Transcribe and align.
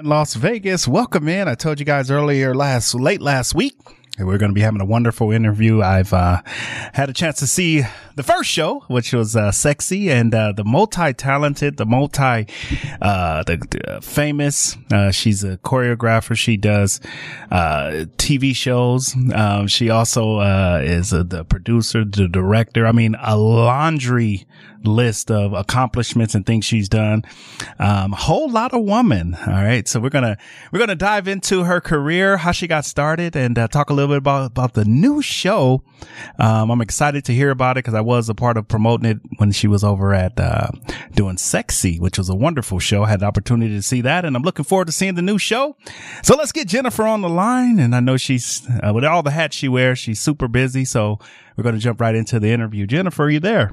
in 0.00 0.06
Las 0.06 0.34
Vegas. 0.34 0.88
Welcome 0.88 1.28
in. 1.28 1.46
I 1.46 1.54
told 1.54 1.78
you 1.78 1.84
guys 1.84 2.10
earlier 2.10 2.54
last, 2.54 2.94
late 2.94 3.20
last 3.20 3.54
week, 3.54 3.76
we're 4.24 4.38
going 4.38 4.50
to 4.50 4.54
be 4.54 4.60
having 4.60 4.80
a 4.80 4.84
wonderful 4.84 5.30
interview. 5.32 5.82
I've 5.82 6.12
uh, 6.12 6.42
had 6.92 7.10
a 7.10 7.12
chance 7.12 7.38
to 7.38 7.46
see 7.46 7.82
the 8.16 8.22
first 8.22 8.50
show, 8.50 8.80
which 8.88 9.12
was 9.12 9.36
uh, 9.36 9.52
sexy 9.52 10.10
and 10.10 10.34
uh, 10.34 10.52
the 10.52 10.64
multi-talented, 10.64 11.76
the 11.76 11.86
multi, 11.86 12.46
uh, 13.00 13.42
the, 13.44 13.56
the 13.56 13.96
uh, 13.96 14.00
famous. 14.00 14.76
Uh, 14.92 15.10
she's 15.10 15.44
a 15.44 15.56
choreographer. 15.58 16.36
She 16.36 16.56
does 16.56 17.00
TV 17.50 18.54
shows. 18.54 19.14
Um, 19.34 19.66
she 19.68 19.90
also 19.90 20.40
is 20.80 21.10
the 21.10 21.44
producer, 21.48 22.04
the 22.04 22.28
director. 22.28 22.86
I 22.86 22.92
mean, 22.92 23.16
a 23.20 23.36
laundry 23.36 24.46
list 24.84 25.30
of 25.30 25.52
accomplishments 25.52 26.34
and 26.34 26.46
things 26.46 26.64
she's 26.64 26.88
done. 26.88 27.22
Um, 27.78 28.12
whole 28.12 28.50
lot 28.50 28.72
of 28.72 28.82
woman. 28.82 29.36
All 29.46 29.52
right. 29.52 29.86
So 29.86 30.00
we're 30.00 30.10
to, 30.10 30.38
we're 30.72 30.84
to 30.86 30.94
dive 30.94 31.28
into 31.28 31.64
her 31.64 31.80
career, 31.80 32.38
how 32.38 32.52
she 32.52 32.66
got 32.66 32.84
started 32.84 33.36
and 33.36 33.58
uh, 33.58 33.68
talk 33.68 33.90
a 33.90 33.94
little 33.94 34.09
bit 34.10 34.18
about, 34.18 34.50
about 34.50 34.74
the 34.74 34.84
new 34.84 35.22
show. 35.22 35.82
Um, 36.38 36.70
I'm 36.70 36.80
excited 36.80 37.24
to 37.26 37.32
hear 37.32 37.50
about 37.50 37.76
it 37.76 37.84
because 37.84 37.94
I 37.94 38.00
was 38.00 38.28
a 38.28 38.34
part 38.34 38.56
of 38.56 38.68
promoting 38.68 39.10
it 39.10 39.18
when 39.38 39.52
she 39.52 39.66
was 39.66 39.82
over 39.82 40.14
at, 40.14 40.38
uh, 40.38 40.68
doing 41.14 41.36
sexy, 41.36 41.98
which 41.98 42.18
was 42.18 42.28
a 42.28 42.34
wonderful 42.34 42.78
show. 42.78 43.04
I 43.04 43.08
had 43.08 43.20
the 43.20 43.26
opportunity 43.26 43.74
to 43.74 43.82
see 43.82 44.00
that 44.02 44.24
and 44.24 44.36
I'm 44.36 44.42
looking 44.42 44.64
forward 44.64 44.86
to 44.86 44.92
seeing 44.92 45.14
the 45.14 45.22
new 45.22 45.38
show. 45.38 45.76
So 46.22 46.36
let's 46.36 46.52
get 46.52 46.68
Jennifer 46.68 47.04
on 47.04 47.22
the 47.22 47.28
line. 47.28 47.78
And 47.78 47.94
I 47.94 48.00
know 48.00 48.16
she's, 48.16 48.66
uh, 48.82 48.92
with 48.94 49.04
all 49.04 49.22
the 49.22 49.30
hats 49.30 49.56
she 49.56 49.68
wears, 49.68 49.98
she's 49.98 50.20
super 50.20 50.48
busy. 50.48 50.84
So 50.84 51.18
we're 51.56 51.64
going 51.64 51.74
to 51.74 51.80
jump 51.80 52.00
right 52.00 52.14
into 52.14 52.40
the 52.40 52.50
interview. 52.50 52.86
Jennifer, 52.86 53.24
are 53.24 53.30
you 53.30 53.40
there? 53.40 53.72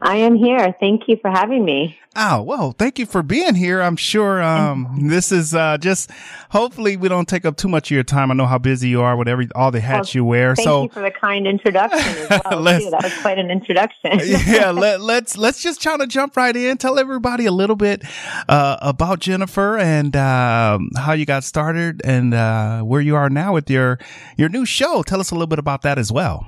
I 0.00 0.16
am 0.16 0.34
here. 0.34 0.74
Thank 0.80 1.08
you 1.08 1.16
for 1.16 1.30
having 1.30 1.64
me. 1.64 1.98
Oh, 2.16 2.42
well, 2.42 2.72
thank 2.78 3.00
you 3.00 3.06
for 3.06 3.24
being 3.24 3.56
here. 3.56 3.80
I'm 3.80 3.96
sure, 3.96 4.40
um, 4.40 5.08
this 5.08 5.32
is, 5.32 5.52
uh, 5.52 5.78
just 5.78 6.10
hopefully 6.50 6.96
we 6.96 7.08
don't 7.08 7.28
take 7.28 7.44
up 7.44 7.56
too 7.56 7.66
much 7.66 7.90
of 7.90 7.94
your 7.94 8.04
time. 8.04 8.30
I 8.30 8.34
know 8.34 8.46
how 8.46 8.58
busy 8.58 8.88
you 8.88 9.00
are 9.00 9.16
with 9.16 9.26
every, 9.26 9.48
all 9.54 9.72
the 9.72 9.80
hats 9.80 10.14
well, 10.14 10.20
you 10.20 10.24
wear. 10.24 10.54
Thank 10.54 10.64
so 10.64 10.82
you 10.84 10.88
for 10.90 11.02
the 11.02 11.10
kind 11.10 11.46
introduction 11.46 12.00
as 12.00 12.28
well. 12.44 12.62
that 12.62 13.00
was 13.02 13.18
quite 13.20 13.38
an 13.38 13.50
introduction. 13.50 14.20
yeah. 14.46 14.70
Let, 14.70 15.00
let's, 15.00 15.36
let's 15.36 15.60
just 15.60 15.82
try 15.82 15.96
to 15.96 16.06
jump 16.06 16.36
right 16.36 16.54
in. 16.54 16.76
Tell 16.76 17.00
everybody 17.00 17.46
a 17.46 17.52
little 17.52 17.76
bit, 17.76 18.04
uh, 18.48 18.76
about 18.80 19.18
Jennifer 19.18 19.76
and, 19.76 20.14
um, 20.14 20.90
how 20.96 21.14
you 21.14 21.26
got 21.26 21.42
started 21.42 22.00
and, 22.04 22.32
uh, 22.32 22.82
where 22.82 23.00
you 23.00 23.16
are 23.16 23.28
now 23.28 23.54
with 23.54 23.68
your, 23.68 23.98
your 24.36 24.48
new 24.48 24.64
show. 24.64 25.02
Tell 25.02 25.18
us 25.18 25.32
a 25.32 25.34
little 25.34 25.48
bit 25.48 25.58
about 25.58 25.82
that 25.82 25.98
as 25.98 26.12
well. 26.12 26.46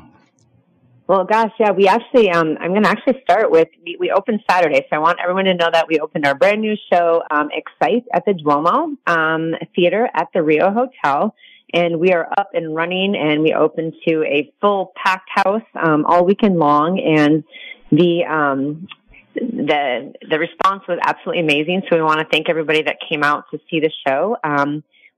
Well, 1.09 1.25
gosh, 1.25 1.53
yeah, 1.61 1.71
we 1.71 1.87
actually, 1.87 2.31
um, 2.31 2.57
I'm 2.61 2.71
going 2.71 2.83
to 2.83 2.89
actually 2.89 3.21
start 3.23 3.49
with, 3.49 3.69
we, 3.85 3.97
we, 4.01 4.11
opened 4.11 4.41
Saturday. 4.51 4.85
So 4.91 4.97
I 4.97 4.99
want 4.99 5.21
everyone 5.23 5.45
to 5.45 5.55
know 5.55 5.71
that 5.73 5.87
we 5.87 6.01
opened 6.01 6.27
our 6.27 6.35
brand 6.35 6.61
new 6.61 6.75
show, 6.93 7.23
um, 7.31 7.49
Excite 7.53 8.05
at 8.13 8.25
the 8.25 8.35
Duomo, 8.35 8.97
um, 9.07 9.55
Theater 9.77 10.09
at 10.13 10.29
the 10.35 10.43
Rio 10.43 10.73
Hotel. 10.73 11.33
And 11.73 12.01
we 12.01 12.13
are 12.13 12.29
up 12.37 12.51
and 12.55 12.75
running 12.75 13.15
and 13.15 13.43
we 13.43 13.55
opened 13.55 13.95
to 14.09 14.25
a 14.25 14.53
full 14.61 14.93
packed 14.97 15.31
house, 15.33 15.63
um, 15.81 16.05
all 16.07 16.25
weekend 16.25 16.59
long. 16.59 16.99
And 16.99 17.45
the, 17.93 18.25
um, 18.25 18.89
the, 19.37 20.13
the 20.29 20.39
response 20.41 20.83
was 20.89 20.99
absolutely 21.03 21.43
amazing. 21.43 21.83
So 21.89 21.97
we 21.97 22.03
want 22.03 22.19
to 22.19 22.27
thank 22.27 22.49
everybody 22.49 22.83
that 22.83 22.97
came 23.09 23.23
out 23.23 23.45
to 23.53 23.61
see 23.71 23.79
the 23.79 23.93
show. 24.05 24.37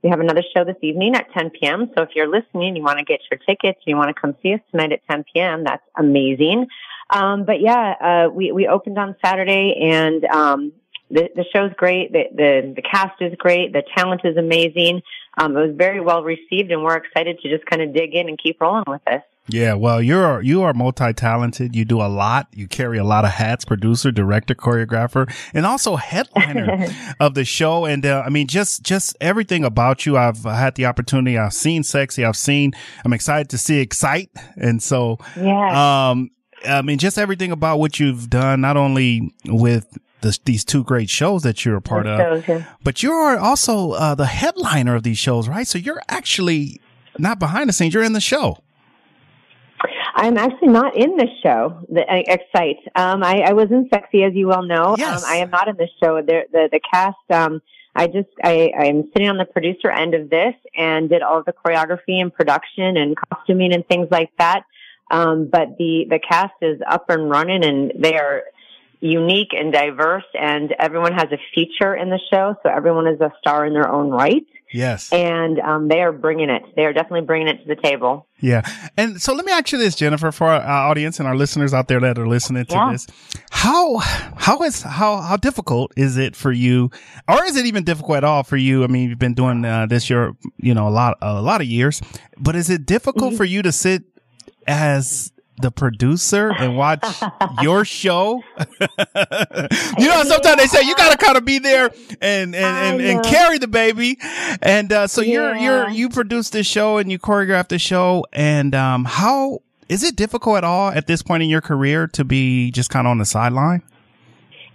We 0.03 0.11
have 0.11 0.21
another 0.21 0.43
show 0.55 0.65
this 0.65 0.77
evening 0.81 1.17
at 1.17 1.33
10 1.33 1.51
p.m. 1.51 1.91
So 1.97 2.03
if 2.03 2.11
you're 2.15 2.29
listening, 2.29 2.77
you 2.77 2.83
want 2.83 2.99
to 2.99 3.05
get 3.05 3.21
your 3.31 3.39
tickets, 3.39 3.81
you 3.85 3.97
want 3.97 4.15
to 4.15 4.21
come 4.21 4.37
see 4.43 4.55
us 4.55 4.61
tonight 4.71 4.93
at 4.93 5.01
10 5.11 5.25
p.m. 5.33 5.65
That's 5.65 5.83
amazing. 5.97 6.69
Um, 7.11 7.45
but 7.45 7.61
yeah, 7.61 7.95
uh, 8.01 8.31
we, 8.31 8.53
we 8.53 8.69
opened 8.69 8.99
on 8.99 9.17
Saturday 9.25 9.75
and, 9.81 10.25
um, 10.27 10.73
the, 11.11 11.31
the 11.35 11.45
show's 11.55 11.73
great. 11.77 12.13
The, 12.13 12.25
the, 12.35 12.73
the 12.77 12.83
cast 12.83 13.21
is 13.23 13.35
great. 13.39 13.73
The 13.73 13.83
talent 13.97 14.21
is 14.25 14.37
amazing. 14.37 15.01
Um, 15.39 15.57
it 15.57 15.69
was 15.69 15.75
very 15.75 16.01
well 16.01 16.23
received 16.23 16.71
and 16.71 16.85
we're 16.85 16.97
excited 16.97 17.41
to 17.41 17.49
just 17.49 17.65
kind 17.67 17.81
of 17.83 17.95
dig 17.95 18.15
in 18.15 18.29
and 18.29 18.39
keep 18.39 18.61
rolling 18.61 18.85
with 18.87 19.01
this. 19.07 19.23
Yeah, 19.49 19.75
well, 19.75 20.03
you're 20.03 20.43
you 20.43 20.63
are 20.63 20.75
multi-talented. 20.75 21.75
You 21.75 21.85
do 21.85 22.01
a 22.01 22.09
lot. 22.09 22.49
You 22.53 22.69
carry 22.69 22.99
a 22.99 23.05
lot 23.05 23.25
of 23.25 23.31
hats: 23.31 23.65
producer, 23.65 24.11
director, 24.11 24.55
choreographer, 24.55 25.33
and 25.55 25.65
also 25.65 25.97
headliner 25.97 26.89
of 27.21 27.35
the 27.35 27.45
show. 27.45 27.85
And 27.85 28.05
uh, 28.05 28.23
I 28.25 28.29
mean, 28.29 28.47
just 28.47 28.83
just 28.83 29.17
everything 29.21 29.65
about 29.65 30.05
you. 30.07 30.17
I've 30.17 30.45
had 30.45 30.75
the 30.75 30.87
opportunity. 30.87 31.39
I've 31.39 31.55
seen 31.55 31.83
sexy. 31.83 32.25
I've 32.25 32.37
seen. 32.37 32.73
I'm 33.05 33.13
excited 33.13 33.49
to 33.51 33.59
see 33.59 33.81
excite. 33.81 34.31
And 34.57 34.83
so, 34.83 35.19
yeah. 35.37 36.11
Um, 36.11 36.31
I 36.67 36.83
mean, 36.83 36.99
just 36.99 37.19
everything 37.19 37.53
about 37.53 37.79
what 37.79 38.01
you've 38.01 38.29
done, 38.29 38.61
not 38.61 38.77
only 38.77 39.33
with 39.47 39.87
the, 40.21 40.37
these 40.45 40.65
two 40.65 40.83
great 40.85 41.09
shows 41.09 41.43
that 41.43 41.65
you're 41.65 41.77
a 41.77 41.83
part 41.83 42.07
of, 42.07 42.47
yeah. 42.49 42.65
but 42.83 43.03
you're 43.03 43.39
also 43.39 43.93
uh, 43.93 44.15
the 44.15 44.27
headliner 44.27 44.97
of 44.97 45.05
these 45.05 45.19
shows, 45.19 45.49
right? 45.49 45.67
So 45.67 45.79
you're 45.79 46.03
actually 46.09 46.81
not 47.19 47.39
behind 47.39 47.69
the 47.69 47.73
scenes. 47.73 47.95
You're 47.95 48.03
in 48.03 48.13
the 48.13 48.21
show. 48.21 48.59
I'm 50.19 50.37
actually 50.37 50.69
not 50.69 50.97
in 50.97 51.17
this 51.17 51.31
show, 51.45 51.87
the 51.89 52.03
uh, 52.03 52.23
Excite. 52.27 52.79
Um, 52.97 53.23
I, 53.23 53.43
I 53.47 53.53
was 53.53 53.71
in 53.71 53.89
Sexy, 53.89 54.25
as 54.25 54.35
you 54.35 54.49
well 54.49 54.65
know. 54.65 54.97
Yes. 54.99 55.23
Um, 55.23 55.31
I 55.31 55.37
am 55.37 55.51
not 55.51 55.69
in 55.69 55.77
this 55.77 55.91
show. 56.03 56.21
The, 56.21 56.43
the, 56.51 56.69
the 56.73 56.81
cast, 56.93 57.17
um, 57.31 57.63
I 57.95 58.09
just, 58.09 58.29
I, 58.43 58.73
I'm 58.77 59.05
sitting 59.13 59.29
on 59.29 59.39
the 59.39 59.45
producer 59.45 59.91
end 59.91 60.15
of 60.15 60.29
this 60.29 60.55
and 60.77 61.09
did 61.09 61.23
all 61.23 61.39
of 61.39 61.45
the 61.45 61.53
choreography 61.53 62.21
and 62.21 62.35
production 62.35 62.97
and 62.97 63.17
costuming 63.17 63.73
and 63.73 63.87
things 63.87 64.09
like 64.11 64.33
that. 64.39 64.65
Um, 65.09 65.49
but 65.51 65.79
the, 65.79 66.07
the 66.11 66.19
cast 66.19 66.55
is 66.63 66.81
up 66.85 67.11
and 67.11 67.31
running 67.31 67.65
and 67.65 67.93
they 67.97 68.17
are 68.17 68.43
unique 69.01 69.55
and 69.57 69.73
diverse 69.73 70.27
and 70.35 70.75
everyone 70.81 71.13
has 71.13 71.29
a 71.31 71.39
feature 71.55 71.95
in 71.95 72.11
the 72.11 72.19
show. 72.29 72.57
So 72.65 72.69
everyone 72.69 73.07
is 73.07 73.21
a 73.21 73.33
star 73.39 73.67
in 73.67 73.73
their 73.73 73.89
own 73.89 74.11
right. 74.11 74.45
Yes. 74.73 75.13
And 75.13 75.59
um, 75.61 75.89
they 75.89 76.01
are 76.01 76.13
bringing 76.13 76.51
it. 76.51 76.63
They 76.77 76.85
are 76.85 76.93
definitely 76.93 77.23
bringing 77.23 77.49
it 77.49 77.63
to 77.63 77.75
the 77.75 77.81
table. 77.81 78.27
Yeah. 78.41 78.63
And 78.97 79.21
so 79.21 79.35
let 79.35 79.45
me 79.45 79.53
ask 79.53 79.73
you 79.73 79.79
this, 79.79 79.95
Jennifer, 79.95 80.31
for 80.31 80.47
our 80.47 80.91
audience 80.91 81.19
and 81.19 81.27
our 81.27 81.37
listeners 81.37 81.73
out 81.73 81.89
there 81.89 82.01
that 82.01 82.19
are 82.19 82.29
listening 82.29 82.67
to 82.67 82.75
yeah. 82.75 82.93
this. 82.93 83.07
How, 83.51 83.97
how 83.99 84.63
is, 84.63 84.83
how, 84.83 85.23
how 85.23 85.37
difficult 85.37 85.93
is 85.97 86.17
it 86.17 86.37
for 86.37 86.53
you? 86.53 86.91
Or 87.27 87.45
is 87.45 87.57
it 87.57 87.67
even 87.67 87.85
difficult 87.85 88.19
at 88.19 88.25
all 88.25 88.43
for 88.43 88.57
you? 88.57 88.85
I 88.85 88.89
mean, 88.89 89.09
you've 89.09 89.19
been 89.19 89.35
doing 89.35 89.65
uh, 89.65 89.87
this 89.87 90.11
year, 90.11 90.33
you 90.59 90.75
know, 90.75 90.87
a 90.87 90.91
lot, 90.91 91.17
a 91.23 91.41
lot 91.41 91.61
of 91.61 91.67
years, 91.67 92.03
but 92.37 92.55
is 92.55 92.69
it 92.71 92.87
difficult 92.87 93.31
mm-hmm. 93.31 93.37
for 93.39 93.45
you 93.45 93.63
to 93.63 93.73
sit 93.73 94.03
as 94.67 95.33
the 95.61 95.71
producer 95.71 96.51
and 96.51 96.77
watch 96.77 97.05
your 97.63 97.85
show. 97.85 98.43
you 99.99 100.09
know, 100.09 100.23
sometimes 100.25 100.57
they 100.57 100.67
say 100.67 100.83
you 100.83 100.95
gotta 100.97 101.17
kind 101.17 101.37
of 101.37 101.45
be 101.45 101.59
there 101.59 101.91
and 102.21 102.55
and, 102.55 102.57
and, 102.57 103.01
and, 103.01 103.25
carry 103.25 103.59
the 103.59 103.69
baby. 103.69 104.19
And 104.63 104.93
uh, 104.93 105.07
so 105.07 105.21
yeah. 105.21 105.33
you're 105.33 105.57
you're 105.57 105.89
you 105.91 106.09
produce 106.09 106.51
this 106.51 106.67
show 106.67 106.99
and 106.99 107.11
you 107.11 107.19
choreograph 107.19 107.69
the 107.69 107.79
show. 107.79 108.25
And 108.33 108.75
um, 108.75 109.05
how 109.05 109.63
is 109.89 110.03
it 110.03 110.17
difficult 110.17 110.59
at 110.59 110.65
all 110.65 110.91
at 110.91 111.07
this 111.07 111.23
point 111.23 111.43
in 111.43 111.49
your 111.49 111.61
career 111.61 112.07
to 112.09 112.25
be 112.25 112.71
just 112.71 112.91
kind 112.91 113.07
of 113.07 113.11
on 113.11 113.19
the 113.19 113.25
sideline? 113.25 113.83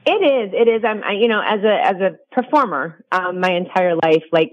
It 0.06 0.12
is. 0.12 0.54
It 0.54 0.68
is. 0.68 0.84
I'm. 0.84 1.04
I, 1.04 1.14
you 1.14 1.28
know, 1.30 1.42
as 1.42 1.64
a 1.64 1.86
as 1.86 1.96
a 2.02 2.20
performer, 2.34 3.04
um, 3.12 3.40
my 3.40 3.54
entire 3.54 3.96
life, 3.96 4.24
like 4.34 4.52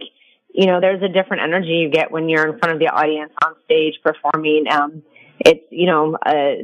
you 0.52 0.66
know, 0.66 0.80
there's 0.80 1.02
a 1.02 1.08
different 1.08 1.42
energy 1.42 1.68
you 1.68 1.90
get 1.90 2.10
when 2.10 2.28
you're 2.28 2.46
in 2.46 2.58
front 2.58 2.74
of 2.74 2.78
the 2.78 2.86
audience 2.86 3.32
on 3.44 3.54
stage 3.64 3.94
performing. 4.02 4.66
Um, 4.70 5.02
it's 5.40 5.64
you 5.70 5.86
know 5.86 6.14
uh, 6.14 6.54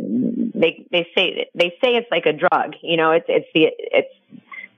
they 0.55 0.87
they 0.91 1.09
say 1.17 1.49
they 1.55 1.71
say 1.83 1.97
it's 1.97 2.11
like 2.11 2.27
a 2.27 2.33
drug. 2.33 2.75
You 2.83 2.97
know, 2.97 3.13
it's 3.13 3.27
it's 3.29 3.49
the 3.55 3.69
it's 3.79 4.15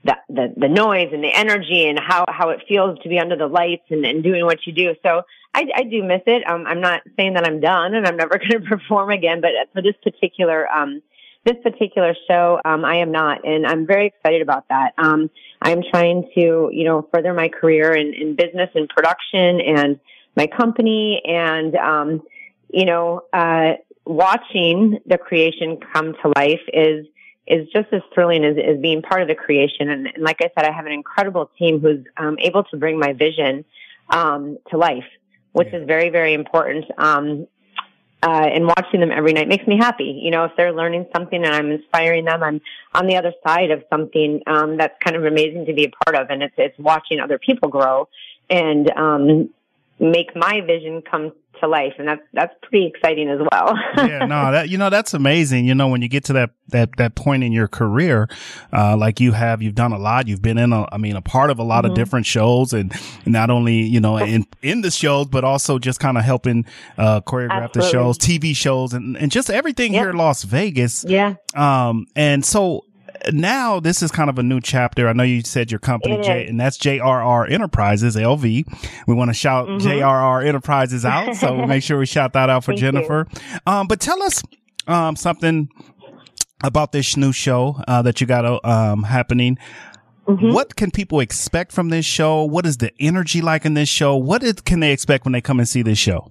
the, 0.05 0.17
the 0.29 0.55
the 0.57 0.69
noise 0.69 1.11
and 1.13 1.23
the 1.23 1.33
energy 1.33 1.87
and 1.89 1.99
how 1.99 2.25
how 2.29 2.51
it 2.51 2.61
feels 2.69 2.99
to 3.01 3.09
be 3.09 3.19
under 3.19 3.37
the 3.37 3.49
lights 3.49 3.85
and, 3.91 4.05
and 4.05 4.23
doing 4.23 4.45
what 4.45 4.67
you 4.67 4.73
do. 4.73 4.95
So 5.03 5.23
I, 5.55 5.67
I 5.75 5.83
do 5.83 6.05
miss 6.05 6.23
it. 6.27 6.49
Um, 6.49 6.65
I'm 6.67 6.81
not 6.81 7.03
saying 7.17 7.35
that 7.35 7.45
I'm 7.45 7.61
done 7.61 7.95
and 7.95 8.07
I'm 8.07 8.17
never 8.17 8.39
going 8.39 8.51
to 8.51 8.61
perform 8.61 9.11
again, 9.11 9.41
but 9.41 9.51
for 9.73 9.83
this 9.83 9.97
particular 10.03 10.69
um, 10.69 11.03
this 11.45 11.57
particular 11.63 12.15
show, 12.29 12.61
um, 12.65 12.85
I 12.85 12.97
am 12.97 13.11
not, 13.11 13.47
and 13.47 13.67
I'm 13.67 13.87
very 13.87 14.07
excited 14.07 14.43
about 14.43 14.69
that. 14.69 14.93
Um, 14.99 15.31
I'm 15.61 15.83
trying 15.91 16.31
to 16.37 16.71
you 16.73 16.85
know 16.85 17.09
further 17.13 17.35
my 17.35 17.49
career 17.49 17.95
in, 17.95 18.15
in 18.15 18.37
business 18.37 18.71
and 18.77 18.89
production 18.89 19.61
and 19.61 19.99
my 20.37 20.47
company 20.47 21.21
and 21.27 21.75
um, 21.75 22.23
you 22.71 22.85
know, 22.85 23.23
uh, 23.33 23.75
watching 24.09 24.99
the 25.07 25.19
creation 25.19 25.79
come 25.93 26.15
to 26.23 26.33
life 26.35 26.63
is 26.73 27.07
is 27.47 27.67
just 27.73 27.89
as 27.93 28.03
thrilling 28.15 28.45
as, 28.45 28.57
as 28.59 28.79
being 28.79 29.01
part 29.01 29.23
of 29.23 29.29
the 29.29 29.35
creation. 29.35 29.89
And, 29.89 30.07
and, 30.09 30.23
like 30.23 30.37
I 30.41 30.51
said, 30.55 30.67
I 30.67 30.73
have 30.73 30.85
an 30.85 30.93
incredible 30.93 31.51
team 31.59 31.81
who's 31.81 32.05
um, 32.19 32.37
able 32.41 32.65
to 32.65 32.77
bring 32.77 32.99
my 32.99 33.15
vision 33.15 33.65
um, 34.11 34.59
to 34.71 34.77
life, 34.77 35.07
which 35.53 35.69
yeah. 35.73 35.79
is 35.79 35.87
very, 35.87 36.11
very 36.11 36.35
important. 36.35 36.85
Um, 36.99 37.47
uh, 38.23 38.51
and 38.53 38.67
watching 38.67 39.01
them 39.01 39.13
every 39.13 39.33
night 39.33 39.49
makes 39.49 39.67
me 39.67 39.79
happy. 39.79 40.21
You 40.23 40.31
know, 40.31 40.45
if 40.45 40.53
they're 40.57 40.73
learning 40.73 41.07
something 41.15 41.43
and 41.43 41.55
I'm 41.55 41.71
inspiring 41.71 42.25
them, 42.25 42.43
I'm 42.43 42.61
on 42.93 43.07
the 43.07 43.17
other 43.17 43.33
side 43.47 43.71
of 43.71 43.83
something 43.89 44.43
um, 44.47 44.77
that's 44.77 44.97
kind 45.03 45.17
of 45.17 45.25
amazing 45.25 45.67
to 45.67 45.73
be 45.73 45.85
a 45.85 46.05
part 46.05 46.21
of, 46.21 46.29
and 46.31 46.43
it's 46.43 46.55
it's 46.59 46.79
watching 46.79 47.21
other 47.21 47.39
people 47.39 47.69
grow 47.69 48.09
and 48.51 48.91
um, 48.91 49.51
make 50.01 50.35
my 50.35 50.61
vision 50.61 51.03
come 51.03 51.33
to 51.61 51.69
life, 51.69 51.95
and 51.99 52.09
that's 52.09 52.23
that's 52.33 52.55
pretty 52.63 52.87
exciting 52.87 53.29
as 53.29 53.39
well. 53.39 53.75
yeah, 53.97 54.27
no, 54.27 54.53
that 54.53 54.69
you 54.69 54.79
know 54.79 54.91
that's 54.91 55.15
amazing. 55.15 55.67
You 55.67 55.75
know, 55.75 55.89
when 55.89 56.03
you 56.03 56.09
get 56.09 56.25
to 56.25 56.33
that 56.35 56.51
that 56.69 56.97
that 56.97 57.15
point 57.15 57.45
in 57.45 57.53
your 57.53 57.69
career, 57.69 58.29
uh, 58.73 58.97
like 58.97 59.21
you 59.21 59.33
have, 59.33 59.63
you've 59.63 59.75
done 59.75 59.93
a 59.93 59.99
lot. 59.99 60.29
You've 60.29 60.43
been 60.43 60.59
in 60.59 60.73
a, 60.73 60.87
I 60.93 60.99
mean, 60.99 61.17
a 61.17 61.23
part 61.23 61.51
of 61.51 61.59
a 61.59 61.63
lot 61.63 61.85
mm-hmm. 61.85 61.93
of 61.93 61.97
different 61.97 62.27
shows, 62.27 62.73
and 62.73 62.93
not 63.27 63.51
only 63.51 63.77
you 63.83 64.01
know 64.01 64.17
in 64.17 64.47
in 64.63 64.81
the 64.83 64.91
shows, 64.91 65.27
but 65.27 65.45
also 65.45 65.79
just 65.79 66.01
kind 66.01 66.19
of 66.19 66.25
helping 66.25 66.67
uh, 66.97 67.21
choreograph 67.21 67.65
Absolutely. 67.65 67.81
the 67.81 67.91
shows, 67.91 68.19
TV 68.19 68.57
shows, 68.57 68.93
and 68.93 69.17
and 69.17 69.31
just 69.31 69.51
everything 69.51 69.95
yep. 69.95 70.03
here 70.03 70.11
in 70.11 70.17
Las 70.17 70.45
Vegas. 70.45 71.05
Yeah. 71.07 71.35
Um, 71.55 72.07
and 72.15 72.45
so 72.45 72.85
now 73.33 73.81
this 73.81 74.03
is 74.03 74.11
kind 74.11 74.31
of 74.31 74.39
a 74.39 74.43
new 74.43 74.61
chapter. 74.61 75.09
I 75.09 75.13
know 75.13 75.23
you 75.23 75.43
said 75.43 75.71
your 75.71 75.81
company, 75.81 76.21
J, 76.23 76.47
and 76.47 76.61
that's 76.61 76.79
JRR 76.79 77.51
Enterprises, 77.51 78.17
LV. 78.17 78.43
We 79.07 79.15
want 79.15 79.31
to 79.31 79.35
shout 79.35 79.69
mm-hmm. 79.69 79.87
JRR 79.87 80.47
Enterprises 80.47 81.05
out. 81.05 81.37
So 81.37 81.67
make 81.67 81.83
sure 81.83 81.99
we 81.99 82.07
shout 82.07 82.33
that 82.35 82.51
out 82.51 82.65
for 82.65 82.75
Jennifer. 82.75 83.27
Um, 83.67 83.87
but 83.87 84.01
tell 84.01 84.23
us, 84.23 84.43
um, 84.87 85.17
something 85.17 85.69
about 86.63 86.93
this 86.93 87.17
new 87.17 87.33
show, 87.33 87.81
uh, 87.87 88.03
that 88.03 88.21
you 88.21 88.27
got, 88.27 88.45
uh, 88.45 88.61
um, 88.65 89.05
happening. 89.05 89.59
Mm-hmm. 90.27 90.53
What 90.53 90.77
can 90.77 90.91
people 90.91 91.21
expect 91.21 91.73
from 91.73 91.89
this 91.89 92.05
show? 92.05 92.45
What 92.45 92.67
is 92.67 92.79
the 92.79 92.93
energy 93.01 93.41
like 93.41 93.65
in 93.65 93.75
this 93.75 93.89
show? 93.89 94.17
What 94.17 94.43
is, 94.43 94.55
can 94.55 94.81
they 94.81 94.93
expect 94.93 95.25
when 95.25 95.33
they 95.33 95.41
come 95.41 95.59
and 95.59 95.69
see 95.69 95.83
this 95.83 95.99
show? 95.99 96.31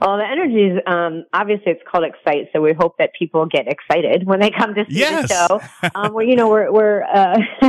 Well, 0.00 0.18
the 0.18 0.26
energy 0.28 0.66
is 0.66 0.80
um, 0.86 1.24
obviously 1.32 1.72
it's 1.72 1.82
called 1.90 2.04
Excite, 2.04 2.50
so 2.52 2.60
we 2.60 2.72
hope 2.72 2.98
that 2.98 3.10
people 3.18 3.46
get 3.46 3.66
excited 3.68 4.26
when 4.26 4.40
they 4.40 4.50
come 4.50 4.74
to 4.74 4.84
see 4.88 4.98
yes. 4.98 5.28
the 5.28 5.34
show. 5.48 5.90
Um, 5.94 6.12
where 6.12 6.24
you 6.24 6.36
know 6.36 6.48
we're 6.48 6.70
we're 6.70 7.02
uh, 7.02 7.38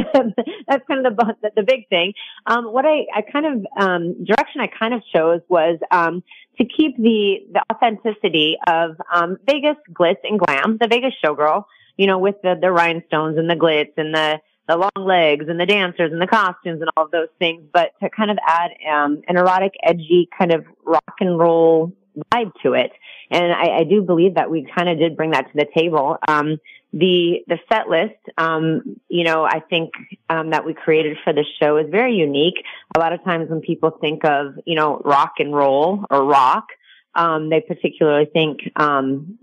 that's 0.68 0.86
kind 0.88 1.06
of 1.06 1.16
the 1.16 1.52
the 1.56 1.64
big 1.64 1.88
thing. 1.90 2.14
Um, 2.46 2.66
what 2.66 2.86
I 2.86 3.06
I 3.14 3.22
kind 3.22 3.46
of 3.46 3.66
um, 3.80 4.26
direction 4.26 4.62
I 4.62 4.68
kind 4.68 4.94
of 4.94 5.02
chose 5.14 5.42
was 5.48 5.80
um, 5.92 6.24
to 6.60 6.66
keep 6.66 6.98
the 6.98 7.46
the 7.52 7.62
authenticity 7.72 8.58
of 8.68 8.98
um, 9.14 9.38
Vegas 9.46 9.78
glitz 9.94 10.18
and 10.24 10.40
glam, 10.40 10.78
the 10.80 10.88
Vegas 10.88 11.14
showgirl. 11.24 11.66
You 11.98 12.08
know, 12.08 12.20
with 12.20 12.36
the 12.44 12.56
the 12.60 12.72
rhinestones 12.72 13.38
and 13.38 13.50
the 13.50 13.56
glitz 13.56 13.94
and 13.98 14.14
the 14.14 14.40
the 14.68 14.76
long 14.76 15.08
legs 15.08 15.46
and 15.48 15.60
the 15.60 15.66
dancers 15.66 16.12
and 16.12 16.22
the 16.22 16.28
costumes 16.28 16.82
and 16.82 16.90
all 16.98 17.06
of 17.06 17.12
those 17.12 17.30
things, 17.40 17.64
but 17.72 17.92
to 18.02 18.10
kind 18.10 18.30
of 18.30 18.38
add 18.46 18.72
um, 18.92 19.22
an 19.28 19.38
erotic, 19.38 19.74
edgy 19.82 20.28
kind 20.38 20.52
of 20.52 20.66
rock 20.86 21.16
and 21.22 21.40
roll 21.40 21.94
vibe 22.34 22.52
to 22.64 22.74
it. 22.74 22.92
And 23.30 23.52
I, 23.52 23.80
I 23.80 23.84
do 23.84 24.02
believe 24.02 24.36
that 24.36 24.50
we 24.50 24.68
kind 24.76 24.90
of 24.90 24.98
did 24.98 25.18
bring 25.18 25.32
that 25.32 25.52
to 25.52 25.54
the 25.54 25.68
table. 25.76 26.18
Um, 26.28 26.58
the 26.94 27.44
the 27.48 27.60
set 27.72 27.90
list, 27.90 28.16
um, 28.38 29.00
you 29.10 29.24
know, 29.24 29.44
I 29.44 29.60
think 29.60 29.92
um, 30.30 30.52
that 30.52 30.66
we 30.66 30.74
created 30.74 31.18
for 31.24 31.34
the 31.34 31.44
show 31.62 31.78
is 31.78 31.88
very 31.92 32.16
unique. 32.16 32.64
A 32.96 33.00
lot 33.00 33.12
of 33.14 33.24
times 33.24 33.50
when 33.50 33.60
people 33.60 33.92
think 33.92 34.24
of 34.24 34.56
you 34.66 34.76
know 34.76 35.02
rock 35.04 35.34
and 35.40 35.54
roll 35.54 36.06
or 36.10 36.24
rock, 36.24 36.68
um, 37.14 37.50
they 37.50 37.62
particularly 37.62 38.26
think 38.26 38.60
80s 38.78 38.78
um, 38.78 39.38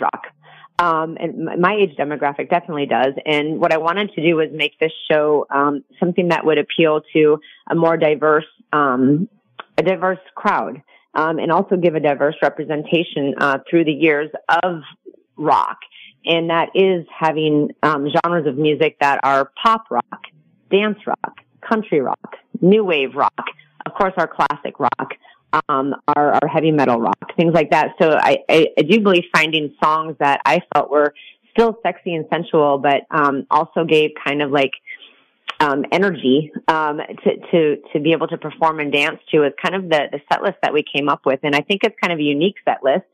rock. 0.00 0.26
Um, 0.78 1.16
and 1.18 1.58
my 1.58 1.74
age 1.74 1.96
demographic 1.96 2.50
definitely 2.50 2.86
does. 2.86 3.14
And 3.24 3.58
what 3.58 3.72
I 3.72 3.78
wanted 3.78 4.12
to 4.12 4.22
do 4.22 4.36
was 4.36 4.48
make 4.52 4.78
this 4.78 4.92
show 5.10 5.46
um, 5.48 5.84
something 5.98 6.28
that 6.28 6.44
would 6.44 6.58
appeal 6.58 7.00
to 7.14 7.40
a 7.66 7.74
more 7.74 7.96
diverse, 7.96 8.44
um, 8.74 9.26
a 9.78 9.82
diverse 9.82 10.18
crowd 10.34 10.82
um, 11.16 11.38
and 11.38 11.50
also 11.50 11.76
give 11.76 11.94
a 11.94 12.00
diverse 12.00 12.36
representation 12.42 13.34
uh, 13.38 13.58
through 13.68 13.84
the 13.84 13.92
years 13.92 14.30
of 14.62 14.82
rock. 15.36 15.78
And 16.24 16.50
that 16.50 16.70
is 16.74 17.06
having 17.16 17.70
um, 17.82 18.08
genres 18.10 18.46
of 18.46 18.56
music 18.56 18.98
that 19.00 19.20
are 19.22 19.50
pop 19.62 19.90
rock, 19.90 20.22
dance 20.70 20.98
rock, 21.06 21.40
country 21.68 22.00
rock, 22.00 22.36
new 22.60 22.84
wave 22.84 23.14
rock, 23.14 23.46
of 23.86 23.94
course, 23.94 24.12
our 24.16 24.28
classic 24.28 24.78
rock, 24.78 25.14
um, 25.68 25.94
our, 26.08 26.32
our, 26.34 26.48
heavy 26.48 26.72
metal 26.72 27.00
rock, 27.00 27.36
things 27.36 27.54
like 27.54 27.70
that. 27.70 27.92
So 28.00 28.10
I, 28.10 28.38
I, 28.48 28.66
I, 28.76 28.82
do 28.82 29.00
believe 29.00 29.24
finding 29.34 29.74
songs 29.82 30.16
that 30.18 30.40
I 30.44 30.60
felt 30.74 30.90
were 30.90 31.14
still 31.52 31.78
sexy 31.82 32.14
and 32.14 32.26
sensual, 32.30 32.78
but 32.78 33.02
um, 33.10 33.46
also 33.50 33.84
gave 33.84 34.10
kind 34.26 34.42
of 34.42 34.50
like 34.50 34.72
um, 35.60 35.84
energy 35.90 36.52
um, 36.68 36.98
to, 36.98 37.36
to 37.50 37.82
to 37.92 38.00
be 38.00 38.12
able 38.12 38.28
to 38.28 38.36
perform 38.36 38.80
and 38.80 38.92
dance 38.92 39.20
to 39.30 39.44
is 39.44 39.52
kind 39.62 39.74
of 39.74 39.88
the 39.88 40.08
the 40.12 40.20
set 40.30 40.42
list 40.42 40.56
that 40.62 40.72
we 40.72 40.82
came 40.82 41.08
up 41.08 41.24
with, 41.24 41.40
and 41.42 41.54
I 41.54 41.60
think 41.60 41.82
it's 41.84 41.96
kind 42.00 42.12
of 42.12 42.18
a 42.18 42.22
unique 42.22 42.56
set 42.64 42.82
list. 42.82 43.06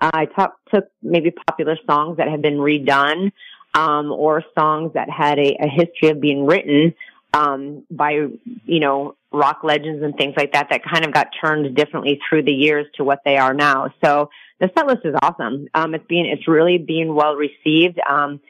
Uh, 0.00 0.10
I 0.12 0.24
talk, 0.24 0.56
took 0.72 0.84
maybe 1.02 1.30
popular 1.30 1.76
songs 1.86 2.16
that 2.16 2.28
have 2.28 2.40
been 2.40 2.56
redone, 2.56 3.32
um, 3.74 4.12
or 4.12 4.42
songs 4.58 4.94
that 4.94 5.10
had 5.10 5.38
a, 5.38 5.56
a 5.60 5.68
history 5.68 6.08
of 6.08 6.20
being 6.20 6.46
written 6.46 6.94
um, 7.34 7.84
by 7.90 8.12
you 8.64 8.80
know 8.80 9.16
rock 9.32 9.60
legends 9.62 10.02
and 10.02 10.16
things 10.16 10.34
like 10.36 10.52
that 10.54 10.68
that 10.70 10.82
kind 10.84 11.04
of 11.04 11.12
got 11.12 11.28
turned 11.44 11.74
differently 11.76 12.20
through 12.28 12.42
the 12.42 12.52
years 12.52 12.86
to 12.96 13.04
what 13.04 13.20
they 13.24 13.36
are 13.36 13.54
now. 13.54 13.92
So 14.02 14.30
the 14.58 14.70
set 14.76 14.86
list 14.86 15.00
is 15.04 15.14
awesome. 15.22 15.68
Um, 15.74 15.94
it's 15.94 16.06
being 16.06 16.26
it's 16.26 16.48
really 16.48 16.78
being 16.78 17.14
well 17.14 17.36
received. 17.36 18.00
Um, 18.08 18.40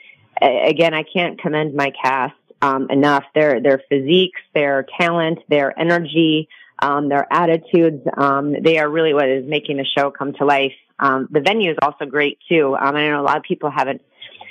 again, 0.41 0.95
I 0.95 1.03
can't 1.03 1.41
commend 1.41 1.75
my 1.75 1.93
cast 2.03 2.35
um, 2.63 2.89
enough. 2.91 3.25
Their 3.35 3.61
their 3.61 3.83
physiques, 3.89 4.41
their 4.55 4.87
talent, 4.99 5.39
their 5.49 5.79
energy, 5.79 6.49
um, 6.81 7.09
their 7.09 7.27
attitudes. 7.31 8.07
Um, 8.17 8.55
they 8.63 8.79
are 8.79 8.89
really 8.89 9.15
what 9.15 9.29
is 9.29 9.47
making 9.47 9.79
the 9.79 9.87
show 9.97 10.11
come 10.11 10.33
to 10.35 10.45
life. 10.45 10.73
Um, 10.99 11.29
the 11.31 11.41
venue 11.41 11.71
is 11.71 11.79
also 11.83 12.07
great 12.07 12.39
too. 12.49 12.77
Um, 12.79 12.97
I 12.97 13.09
know 13.09 13.21
a 13.21 13.25
lot 13.25 13.37
of 13.37 13.43
people 13.43 13.71
haven't 13.71 14.03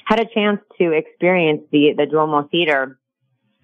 had 0.05 0.19
a 0.19 0.25
chance 0.25 0.59
to 0.79 0.91
experience 0.91 1.61
the 1.71 1.93
the 1.97 2.05
Duomo 2.05 2.43
Theater. 2.49 2.97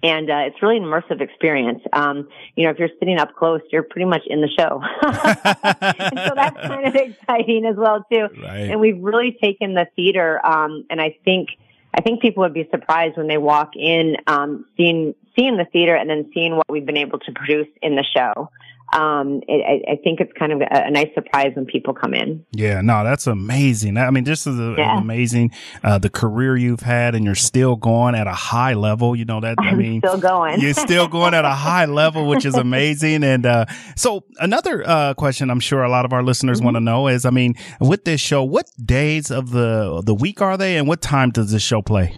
And 0.04 0.30
uh, 0.30 0.44
it's 0.46 0.62
really 0.62 0.78
an 0.78 0.84
immersive 0.84 1.20
experience. 1.20 1.82
Um, 1.92 2.28
you 2.56 2.66
know, 2.66 2.70
if 2.70 2.78
you're 2.78 2.90
sitting 3.00 3.18
up 3.18 3.34
close, 3.34 3.62
you're 3.72 3.82
pretty 3.82 4.06
much 4.06 4.22
in 4.28 4.40
the 4.40 4.50
show. 4.50 4.80
so 5.02 6.34
that's 6.36 6.58
kind 6.68 6.86
of 6.86 6.94
exciting 6.94 7.66
as 7.66 7.76
well 7.76 8.06
too. 8.12 8.28
Right. 8.40 8.70
And 8.70 8.80
we've 8.80 9.02
really 9.02 9.36
taken 9.42 9.74
the 9.74 9.88
theater, 9.96 10.40
and 10.44 11.02
I 11.02 11.18
think 11.26 11.50
I 11.98 12.02
think 12.02 12.22
people 12.22 12.44
would 12.44 12.54
be 12.54 12.68
surprised 12.70 13.18
when 13.18 13.28
they 13.28 13.38
walk 13.38 13.72
in, 13.76 14.18
um, 14.28 14.66
seeing 14.76 15.16
seeing 15.38 15.58
the 15.58 15.66
theater 15.66 15.96
and 15.96 16.10
then 16.10 16.30
seeing 16.34 16.56
what 16.56 16.70
we've 16.70 16.86
been 16.86 16.98
able 16.98 17.20
to 17.20 17.32
produce 17.32 17.68
in 17.82 17.96
the 17.96 18.04
show 18.04 18.50
um, 18.94 19.42
it, 19.48 19.64
I, 19.88 19.94
I, 19.94 19.96
think 19.98 20.20
it's 20.20 20.32
kind 20.38 20.52
of 20.52 20.62
a, 20.62 20.68
a, 20.72 20.92
nice 20.92 21.10
surprise 21.16 21.52
when 21.56 21.66
people 21.66 21.94
come 21.94 22.14
in. 22.14 22.46
Yeah, 22.52 22.82
no, 22.82 23.04
that's 23.04 23.28
amazing. 23.28 23.98
I 23.98 24.12
mean, 24.12 24.24
this 24.24 24.46
is 24.46 24.60
a, 24.60 24.76
yeah. 24.78 25.00
amazing. 25.00 25.52
Uh, 25.84 25.98
the 25.98 26.10
career 26.10 26.56
you've 26.56 26.82
had 26.82 27.16
and 27.16 27.26
you're 27.26 27.36
still 27.36 27.76
going 27.76 28.16
at 28.16 28.28
a 28.28 28.34
high 28.34 28.74
level. 28.74 29.16
You 29.16 29.26
know 29.26 29.42
that, 29.42 29.56
I 29.60 29.74
mean, 29.74 30.02
still 30.02 30.20
going. 30.20 30.62
you're 30.62 30.74
still 30.74 31.08
going 31.08 31.34
at 31.34 31.46
a 31.46 31.52
high 31.52 31.86
level, 31.86 32.28
which 32.28 32.46
is 32.46 32.56
amazing. 32.56 33.24
And, 33.24 33.46
uh, 33.46 33.66
so 33.96 34.24
another, 34.40 34.88
uh, 34.88 35.14
question 35.16 35.50
I'm 35.50 35.60
sure 35.60 35.84
a 35.84 35.90
lot 35.90 36.06
of 36.06 36.14
our 36.14 36.24
listeners 36.24 36.60
mm-hmm. 36.60 36.66
want 36.66 36.76
to 36.76 36.82
know 36.82 37.08
is, 37.08 37.26
I 37.26 37.32
mean, 37.32 37.56
with 37.82 38.06
this 38.06 38.22
show, 38.22 38.44
what 38.44 38.70
days 38.84 39.32
of 39.32 39.52
the, 39.52 40.04
the 40.06 40.14
week 40.14 40.42
are 40.42 40.58
they 40.58 40.78
and 40.78 40.88
what 40.88 41.02
time 41.02 41.32
does 41.32 41.52
this 41.52 41.64
show 41.64 41.82
play? 41.82 42.18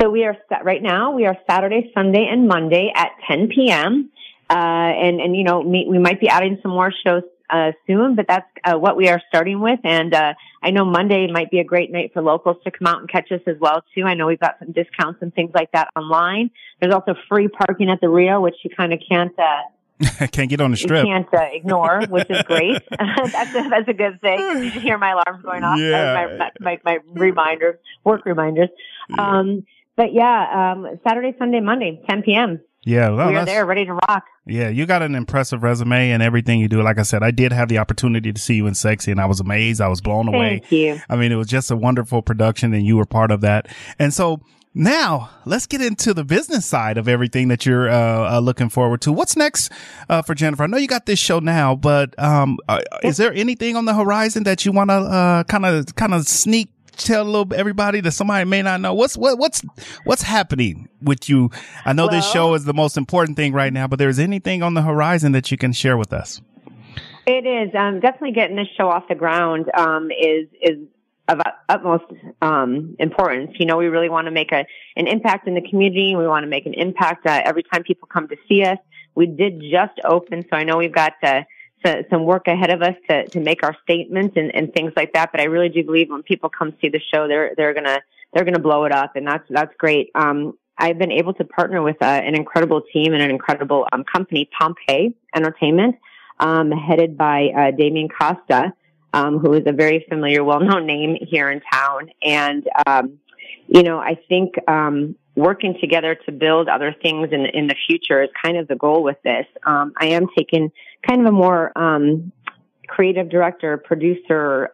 So 0.00 0.10
we 0.10 0.24
are 0.24 0.36
right 0.62 0.82
now. 0.82 1.12
We 1.12 1.24
are 1.24 1.36
Saturday, 1.48 1.90
Sunday, 1.94 2.26
and 2.30 2.46
Monday 2.46 2.92
at 2.94 3.12
10 3.28 3.48
p.m. 3.48 4.10
Uh, 4.48 4.52
and, 4.52 5.20
and, 5.20 5.36
you 5.36 5.44
know, 5.44 5.60
we 5.60 5.98
might 5.98 6.20
be 6.20 6.28
adding 6.28 6.58
some 6.62 6.70
more 6.70 6.92
shows, 7.04 7.22
uh, 7.50 7.72
soon, 7.86 8.14
but 8.14 8.26
that's, 8.28 8.46
uh, 8.64 8.78
what 8.78 8.96
we 8.96 9.08
are 9.08 9.20
starting 9.28 9.60
with. 9.60 9.80
And, 9.84 10.14
uh, 10.14 10.34
I 10.62 10.70
know 10.70 10.84
Monday 10.84 11.30
might 11.30 11.50
be 11.50 11.58
a 11.58 11.64
great 11.64 11.90
night 11.90 12.12
for 12.12 12.22
locals 12.22 12.56
to 12.64 12.70
come 12.70 12.86
out 12.86 13.00
and 13.00 13.08
catch 13.08 13.30
us 13.32 13.40
as 13.46 13.56
well, 13.60 13.82
too. 13.94 14.04
I 14.04 14.14
know 14.14 14.26
we've 14.26 14.40
got 14.40 14.58
some 14.58 14.72
discounts 14.72 15.20
and 15.22 15.34
things 15.34 15.50
like 15.54 15.72
that 15.72 15.88
online. 15.96 16.50
There's 16.80 16.94
also 16.94 17.14
free 17.28 17.48
parking 17.48 17.90
at 17.90 18.00
the 18.00 18.08
Rio, 18.08 18.40
which 18.40 18.56
you 18.62 18.70
kind 18.76 18.92
of 18.92 19.00
can't, 19.08 19.34
uh, 19.38 19.62
can't 20.32 20.50
get 20.50 20.60
on 20.60 20.70
the 20.70 20.76
strip. 20.76 21.04
can't 21.04 21.32
uh, 21.32 21.48
ignore, 21.52 22.02
which 22.08 22.28
is 22.30 22.42
great. 22.42 22.82
that's 22.98 23.54
a, 23.54 23.68
that's 23.68 23.88
a 23.88 23.94
good 23.94 24.20
thing. 24.20 24.38
You 24.38 24.58
you 24.58 24.80
hear 24.80 24.98
my 24.98 25.12
alarms 25.12 25.44
going 25.44 25.64
off? 25.64 25.78
Yeah. 25.78 26.36
My, 26.38 26.50
my, 26.60 26.80
my, 26.84 26.98
reminders, 27.14 27.76
work 28.04 28.26
reminders. 28.26 28.68
Yeah. 29.08 29.38
Um, 29.38 29.66
but 29.96 30.12
yeah, 30.12 30.74
um, 30.74 30.98
Saturday, 31.06 31.34
Sunday, 31.38 31.60
Monday, 31.60 32.02
10 32.08 32.22
p.m. 32.22 32.60
Yeah, 32.86 33.10
well, 33.10 33.28
we 33.28 33.36
are 33.36 33.44
there, 33.44 33.66
ready 33.66 33.84
to 33.84 33.94
rock. 33.94 34.24
Yeah, 34.46 34.68
you 34.68 34.86
got 34.86 35.02
an 35.02 35.16
impressive 35.16 35.64
resume 35.64 36.12
and 36.12 36.22
everything 36.22 36.60
you 36.60 36.68
do. 36.68 36.80
Like 36.82 37.00
I 37.00 37.02
said, 37.02 37.24
I 37.24 37.32
did 37.32 37.52
have 37.52 37.68
the 37.68 37.78
opportunity 37.78 38.32
to 38.32 38.40
see 38.40 38.54
you 38.54 38.68
in 38.68 38.76
Sexy, 38.76 39.10
and 39.10 39.20
I 39.20 39.26
was 39.26 39.40
amazed. 39.40 39.80
I 39.80 39.88
was 39.88 40.00
blown 40.00 40.28
away. 40.28 40.60
Thank 40.60 40.70
you. 40.70 41.00
I 41.08 41.16
mean, 41.16 41.32
it 41.32 41.34
was 41.34 41.48
just 41.48 41.72
a 41.72 41.76
wonderful 41.76 42.22
production, 42.22 42.72
and 42.72 42.86
you 42.86 42.96
were 42.96 43.04
part 43.04 43.32
of 43.32 43.40
that. 43.40 43.66
And 43.98 44.14
so 44.14 44.40
now 44.72 45.30
let's 45.46 45.66
get 45.66 45.80
into 45.80 46.14
the 46.14 46.22
business 46.22 46.64
side 46.64 46.96
of 46.96 47.08
everything 47.08 47.48
that 47.48 47.66
you're 47.66 47.88
uh, 47.88 48.36
uh, 48.36 48.38
looking 48.38 48.68
forward 48.68 49.00
to. 49.00 49.12
What's 49.12 49.34
next 49.34 49.72
uh, 50.08 50.22
for 50.22 50.36
Jennifer? 50.36 50.62
I 50.62 50.66
know 50.68 50.76
you 50.76 50.86
got 50.86 51.06
this 51.06 51.18
show 51.18 51.40
now, 51.40 51.74
but 51.74 52.16
um, 52.22 52.58
uh, 52.68 52.82
is 53.02 53.16
there 53.16 53.32
anything 53.32 53.74
on 53.74 53.86
the 53.86 53.94
horizon 53.94 54.44
that 54.44 54.64
you 54.64 54.70
want 54.70 54.90
to 54.90 55.44
kind 55.48 55.66
of 55.66 55.96
kind 55.96 56.14
of 56.14 56.28
sneak 56.28 56.68
tell 56.96 57.22
a 57.22 57.24
little 57.24 57.54
everybody 57.54 58.00
that 58.00 58.12
somebody 58.12 58.44
may 58.44 58.62
not 58.62 58.80
know 58.80 58.94
what's 58.94 59.16
what 59.16 59.38
what's 59.38 59.62
what's 60.04 60.22
happening 60.22 60.88
with 61.00 61.28
you? 61.28 61.50
I 61.84 61.92
know 61.92 62.06
well, 62.06 62.16
this 62.16 62.30
show 62.30 62.54
is 62.54 62.64
the 62.64 62.74
most 62.74 62.96
important 62.96 63.36
thing 63.36 63.52
right 63.52 63.72
now, 63.72 63.86
but 63.86 63.98
there's 63.98 64.18
anything 64.18 64.62
on 64.62 64.74
the 64.74 64.82
horizon 64.82 65.32
that 65.32 65.50
you 65.50 65.56
can 65.56 65.72
share 65.72 65.96
with 65.96 66.12
us? 66.12 66.40
It 67.26 67.44
is 67.44 67.74
um, 67.74 68.00
definitely 68.00 68.32
getting 68.32 68.56
this 68.56 68.68
show 68.76 68.88
off 68.88 69.08
the 69.08 69.14
ground 69.14 69.70
um, 69.76 70.10
is 70.10 70.48
is 70.62 70.78
of 71.28 71.40
utmost 71.68 72.04
um, 72.40 72.94
importance. 72.98 73.52
You 73.58 73.66
know, 73.66 73.76
we 73.76 73.86
really 73.86 74.08
want 74.08 74.26
to 74.26 74.30
make 74.30 74.52
a 74.52 74.64
an 74.96 75.06
impact 75.06 75.48
in 75.48 75.54
the 75.54 75.60
community. 75.68 76.14
We 76.16 76.26
want 76.26 76.44
to 76.44 76.48
make 76.48 76.66
an 76.66 76.74
impact 76.74 77.26
uh, 77.26 77.42
every 77.44 77.62
time 77.64 77.82
people 77.82 78.08
come 78.08 78.28
to 78.28 78.36
see 78.48 78.64
us. 78.64 78.78
We 79.14 79.26
did 79.26 79.60
just 79.60 79.98
open, 80.04 80.44
so 80.48 80.56
I 80.56 80.64
know 80.64 80.76
we've 80.76 80.92
got 80.92 81.14
uh, 81.22 81.42
so, 81.84 82.02
some 82.10 82.24
work 82.24 82.48
ahead 82.48 82.70
of 82.70 82.82
us 82.82 82.94
to, 83.08 83.26
to 83.28 83.40
make 83.40 83.62
our 83.62 83.76
statements 83.82 84.36
and, 84.36 84.54
and 84.54 84.72
things 84.72 84.92
like 84.96 85.12
that. 85.12 85.32
But 85.32 85.40
I 85.40 85.44
really 85.44 85.68
do 85.68 85.84
believe 85.84 86.10
when 86.10 86.22
people 86.22 86.48
come 86.48 86.74
see 86.80 86.88
the 86.88 87.00
show, 87.12 87.28
they're, 87.28 87.52
they're 87.56 87.74
gonna, 87.74 88.00
they're 88.32 88.44
gonna 88.44 88.58
blow 88.58 88.84
it 88.84 88.92
up. 88.92 89.16
And 89.16 89.26
that's, 89.26 89.44
that's 89.50 89.74
great. 89.76 90.10
Um, 90.14 90.56
I've 90.78 90.98
been 90.98 91.12
able 91.12 91.32
to 91.34 91.44
partner 91.44 91.82
with 91.82 91.96
uh, 92.02 92.04
an 92.04 92.34
incredible 92.34 92.82
team 92.92 93.14
and 93.14 93.22
an 93.22 93.30
incredible 93.30 93.86
um, 93.92 94.04
company, 94.04 94.48
Pompeii 94.58 95.14
Entertainment, 95.34 95.96
um, 96.38 96.70
headed 96.70 97.16
by 97.16 97.48
uh, 97.48 97.70
Damien 97.70 98.08
Costa, 98.08 98.72
um, 99.14 99.38
who 99.38 99.54
is 99.54 99.62
a 99.66 99.72
very 99.72 100.04
familiar, 100.08 100.44
well-known 100.44 100.86
name 100.86 101.16
here 101.20 101.50
in 101.50 101.62
town. 101.72 102.10
And 102.22 102.68
um, 102.86 103.18
you 103.68 103.82
know, 103.82 103.98
I 103.98 104.18
think 104.28 104.54
um, 104.68 105.16
working 105.34 105.76
together 105.80 106.14
to 106.26 106.32
build 106.32 106.68
other 106.68 106.94
things 107.02 107.28
in 107.32 107.46
in 107.46 107.66
the 107.66 107.76
future 107.86 108.22
is 108.22 108.30
kind 108.42 108.56
of 108.56 108.68
the 108.68 108.76
goal 108.76 109.02
with 109.02 109.20
this. 109.22 109.46
Um, 109.64 109.92
I 109.98 110.08
am 110.08 110.26
taking 110.36 110.70
kind 111.06 111.20
of 111.20 111.26
a 111.26 111.32
more 111.32 111.72
creative 112.88 113.28
director, 113.28 113.76
producer 113.78 114.70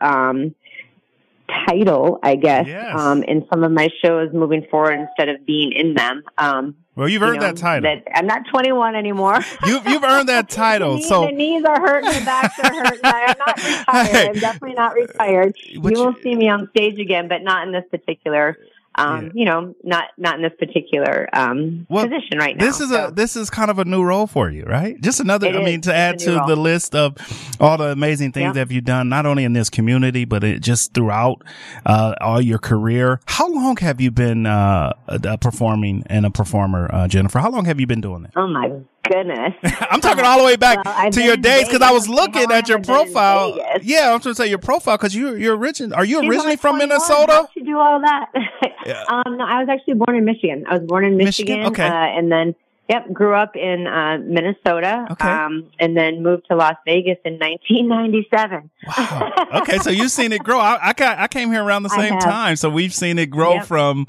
title, 1.66 2.18
I 2.22 2.36
guess, 2.36 2.66
Yes. 2.66 2.98
um, 2.98 3.22
in 3.24 3.46
some 3.52 3.62
of 3.62 3.72
my 3.72 3.88
shows 4.02 4.32
moving 4.32 4.64
forward 4.70 4.98
instead 5.00 5.28
of 5.28 5.44
being 5.44 5.72
in 5.72 5.94
them. 5.94 6.22
Um, 6.38 6.76
Well, 6.94 7.08
you've 7.08 7.20
you 7.22 7.28
earned 7.28 7.40
know, 7.40 7.48
that 7.48 7.56
title. 7.56 7.82
that- 7.90 8.06
I'm 8.14 8.26
not 8.26 8.42
21 8.50 8.94
anymore. 8.94 9.38
You've 9.66 9.86
you've 9.86 10.04
earned 10.04 10.28
that 10.28 10.48
title. 10.64 10.96
the, 10.96 11.02
so 11.02 11.26
the 11.26 11.32
knees 11.32 11.64
are 11.64 11.78
hurting, 11.80 12.10
the 12.10 12.24
backs 12.24 12.58
are 12.60 12.72
hurting. 12.72 13.00
I'm 13.04 13.34
not 13.38 13.56
retired. 13.56 14.28
I'm 14.28 14.34
definitely 14.40 14.74
not 14.74 14.94
retired. 14.94 15.56
You 15.66 15.80
will 15.80 16.14
see 16.22 16.34
me 16.34 16.48
on 16.48 16.68
stage 16.70 16.98
again, 16.98 17.28
but 17.28 17.42
not 17.42 17.66
in 17.66 17.72
this 17.72 17.84
particular. 17.90 18.56
Um, 18.94 19.24
Yeah. 19.24 19.30
you 19.34 19.44
know, 19.46 19.74
not 19.82 20.04
not 20.18 20.36
in 20.36 20.42
this 20.42 20.52
particular 20.58 21.28
um, 21.32 21.86
Well, 21.88 22.04
position 22.04 22.38
right 22.38 22.56
now. 22.56 22.64
This 22.64 22.80
is 22.80 22.90
So- 22.90 23.06
a 23.06 23.10
this 23.10 23.36
is 23.36 23.48
kind 23.50 23.70
of 23.70 23.78
a 23.78 23.84
new 23.84 24.02
role 24.02 24.26
for 24.26 24.50
you, 24.50 24.64
right? 24.64 25.00
Just 25.00 25.20
another. 25.20 25.46
It 25.48 25.56
I 25.56 25.60
is. 25.60 25.64
mean, 25.64 25.80
to 25.82 25.94
add 25.94 26.18
to 26.20 26.36
role. 26.36 26.46
the 26.46 26.56
list 26.56 26.94
of 26.94 27.16
all 27.60 27.78
the 27.78 27.86
amazing 27.92 28.32
things 28.32 28.54
Yeah. 28.56 28.64
that 28.64 28.70
you've 28.70 28.84
done, 28.84 29.08
not 29.08 29.24
only 29.26 29.44
in 29.44 29.52
this 29.54 29.70
community 29.70 30.24
but 30.24 30.44
it, 30.44 30.60
just 30.60 30.92
throughout 30.94 31.42
uh, 31.86 32.14
all 32.20 32.40
your 32.40 32.58
career. 32.58 33.20
How 33.26 33.48
long 33.48 33.76
have 33.78 34.00
you 34.00 34.10
been 34.10 34.46
uh, 34.46 34.92
performing 35.40 36.02
and 36.06 36.26
a 36.26 36.30
performer, 36.30 36.88
uh, 36.92 37.08
Jennifer? 37.08 37.38
How 37.38 37.50
long 37.50 37.64
have 37.64 37.80
you 37.80 37.86
been 37.86 38.00
doing 38.00 38.22
that? 38.24 38.32
oh 38.36 38.46
my 38.46 38.70
goodness. 39.02 39.54
I'm 39.90 40.00
talking 40.00 40.24
all 40.24 40.38
the 40.38 40.44
way 40.44 40.56
back 40.56 40.84
Well, 40.84 41.10
to 41.10 41.22
your 41.22 41.36
days 41.36 41.66
because 41.66 41.82
I 41.82 41.90
was 41.92 42.08
looking 42.08 42.50
at 42.50 42.68
your 42.68 42.78
long 42.78 42.84
have 42.88 42.90
I 42.90 43.04
been 43.04 43.08
in 43.08 43.12
profile. 43.12 43.80
Yeah, 43.82 44.12
I'm 44.14 44.20
trying 44.20 44.34
to 44.34 44.34
say 44.34 44.48
your 44.48 44.58
profile 44.58 44.96
because 44.96 45.14
you 45.14 45.34
you're 45.34 45.56
origin. 45.56 45.92
Are 45.92 46.04
you 46.04 46.20
She's 46.20 46.28
originally 46.30 46.56
from 46.56 46.78
Minnesota? 46.78 47.32
How'd 47.32 47.48
do 47.64 47.78
all 47.78 48.00
that? 48.00 48.30
Yeah. 48.84 49.04
um, 49.08 49.36
no, 49.36 49.44
I 49.44 49.60
was 49.60 49.68
actually 49.70 49.94
born 49.94 50.16
in 50.16 50.24
Michigan. 50.24 50.64
I 50.68 50.78
was 50.78 50.82
born 50.88 51.04
in 51.04 51.16
Michigan? 51.16 51.60
Michigan, 51.60 51.72
Okay. 51.72 51.86
uh, 51.86 52.18
and 52.18 52.32
then 52.32 52.56
yep, 52.92 53.12
grew 53.12 53.34
up 53.34 53.56
in 53.56 53.86
uh, 53.86 54.18
Minnesota, 54.22 55.06
Okay. 55.12 55.28
um, 55.28 55.70
and 55.80 55.96
then 55.96 56.22
moved 56.22 56.44
to 56.50 56.56
Las 56.56 56.76
Vegas 56.86 57.18
in 57.24 57.38
1997. 57.38 58.70
Wow. 58.86 59.28
Okay, 59.62 59.76
so 59.78 59.90
you've 59.90 60.10
seen 60.10 60.32
it 60.32 60.42
grow. 60.42 60.58
I, 60.58 60.78
I 60.88 60.92
got 60.94 61.18
I 61.18 61.28
came 61.28 61.50
here 61.52 61.62
around 61.62 61.82
the 61.82 61.90
same 61.90 62.18
time, 62.18 62.56
so 62.56 62.70
we've 62.70 62.94
seen 62.94 63.18
it 63.18 63.26
grow 63.26 63.54
Yep. 63.56 63.66
from 63.66 64.06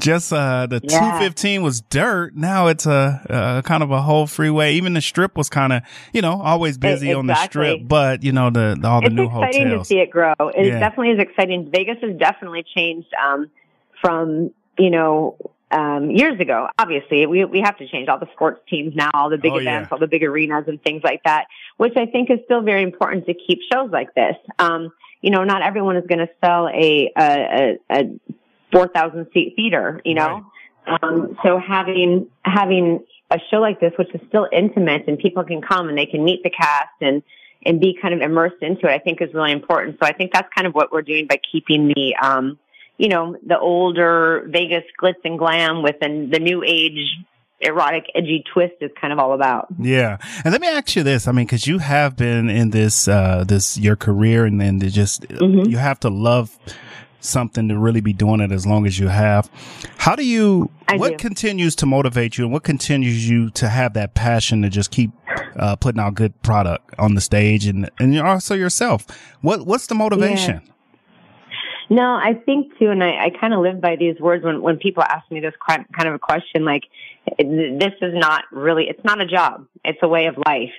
just 0.00 0.32
uh 0.32 0.66
the 0.66 0.80
Yeah. 0.82 0.98
215 1.00 1.62
was 1.62 1.82
dirt. 1.82 2.34
Now 2.34 2.68
it's 2.68 2.86
a, 2.86 3.20
a 3.28 3.62
kind 3.68 3.82
of 3.82 3.90
a 3.90 4.00
whole 4.00 4.26
freeway. 4.26 4.72
Even 4.74 4.94
the 4.94 5.00
strip 5.02 5.36
was 5.36 5.50
kind 5.50 5.72
of 5.74 5.82
you 6.14 6.22
know 6.22 6.40
always 6.40 6.78
busy 6.78 7.12
on 7.12 7.26
the 7.26 7.34
strip, 7.44 7.80
but 7.86 8.22
you 8.22 8.32
know 8.32 8.48
the, 8.50 8.76
the 8.80 8.88
all 8.88 9.00
the 9.02 9.08
it's 9.08 9.14
new 9.14 9.28
hotels. 9.28 9.50
It's 9.50 9.56
exciting 9.58 9.78
to 9.78 9.84
see 9.84 9.98
it 9.98 10.10
grow. 10.10 10.32
It 10.40 10.66
Yeah. 10.66 10.78
definitely 10.80 11.10
is 11.10 11.20
exciting. 11.20 11.70
Vegas 11.70 11.98
has 12.02 12.16
definitely 12.16 12.64
changed 12.74 13.08
um, 13.22 13.50
from 14.00 14.50
you 14.78 14.90
know 14.90 15.36
um, 15.76 16.10
years 16.10 16.40
ago. 16.40 16.68
Obviously, 16.78 17.26
we 17.26 17.44
we 17.44 17.60
have 17.60 17.76
to 17.78 17.86
change 17.86 18.08
all 18.08 18.18
the 18.18 18.28
sports 18.32 18.60
teams 18.68 18.94
now, 18.94 19.10
all 19.14 19.28
the 19.30 19.38
big 19.38 19.52
Oh, 19.52 19.58
yeah. 19.58 19.70
events, 19.70 19.92
all 19.92 19.98
the 19.98 20.06
big 20.06 20.24
arenas, 20.24 20.64
and 20.66 20.82
things 20.82 21.02
like 21.04 21.22
that. 21.24 21.46
Which 21.76 21.96
I 21.96 22.06
think 22.06 22.30
is 22.30 22.38
still 22.44 22.62
very 22.62 22.82
important 22.82 23.26
to 23.26 23.34
keep 23.34 23.60
shows 23.72 23.90
like 23.90 24.14
this. 24.14 24.36
Um, 24.58 24.90
you 25.20 25.30
know, 25.30 25.44
not 25.44 25.62
everyone 25.62 25.96
is 25.96 26.06
going 26.06 26.20
to 26.26 26.30
sell 26.42 26.68
a 26.68 27.12
a, 27.16 27.78
a, 27.90 27.98
a 27.98 28.20
four 28.72 28.88
thousand 28.88 29.26
seat 29.32 29.54
theater. 29.56 30.00
You 30.04 30.14
know, 30.14 30.46
um, 30.86 31.36
so 31.44 31.58
having 31.58 32.28
having 32.42 33.04
a 33.30 33.38
show 33.50 33.58
like 33.58 33.80
this, 33.80 33.92
which 33.98 34.14
is 34.14 34.20
still 34.28 34.48
intimate 34.52 35.08
and 35.08 35.18
people 35.18 35.44
can 35.44 35.60
come 35.60 35.88
and 35.88 35.98
they 35.98 36.06
can 36.06 36.24
meet 36.24 36.42
the 36.42 36.50
cast 36.50 36.94
and 37.00 37.22
and 37.64 37.80
be 37.80 37.98
kind 38.00 38.14
of 38.14 38.20
immersed 38.20 38.62
into 38.62 38.86
it, 38.86 38.92
I 38.92 38.98
think 38.98 39.20
is 39.20 39.34
really 39.34 39.52
important. 39.52 39.98
So 40.00 40.06
I 40.06 40.12
think 40.12 40.32
that's 40.32 40.48
kind 40.54 40.66
of 40.66 40.74
what 40.74 40.92
we're 40.92 41.02
doing 41.02 41.26
by 41.26 41.38
keeping 41.50 41.88
the 41.88 42.14
um, 42.22 42.58
you 42.98 43.08
know, 43.08 43.36
the 43.46 43.58
older 43.58 44.46
Vegas 44.48 44.84
glitz 45.02 45.14
and 45.24 45.38
glam 45.38 45.82
with 45.82 45.96
the, 46.00 46.28
the 46.30 46.38
new 46.38 46.62
age 46.64 46.98
erotic, 47.60 48.04
edgy 48.14 48.44
twist 48.52 48.74
is 48.82 48.90
kind 49.00 49.12
of 49.12 49.18
all 49.18 49.32
about. 49.32 49.66
Yeah, 49.78 50.18
and 50.44 50.52
let 50.52 50.60
me 50.60 50.68
ask 50.68 50.94
you 50.94 51.02
this: 51.02 51.26
I 51.26 51.32
mean, 51.32 51.46
because 51.46 51.66
you 51.66 51.78
have 51.78 52.16
been 52.16 52.48
in 52.50 52.70
this, 52.70 53.08
uh, 53.08 53.44
this 53.46 53.78
your 53.78 53.96
career, 53.96 54.44
and 54.44 54.60
then 54.60 54.78
to 54.80 54.90
just 54.90 55.22
Mhm. 55.28 55.68
you 55.70 55.78
have 55.78 55.98
to 56.00 56.10
love 56.10 56.58
something 57.20 57.68
to 57.68 57.76
really 57.78 58.00
be 58.00 58.12
doing 58.12 58.40
it 58.40 58.52
as 58.52 58.66
long 58.66 58.86
as 58.86 58.98
you 58.98 59.08
have. 59.08 59.50
How 59.98 60.14
do 60.14 60.24
you? 60.24 60.70
I 60.88 60.96
what 60.96 61.12
do. 61.12 61.16
continues 61.16 61.74
to 61.76 61.86
motivate 61.86 62.38
you, 62.38 62.44
and 62.44 62.52
what 62.52 62.62
continues 62.62 63.28
you 63.28 63.50
to 63.50 63.68
have 63.68 63.94
that 63.94 64.14
passion 64.14 64.62
to 64.62 64.68
just 64.68 64.90
keep 64.90 65.10
uh, 65.56 65.76
putting 65.76 66.00
out 66.00 66.14
good 66.14 66.40
product 66.42 66.94
on 66.98 67.14
the 67.14 67.20
stage, 67.20 67.66
and 67.66 67.90
and 67.98 68.14
you're 68.14 68.26
also 68.26 68.54
yourself? 68.54 69.06
What 69.40 69.66
What's 69.66 69.86
the 69.86 69.94
motivation? 69.94 70.60
No, 71.88 72.14
I 72.14 72.34
think 72.34 72.76
too, 72.78 72.90
and 72.90 73.02
I, 73.02 73.26
I 73.26 73.30
kind 73.30 73.54
of 73.54 73.60
live 73.60 73.80
by 73.80 73.96
these 73.96 74.18
words 74.18 74.44
when, 74.44 74.60
when 74.60 74.76
people 74.78 75.02
ask 75.02 75.30
me 75.30 75.40
this 75.40 75.54
kind 75.68 75.86
of 75.98 76.14
a 76.14 76.18
question, 76.18 76.64
like, 76.64 76.82
this 77.38 77.92
is 78.02 78.14
not 78.14 78.44
really, 78.50 78.88
it's 78.88 79.04
not 79.04 79.20
a 79.20 79.26
job. 79.26 79.66
It's 79.84 79.98
a 80.02 80.08
way 80.08 80.26
of 80.26 80.36
life. 80.46 80.72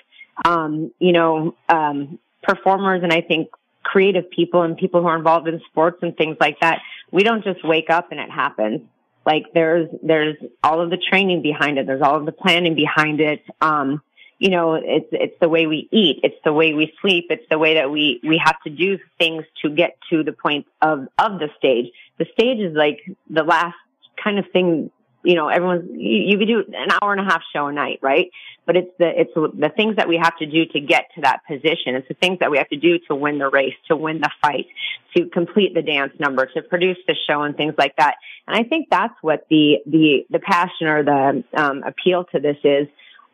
Um, 0.45 0.91
you 0.99 1.13
know, 1.13 1.55
um, 1.69 2.19
performers 2.43 3.03
and 3.03 3.13
I 3.13 3.21
think 3.21 3.49
creative 3.83 4.29
people 4.29 4.63
and 4.63 4.77
people 4.77 5.01
who 5.01 5.07
are 5.07 5.17
involved 5.17 5.47
in 5.47 5.61
sports 5.69 5.99
and 6.01 6.15
things 6.15 6.37
like 6.39 6.59
that, 6.59 6.81
we 7.11 7.23
don't 7.23 7.43
just 7.43 7.65
wake 7.65 7.89
up 7.89 8.11
and 8.11 8.19
it 8.19 8.29
happens. 8.29 8.81
Like 9.25 9.45
there's, 9.53 9.89
there's 10.03 10.35
all 10.63 10.81
of 10.81 10.89
the 10.89 10.97
training 10.97 11.41
behind 11.41 11.77
it. 11.77 11.87
There's 11.87 12.01
all 12.01 12.17
of 12.17 12.25
the 12.25 12.31
planning 12.33 12.75
behind 12.75 13.21
it. 13.21 13.41
Um, 13.61 14.01
you 14.39 14.49
know, 14.49 14.75
it's, 14.75 15.07
it's 15.11 15.35
the 15.41 15.49
way 15.49 15.65
we 15.65 15.87
eat. 15.91 16.19
It's 16.23 16.35
the 16.45 16.53
way 16.53 16.73
we 16.73 16.93
sleep. 17.01 17.25
It's 17.29 17.45
the 17.49 17.57
way 17.57 17.75
that 17.75 17.89
we, 17.89 18.19
we 18.23 18.39
have 18.43 18.61
to 18.65 18.69
do 18.69 18.99
things 19.17 19.43
to 19.63 19.69
get 19.69 19.97
to 20.11 20.23
the 20.23 20.31
point 20.31 20.67
of, 20.81 21.07
of 21.17 21.39
the 21.39 21.49
stage. 21.57 21.87
The 22.19 22.25
stage 22.33 22.59
is 22.59 22.75
like 22.75 22.99
the 23.29 23.43
last 23.43 23.75
kind 24.23 24.37
of 24.37 24.45
thing, 24.53 24.91
you 25.23 25.35
know, 25.35 25.47
everyone's, 25.47 25.89
you, 25.91 26.17
you 26.29 26.37
could 26.37 26.47
do 26.47 26.63
an 26.71 26.89
hour 27.01 27.13
and 27.13 27.21
a 27.21 27.23
half 27.23 27.41
show 27.51 27.67
a 27.67 27.73
night, 27.73 27.99
right? 28.03 28.29
But 28.67 28.77
it's 28.77 28.91
the, 28.99 29.21
it's 29.21 29.33
the 29.33 29.71
things 29.75 29.95
that 29.95 30.07
we 30.07 30.17
have 30.21 30.37
to 30.37 30.45
do 30.45 30.65
to 30.67 30.79
get 30.79 31.05
to 31.15 31.21
that 31.21 31.39
position. 31.47 31.95
It's 31.95 32.07
the 32.07 32.13
things 32.13 32.37
that 32.39 32.51
we 32.51 32.57
have 32.57 32.69
to 32.69 32.77
do 32.77 32.99
to 33.07 33.15
win 33.15 33.39
the 33.39 33.49
race, 33.49 33.75
to 33.87 33.95
win 33.95 34.19
the 34.19 34.29
fight, 34.41 34.67
to 35.15 35.25
complete 35.29 35.73
the 35.73 35.81
dance 35.81 36.13
number, 36.19 36.45
to 36.45 36.61
produce 36.61 36.97
the 37.07 37.15
show 37.27 37.41
and 37.41 37.57
things 37.57 37.73
like 37.77 37.95
that. 37.97 38.15
And 38.45 38.55
I 38.55 38.67
think 38.69 38.89
that's 38.91 39.15
what 39.21 39.47
the, 39.49 39.77
the, 39.87 40.27
the 40.29 40.39
passion 40.39 40.87
or 40.87 41.03
the, 41.03 41.43
um, 41.55 41.83
appeal 41.83 42.25
to 42.33 42.39
this 42.39 42.57
is. 42.63 42.87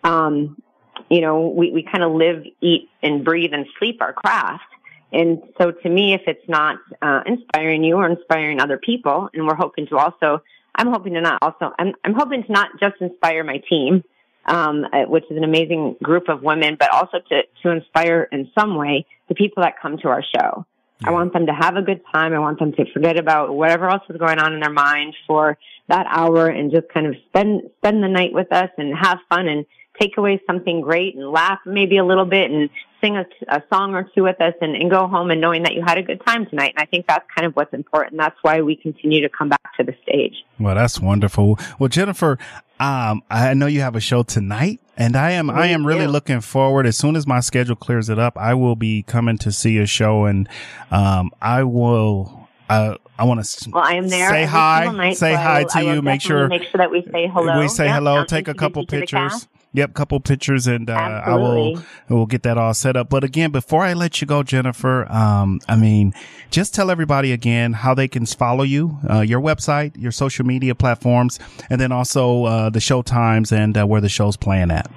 Um, 0.03 0.61
you 1.09 1.21
know, 1.21 1.47
we, 1.47 1.71
we 1.71 1.83
kind 1.83 2.03
of 2.03 2.13
live, 2.13 2.43
eat, 2.61 2.89
and 3.01 3.23
breathe 3.23 3.53
and 3.53 3.65
sleep 3.79 4.01
our 4.01 4.13
craft. 4.13 4.63
And 5.11 5.43
so 5.59 5.71
to 5.71 5.89
me, 5.89 6.13
if 6.13 6.21
it's 6.25 6.47
not 6.47 6.77
uh, 7.01 7.21
inspiring 7.25 7.83
you 7.83 7.97
or 7.97 8.09
inspiring 8.09 8.59
other 8.59 8.77
people, 8.77 9.29
and 9.33 9.45
we're 9.45 9.55
hoping 9.55 9.87
to 9.87 9.97
also, 9.97 10.41
I'm 10.75 10.87
hoping 10.87 11.13
to 11.13 11.21
not 11.21 11.39
also, 11.41 11.71
I'm, 11.77 11.93
I'm 12.03 12.15
hoping 12.15 12.43
to 12.43 12.51
not 12.51 12.69
just 12.79 12.95
inspire 12.99 13.43
my 13.43 13.61
team, 13.69 14.03
um, 14.45 14.85
uh, 14.91 15.03
which 15.03 15.25
is 15.29 15.37
an 15.37 15.43
amazing 15.43 15.97
group 16.01 16.29
of 16.29 16.41
women, 16.41 16.77
but 16.79 16.91
also 16.91 17.19
to, 17.29 17.43
to 17.61 17.69
inspire 17.69 18.27
in 18.31 18.49
some 18.57 18.75
way 18.75 19.05
the 19.29 19.35
people 19.35 19.61
that 19.61 19.79
come 19.79 19.97
to 19.99 20.07
our 20.07 20.23
show. 20.35 20.65
I 21.05 21.11
want 21.11 21.33
them 21.33 21.47
to 21.47 21.53
have 21.53 21.75
a 21.75 21.81
good 21.81 22.01
time. 22.13 22.33
I 22.33 22.39
want 22.39 22.59
them 22.59 22.71
to 22.73 22.85
forget 22.93 23.17
about 23.17 23.53
whatever 23.53 23.89
else 23.89 24.03
is 24.09 24.17
going 24.17 24.39
on 24.39 24.53
in 24.53 24.61
their 24.61 24.71
mind 24.71 25.15
for 25.27 25.57
that 25.89 26.05
hour 26.09 26.47
and 26.47 26.71
just 26.71 26.87
kind 26.93 27.07
of 27.07 27.15
spend, 27.27 27.69
spend 27.77 28.01
the 28.01 28.07
night 28.07 28.31
with 28.33 28.51
us 28.53 28.69
and 28.77 28.95
have 28.97 29.19
fun 29.29 29.47
and 29.47 29.65
take 29.99 30.17
away 30.17 30.41
something 30.47 30.81
great 30.81 31.15
and 31.15 31.29
laugh 31.31 31.59
maybe 31.65 31.97
a 31.97 32.05
little 32.05 32.25
bit 32.25 32.49
and 32.51 32.69
sing 33.01 33.17
a, 33.17 33.25
a 33.49 33.61
song 33.71 33.93
or 33.93 34.09
two 34.15 34.23
with 34.23 34.39
us 34.41 34.53
and, 34.61 34.75
and 34.75 34.89
go 34.89 35.07
home 35.07 35.29
and 35.29 35.41
knowing 35.41 35.63
that 35.63 35.73
you 35.73 35.83
had 35.85 35.97
a 35.97 36.01
good 36.01 36.21
time 36.25 36.45
tonight. 36.45 36.73
And 36.75 36.81
I 36.81 36.85
think 36.85 37.05
that's 37.05 37.25
kind 37.35 37.45
of 37.45 37.53
what's 37.55 37.73
important. 37.73 38.17
That's 38.17 38.37
why 38.41 38.61
we 38.61 38.75
continue 38.75 39.21
to 39.21 39.29
come 39.29 39.49
back 39.49 39.75
to 39.77 39.83
the 39.83 39.93
stage. 40.03 40.43
Well, 40.59 40.75
that's 40.75 40.99
wonderful. 40.99 41.59
Well, 41.79 41.89
Jennifer, 41.89 42.39
um, 42.79 43.21
I 43.29 43.53
know 43.53 43.67
you 43.67 43.81
have 43.81 43.95
a 43.95 43.99
show 43.99 44.23
tonight 44.23 44.79
and 44.97 45.15
I 45.15 45.31
am, 45.31 45.49
I 45.49 45.67
am 45.67 45.85
really 45.85 46.05
do. 46.05 46.11
looking 46.11 46.41
forward. 46.41 46.85
As 46.85 46.97
soon 46.97 47.15
as 47.15 47.27
my 47.27 47.39
schedule 47.39 47.75
clears 47.75 48.09
it 48.09 48.19
up, 48.19 48.37
I 48.37 48.53
will 48.53 48.75
be 48.75 49.03
coming 49.03 49.37
to 49.39 49.51
see 49.51 49.77
a 49.79 49.85
show 49.85 50.25
and, 50.25 50.47
um, 50.89 51.31
I 51.41 51.63
will, 51.63 52.47
uh, 52.69 52.95
I 53.17 53.25
want 53.25 53.43
to 53.43 53.69
Well, 53.69 53.83
I 53.83 53.93
am 53.93 54.07
there. 54.07 54.29
say 54.29 54.45
hi, 54.45 54.91
night, 54.91 55.17
say 55.17 55.33
so 55.33 55.37
hi 55.37 55.63
to 55.65 55.83
you, 55.83 56.01
make 56.01 56.21
sure 56.21 56.47
make 56.47 56.63
sure 56.63 56.77
that 56.79 56.89
we 56.89 57.03
say 57.11 57.27
hello. 57.27 57.59
we 57.59 57.67
say 57.67 57.85
Yep, 57.85 57.95
hello, 57.95 58.25
take 58.25 58.47
a 58.47 58.53
couple 58.53 58.85
pictures. 58.87 59.47
Yep, 59.75 59.95
couple 59.95 60.19
pictures, 60.19 60.67
and 60.67 60.87
uh, 60.87 60.93
I 60.93 61.35
will 61.35 61.81
we'll 62.07 62.27
get 62.27 62.43
that 62.43 62.59
all 62.59 62.75
set 62.75 62.95
up. 62.95 63.09
But 63.09 63.23
again, 63.23 63.49
before 63.49 63.83
I 63.83 63.93
let 63.93 64.21
you 64.21 64.27
go, 64.27 64.43
Jennifer, 64.43 65.11
um, 65.11 65.61
I 65.67 65.75
mean, 65.75 66.13
just 66.51 66.75
tell 66.75 66.91
everybody 66.91 67.31
again 67.31 67.73
how 67.73 67.95
they 67.95 68.07
can 68.07 68.27
follow 68.27 68.63
you, 68.63 68.99
uh, 69.09 69.21
your 69.21 69.41
website, 69.41 69.99
your 69.99 70.11
social 70.11 70.45
media 70.45 70.75
platforms, 70.75 71.39
and 71.71 71.81
then 71.81 71.91
also 71.91 72.43
uh, 72.43 72.69
the 72.69 72.79
show 72.79 73.01
times 73.01 73.51
and 73.51 73.75
uh, 73.75 73.85
where 73.87 73.99
the 73.99 74.09
show's 74.09 74.37
playing 74.37 74.69
at. 74.69 74.91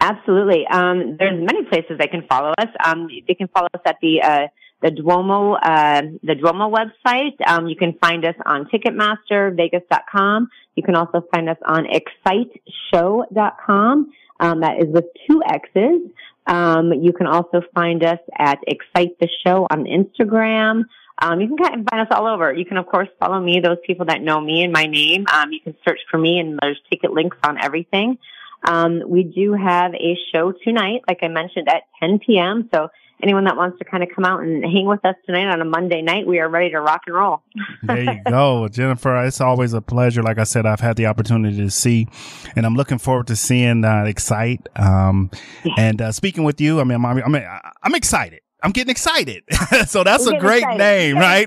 Absolutely. 0.00 0.66
Um, 0.66 1.16
there's 1.18 1.38
many 1.40 1.64
places 1.64 1.98
they 1.98 2.06
can 2.06 2.26
follow 2.26 2.52
us. 2.58 2.68
Um, 2.82 3.08
they 3.28 3.34
can 3.34 3.48
follow 3.48 3.68
us 3.74 3.80
at 3.86 3.96
the 4.00 4.22
uh, 4.22 4.46
the 4.84 4.90
Duomo 4.90 5.54
uh, 5.54 6.02
the 6.22 6.34
Duomo 6.34 6.70
website. 6.70 7.36
Um, 7.46 7.66
you 7.66 7.76
can 7.76 7.94
find 7.94 8.22
us 8.24 8.36
on 8.44 8.66
Ticketmaster, 8.66 9.56
Vegas.com. 9.56 10.50
You 10.76 10.82
can 10.82 10.94
also 10.94 11.24
find 11.32 11.48
us 11.48 11.56
on 11.66 11.86
ExciteShow.com. 11.86 14.12
Um, 14.40 14.60
that 14.60 14.82
is 14.82 14.88
with 14.88 15.06
two 15.26 15.40
X's. 15.48 16.02
Um, 16.46 16.92
you 16.92 17.14
can 17.14 17.26
also 17.26 17.62
find 17.74 18.04
us 18.04 18.18
at 18.38 18.58
Excite 18.66 19.18
the 19.18 19.30
Show 19.46 19.66
on 19.70 19.86
Instagram. 19.86 20.84
Um, 21.22 21.40
you 21.40 21.48
can 21.48 21.56
kind 21.56 21.80
of 21.80 21.86
find 21.88 22.02
us 22.02 22.08
all 22.10 22.26
over. 22.26 22.52
You 22.52 22.66
can, 22.66 22.76
of 22.76 22.86
course, 22.86 23.08
follow 23.18 23.40
me, 23.40 23.60
those 23.60 23.78
people 23.86 24.04
that 24.06 24.20
know 24.20 24.40
me 24.40 24.64
and 24.64 24.72
my 24.72 24.84
name. 24.84 25.26
Um, 25.32 25.52
you 25.52 25.60
can 25.60 25.76
search 25.86 26.00
for 26.10 26.18
me 26.18 26.40
and 26.40 26.58
there's 26.60 26.80
ticket 26.90 27.12
links 27.12 27.36
on 27.42 27.56
everything. 27.62 28.18
Um, 28.66 29.02
we 29.06 29.22
do 29.22 29.54
have 29.54 29.94
a 29.94 30.18
show 30.32 30.52
tonight, 30.52 31.02
like 31.08 31.20
I 31.22 31.28
mentioned, 31.28 31.68
at 31.68 31.84
10 32.00 32.18
p.m. 32.26 32.68
So 32.74 32.88
anyone 33.22 33.44
that 33.44 33.56
wants 33.56 33.78
to 33.78 33.84
kind 33.84 34.02
of 34.02 34.08
come 34.14 34.24
out 34.24 34.40
and 34.40 34.64
hang 34.64 34.86
with 34.86 35.04
us 35.04 35.16
tonight 35.26 35.46
on 35.46 35.60
a 35.60 35.64
Monday 35.64 36.02
night, 36.02 36.26
we 36.26 36.38
are 36.38 36.48
ready 36.48 36.70
to 36.70 36.80
rock 36.80 37.02
and 37.06 37.16
roll. 37.16 37.42
there 37.82 38.02
you 38.02 38.20
go, 38.28 38.68
Jennifer. 38.68 39.24
It's 39.24 39.40
always 39.40 39.72
a 39.72 39.80
pleasure. 39.80 40.22
Like 40.22 40.38
I 40.38 40.44
said, 40.44 40.66
I've 40.66 40.80
had 40.80 40.96
the 40.96 41.06
opportunity 41.06 41.56
to 41.56 41.70
see, 41.70 42.08
and 42.56 42.66
I'm 42.66 42.74
looking 42.74 42.98
forward 42.98 43.26
to 43.28 43.36
seeing 43.36 43.84
uh, 43.84 44.04
Excite. 44.04 44.68
Um, 44.76 45.30
yeah. 45.64 45.74
And 45.78 46.02
uh, 46.02 46.12
speaking 46.12 46.44
with 46.44 46.60
you, 46.60 46.80
I 46.80 46.84
mean, 46.84 47.04
I'm, 47.04 47.34
I'm, 47.34 47.46
I'm 47.82 47.94
excited. 47.94 48.40
I'm 48.64 48.70
getting 48.70 48.90
excited. 48.90 49.44
so 49.86 50.04
that's 50.04 50.26
a 50.26 50.38
great 50.38 50.62
excited. 50.62 50.78
name, 50.78 51.16
right? 51.18 51.46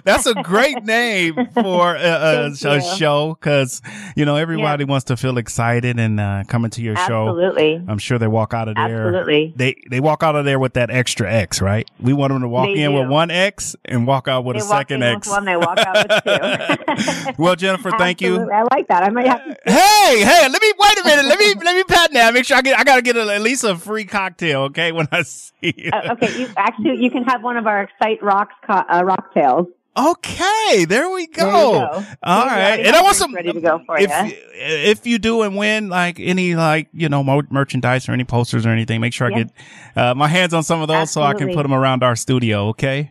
that's 0.04 0.26
a 0.26 0.34
great 0.34 0.82
name 0.82 1.34
for 1.54 1.94
a, 1.94 2.50
a, 2.50 2.68
a 2.68 2.80
show 2.96 3.34
because, 3.34 3.80
you 4.16 4.24
know, 4.24 4.34
everybody 4.34 4.82
yeah. 4.82 4.90
wants 4.90 5.04
to 5.04 5.16
feel 5.16 5.38
excited 5.38 6.00
and 6.00 6.18
uh, 6.18 6.42
coming 6.48 6.72
to 6.72 6.82
your 6.82 6.98
Absolutely. 6.98 7.44
show. 7.44 7.76
Absolutely. 7.76 7.92
I'm 7.92 7.98
sure 7.98 8.18
they 8.18 8.26
walk 8.26 8.52
out 8.52 8.66
of 8.66 8.74
there. 8.74 9.06
Absolutely. 9.06 9.52
They, 9.54 9.76
they 9.88 10.00
walk 10.00 10.24
out 10.24 10.34
of 10.34 10.44
there 10.44 10.58
with 10.58 10.72
that 10.72 10.90
extra 10.90 11.32
X, 11.32 11.60
right? 11.60 11.88
We 12.00 12.12
want 12.12 12.32
them 12.32 12.42
to 12.42 12.48
walk 12.48 12.66
they 12.66 12.82
in 12.82 12.90
do. 12.90 12.98
with 12.98 13.08
one 13.10 13.30
X 13.30 13.76
and 13.84 14.04
walk 14.04 14.26
out 14.26 14.44
with 14.44 14.56
they 14.56 14.62
a 14.62 14.66
second 14.66 15.04
X. 15.04 15.28
one, 15.28 15.44
they 15.44 15.56
walk 15.56 15.78
out 15.78 16.08
with 16.08 16.24
two. 16.24 17.32
well, 17.38 17.54
Jennifer, 17.54 17.92
thank 17.92 18.20
Absolutely. 18.20 18.46
you. 18.46 18.52
I 18.52 18.62
like 18.74 18.88
that. 18.88 19.04
I 19.04 19.10
might 19.10 19.28
have 19.28 19.44
to. 19.44 19.56
Hey, 19.66 20.24
hey, 20.24 20.48
let 20.48 20.60
me, 20.60 20.72
wait 20.76 20.98
a 20.98 21.04
minute. 21.04 21.26
let 21.26 21.38
me, 21.38 21.54
let 21.64 21.76
me 21.76 21.84
pat 21.84 22.12
now. 22.12 22.32
Make 22.32 22.44
sure 22.44 22.56
I 22.56 22.62
get, 22.62 22.76
I 22.76 22.82
got 22.82 22.96
to 22.96 23.02
get 23.02 23.16
a, 23.16 23.32
at 23.32 23.40
least 23.40 23.62
a 23.62 23.76
free 23.76 24.04
cocktail, 24.04 24.62
okay? 24.62 24.90
When 24.90 25.06
I 25.12 25.22
see 25.22 25.74
you. 25.76 25.90
Uh, 25.92 26.14
okay. 26.14 26.40
You, 26.40 26.48
actually, 26.56 27.02
you 27.02 27.10
can 27.10 27.24
have 27.24 27.42
one 27.42 27.56
of 27.56 27.66
our 27.66 27.82
Excite 27.82 28.22
Rocks 28.22 28.54
co- 28.66 28.72
uh, 28.74 29.02
rock 29.04 29.32
tails. 29.34 29.66
Okay, 29.98 30.84
there 30.84 31.10
we 31.10 31.26
go. 31.26 31.72
There 31.72 31.88
go. 31.88 32.06
All 32.22 32.44
right, 32.44 32.80
and 32.80 32.94
I 32.94 33.02
want 33.02 33.16
some 33.16 33.34
ready 33.34 33.50
to 33.50 33.60
go 33.60 33.80
for 33.86 33.98
if, 33.98 34.10
you. 34.10 34.36
If 34.52 35.06
you 35.06 35.18
do 35.18 35.40
and 35.40 35.56
win 35.56 35.88
like 35.88 36.20
any 36.20 36.54
like 36.54 36.88
you 36.92 37.08
know 37.08 37.24
merchandise 37.50 38.06
or 38.06 38.12
any 38.12 38.24
posters 38.24 38.66
or 38.66 38.70
anything, 38.70 39.00
make 39.00 39.14
sure 39.14 39.32
I 39.32 39.42
get 39.42 39.50
uh, 39.96 40.14
my 40.14 40.28
hands 40.28 40.52
on 40.52 40.64
some 40.64 40.82
of 40.82 40.88
those 40.88 40.96
Absolutely. 40.96 41.32
so 41.32 41.36
I 41.36 41.38
can 41.38 41.54
put 41.54 41.62
them 41.62 41.72
around 41.72 42.02
our 42.02 42.14
studio. 42.14 42.68
Okay. 42.68 43.10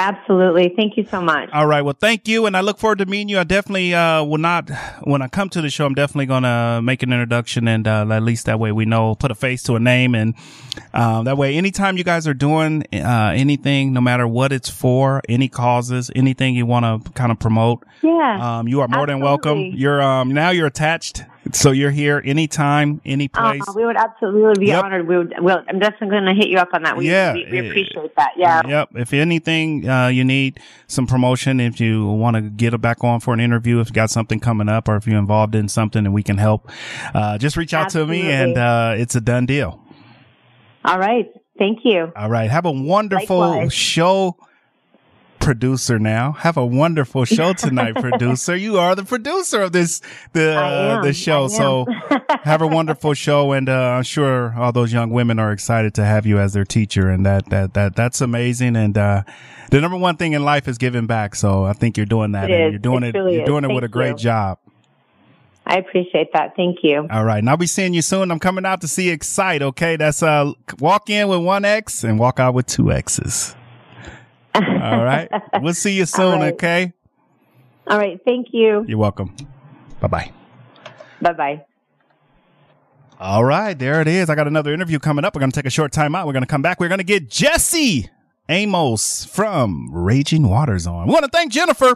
Absolutely. 0.00 0.72
Thank 0.74 0.96
you 0.96 1.04
so 1.10 1.20
much. 1.20 1.50
All 1.52 1.66
right. 1.66 1.82
Well, 1.82 1.96
thank 1.98 2.26
you. 2.26 2.46
And 2.46 2.56
I 2.56 2.62
look 2.62 2.78
forward 2.78 3.00
to 3.00 3.06
meeting 3.06 3.28
you. 3.28 3.38
I 3.38 3.44
definitely, 3.44 3.92
uh, 3.94 4.24
will 4.24 4.38
not, 4.38 4.70
when 5.02 5.20
I 5.20 5.28
come 5.28 5.50
to 5.50 5.60
the 5.60 5.68
show, 5.68 5.84
I'm 5.84 5.92
definitely 5.92 6.24
going 6.24 6.44
to 6.44 6.80
make 6.82 7.02
an 7.02 7.12
introduction 7.12 7.68
and, 7.68 7.86
uh, 7.86 8.06
at 8.10 8.22
least 8.22 8.46
that 8.46 8.58
way 8.58 8.72
we 8.72 8.86
know, 8.86 9.14
put 9.14 9.30
a 9.30 9.34
face 9.34 9.62
to 9.64 9.76
a 9.76 9.78
name. 9.78 10.14
And, 10.14 10.34
um, 10.94 11.26
that 11.26 11.36
way, 11.36 11.54
anytime 11.54 11.98
you 11.98 12.04
guys 12.04 12.26
are 12.26 12.32
doing, 12.32 12.86
uh, 12.94 13.32
anything, 13.34 13.92
no 13.92 14.00
matter 14.00 14.26
what 14.26 14.52
it's 14.52 14.70
for, 14.70 15.20
any 15.28 15.48
causes, 15.48 16.10
anything 16.16 16.54
you 16.54 16.64
want 16.64 17.04
to 17.04 17.12
kind 17.12 17.30
of 17.30 17.38
promote. 17.38 17.84
Yeah. 18.00 18.58
Um, 18.58 18.68
you 18.68 18.80
are 18.80 18.88
more 18.88 19.02
Absolutely. 19.02 19.12
than 19.12 19.20
welcome. 19.20 19.58
You're, 19.74 20.00
um, 20.00 20.32
now 20.32 20.48
you're 20.48 20.66
attached 20.66 21.24
so 21.52 21.70
you're 21.70 21.90
here 21.90 22.22
anytime, 22.24 23.00
any 23.04 23.30
uh, 23.34 23.52
place. 23.52 23.62
Uh, 23.68 23.72
we 23.74 23.84
would 23.84 23.96
absolutely 23.96 24.64
be 24.64 24.66
yep. 24.68 24.84
honored. 24.84 25.08
We 25.08 25.16
would. 25.16 25.34
We'll, 25.38 25.62
I'm 25.68 25.78
definitely 25.78 26.10
going 26.10 26.24
to 26.24 26.34
hit 26.34 26.48
you 26.48 26.58
up 26.58 26.68
on 26.72 26.82
that. 26.82 26.96
We, 26.96 27.08
yeah, 27.08 27.32
we, 27.32 27.46
we 27.50 27.68
appreciate 27.68 28.14
that. 28.16 28.32
Yeah. 28.36 28.62
Yep. 28.66 28.90
If 28.96 29.12
anything, 29.12 29.88
uh, 29.88 30.08
you 30.08 30.24
need 30.24 30.60
some 30.86 31.06
promotion, 31.06 31.60
if 31.60 31.80
you 31.80 32.06
want 32.06 32.36
to 32.36 32.42
get 32.42 32.78
back 32.80 33.02
on 33.02 33.20
for 33.20 33.34
an 33.34 33.40
interview, 33.40 33.80
if 33.80 33.88
you 33.88 33.94
got 33.94 34.10
something 34.10 34.38
coming 34.40 34.68
up, 34.68 34.88
or 34.88 34.96
if 34.96 35.06
you're 35.06 35.18
involved 35.18 35.54
in 35.54 35.68
something 35.68 36.04
and 36.04 36.14
we 36.14 36.22
can 36.22 36.38
help, 36.38 36.70
uh, 37.14 37.38
just 37.38 37.56
reach 37.56 37.74
out 37.74 37.86
absolutely. 37.86 38.18
to 38.18 38.24
me, 38.24 38.32
and 38.32 38.58
uh, 38.58 38.94
it's 38.96 39.14
a 39.14 39.20
done 39.20 39.46
deal. 39.46 39.82
All 40.84 40.98
right. 40.98 41.30
Thank 41.58 41.80
you. 41.84 42.12
All 42.16 42.30
right. 42.30 42.50
Have 42.50 42.64
a 42.64 42.72
wonderful 42.72 43.38
Likewise. 43.38 43.72
show 43.72 44.36
producer 45.40 45.98
now. 45.98 46.32
Have 46.32 46.56
a 46.56 46.64
wonderful 46.64 47.24
show 47.24 47.52
tonight, 47.52 47.94
producer. 48.00 48.54
You 48.54 48.78
are 48.78 48.94
the 48.94 49.04
producer 49.04 49.62
of 49.62 49.72
this 49.72 50.00
the 50.32 50.54
uh, 50.54 51.02
the 51.02 51.12
show. 51.12 51.48
So 51.48 51.86
have 52.42 52.62
a 52.62 52.66
wonderful 52.66 53.14
show, 53.14 53.52
and 53.52 53.68
uh, 53.68 53.72
I'm 53.72 54.02
sure 54.04 54.54
all 54.56 54.70
those 54.70 54.92
young 54.92 55.10
women 55.10 55.38
are 55.38 55.50
excited 55.50 55.94
to 55.94 56.04
have 56.04 56.26
you 56.26 56.38
as 56.38 56.52
their 56.52 56.64
teacher, 56.64 57.08
and 57.08 57.26
that 57.26 57.50
that 57.50 57.74
that 57.74 57.96
that's 57.96 58.20
amazing. 58.20 58.76
And 58.76 58.96
uh, 58.96 59.22
the 59.70 59.80
number 59.80 59.96
one 59.96 60.16
thing 60.16 60.34
in 60.34 60.44
life 60.44 60.68
is 60.68 60.78
giving 60.78 61.06
back. 61.06 61.34
So 61.34 61.64
I 61.64 61.72
think 61.72 61.96
you're 61.96 62.06
doing 62.06 62.32
that, 62.32 62.50
and 62.50 62.72
you're 62.72 62.78
doing 62.78 63.02
it. 63.02 63.16
it 63.16 63.32
you're 63.32 63.46
doing 63.46 63.64
it 63.64 63.74
with 63.74 63.84
a 63.84 63.88
great 63.88 64.10
you. 64.10 64.16
job. 64.18 64.58
I 65.66 65.76
appreciate 65.76 66.32
that. 66.32 66.56
Thank 66.56 66.78
you. 66.82 67.06
All 67.10 67.24
right. 67.24 67.38
And 67.38 67.48
I'll 67.48 67.56
be 67.56 67.66
seeing 67.66 67.94
you 67.94 68.02
soon. 68.02 68.32
I'm 68.32 68.40
coming 68.40 68.66
out 68.66 68.80
to 68.80 68.88
see 68.88 69.10
Excite. 69.10 69.62
Okay. 69.62 69.94
That's, 69.94 70.20
uh, 70.20 70.52
walk 70.80 71.10
in 71.10 71.28
with 71.28 71.44
one 71.44 71.64
X 71.64 72.02
and 72.02 72.18
walk 72.18 72.40
out 72.40 72.54
with 72.54 72.66
two 72.66 72.90
X's. 72.90 73.54
All 74.54 75.04
right. 75.04 75.28
We'll 75.62 75.74
see 75.74 75.92
you 75.96 76.06
soon, 76.06 76.40
right. 76.40 76.52
okay? 76.54 76.92
All 77.86 77.98
right. 77.98 78.18
Thank 78.24 78.48
you. 78.52 78.84
You're 78.88 78.98
welcome. 78.98 79.36
Bye 80.00 80.08
bye. 80.08 80.32
Bye 81.20 81.32
bye. 81.32 81.64
All 83.18 83.44
right. 83.44 83.78
There 83.78 84.00
it 84.00 84.08
is. 84.08 84.30
I 84.30 84.34
got 84.34 84.46
another 84.46 84.72
interview 84.72 84.98
coming 84.98 85.24
up. 85.24 85.34
We're 85.34 85.40
going 85.40 85.50
to 85.52 85.54
take 85.54 85.66
a 85.66 85.70
short 85.70 85.92
time 85.92 86.14
out. 86.14 86.26
We're 86.26 86.32
going 86.32 86.42
to 86.44 86.48
come 86.48 86.62
back. 86.62 86.80
We're 86.80 86.88
going 86.88 86.98
to 86.98 87.04
get 87.04 87.28
Jesse 87.28 88.08
Amos 88.48 89.24
from 89.26 89.90
Raging 89.92 90.48
Waters 90.48 90.86
on. 90.86 91.06
We 91.06 91.12
want 91.12 91.24
to 91.24 91.30
thank 91.30 91.52
Jennifer 91.52 91.94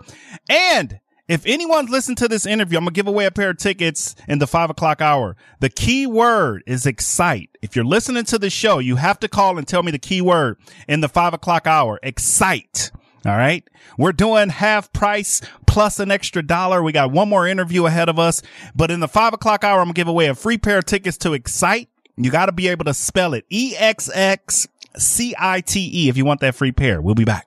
and 0.49 1.01
if 1.29 1.47
anyone's 1.47 1.91
listened 1.91 2.19
to 2.19 2.29
this 2.29 2.45
interview, 2.47 2.79
I'm 2.79 2.85
gonna 2.85 2.93
give 2.93 3.07
away 3.07 3.25
a 3.25 3.31
pair 3.31 3.51
of 3.51 3.57
tickets 3.57 4.15
in 4.29 4.39
the 4.39 4.47
five 4.47 4.71
o'clock 4.71 5.01
hour. 5.01 5.37
The 5.61 5.71
key 5.71 6.07
word 6.07 6.63
is 6.67 6.87
excite. 6.87 7.51
If 7.63 7.75
you're 7.75 7.85
listening 7.85 8.25
to 8.25 8.39
the 8.39 8.51
show, 8.51 8.79
you 8.79 8.97
have 8.97 9.19
to 9.21 9.29
call 9.29 9.57
and 9.57 9.67
tell 9.67 9.83
me 9.83 9.91
the 9.91 9.99
key 9.99 10.21
word 10.21 10.59
in 10.87 11.01
the 11.01 11.09
five 11.09 11.33
o'clock 11.33 11.67
hour. 11.67 11.99
Excite. 12.03 12.91
All 13.27 13.37
right. 13.37 13.67
We're 13.97 14.13
doing 14.13 14.51
half 14.51 14.93
price 14.93 15.41
plus 15.67 15.99
an 15.99 16.11
extra 16.11 16.43
dollar. 16.43 16.83
We 16.83 16.93
got 16.93 17.11
one 17.11 17.31
more 17.31 17.47
interview 17.47 17.87
ahead 17.87 18.11
of 18.11 18.19
us, 18.19 18.43
but 18.75 18.91
in 18.91 19.01
the 19.01 19.09
five 19.09 19.33
o'clock 19.33 19.65
hour, 19.65 19.81
I'm 19.81 19.87
gonna 19.87 19.95
give 19.95 20.09
away 20.09 20.27
a 20.27 20.35
free 20.35 20.59
pair 20.59 20.79
of 20.79 20.85
tickets 20.85 21.17
to 21.19 21.33
excite. 21.33 21.89
You 22.17 22.31
got 22.31 22.47
to 22.47 22.53
be 22.53 22.69
able 22.69 22.85
to 22.85 22.95
spell 22.95 23.35
it 23.35 23.45
E 23.51 23.75
X 23.77 24.11
X 24.13 24.69
C 24.97 25.35
I 25.39 25.63
T 25.63 25.91
E 26.05 26.09
if 26.09 26.17
you 26.17 26.25
want 26.25 26.41
that 26.41 26.55
free 26.55 26.71
pair. 26.73 27.01
We'll 27.01 27.15
be 27.15 27.25
back. 27.25 27.47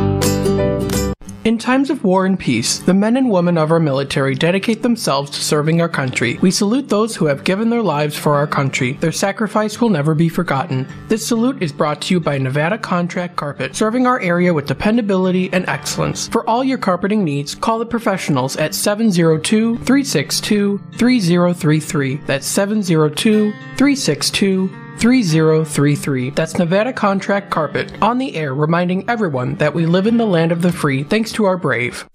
In 1.43 1.57
times 1.57 1.89
of 1.89 2.03
war 2.03 2.27
and 2.27 2.37
peace, 2.37 2.77
the 2.77 2.93
men 2.93 3.17
and 3.17 3.31
women 3.31 3.57
of 3.57 3.71
our 3.71 3.79
military 3.79 4.35
dedicate 4.35 4.83
themselves 4.83 5.31
to 5.31 5.41
serving 5.41 5.81
our 5.81 5.89
country. 5.89 6.37
We 6.39 6.51
salute 6.51 6.87
those 6.87 7.15
who 7.15 7.25
have 7.25 7.43
given 7.43 7.71
their 7.71 7.81
lives 7.81 8.15
for 8.15 8.35
our 8.35 8.45
country. 8.45 8.91
Their 8.93 9.11
sacrifice 9.11 9.81
will 9.81 9.89
never 9.89 10.13
be 10.13 10.29
forgotten. 10.29 10.85
This 11.07 11.25
salute 11.25 11.63
is 11.63 11.71
brought 11.71 11.99
to 12.03 12.13
you 12.13 12.19
by 12.19 12.37
Nevada 12.37 12.77
Contract 12.77 13.37
Carpet, 13.37 13.75
serving 13.75 14.05
our 14.05 14.19
area 14.19 14.53
with 14.53 14.67
dependability 14.67 15.51
and 15.51 15.67
excellence. 15.67 16.27
For 16.27 16.47
all 16.47 16.63
your 16.63 16.77
carpeting 16.77 17.23
needs, 17.23 17.55
call 17.55 17.79
the 17.79 17.87
professionals 17.87 18.55
at 18.57 18.75
702 18.75 19.77
362 19.77 20.77
3033. 20.99 22.17
That's 22.27 22.45
702 22.45 23.51
362 23.51 24.69
3033. 24.99 26.31
That's 26.31 26.57
Nevada 26.57 26.93
Contract 26.93 27.49
Carpet 27.49 27.91
on 28.01 28.17
the 28.17 28.35
air, 28.35 28.53
reminding 28.53 29.09
everyone 29.09 29.55
that 29.55 29.73
we 29.73 29.85
live 29.85 30.07
in 30.07 30.17
the 30.17 30.25
land 30.25 30.51
of 30.51 30.61
the 30.61 30.71
free 30.71 31.03
thanks 31.03 31.31
to 31.33 31.45
our 31.45 31.57
brave. 31.57 32.07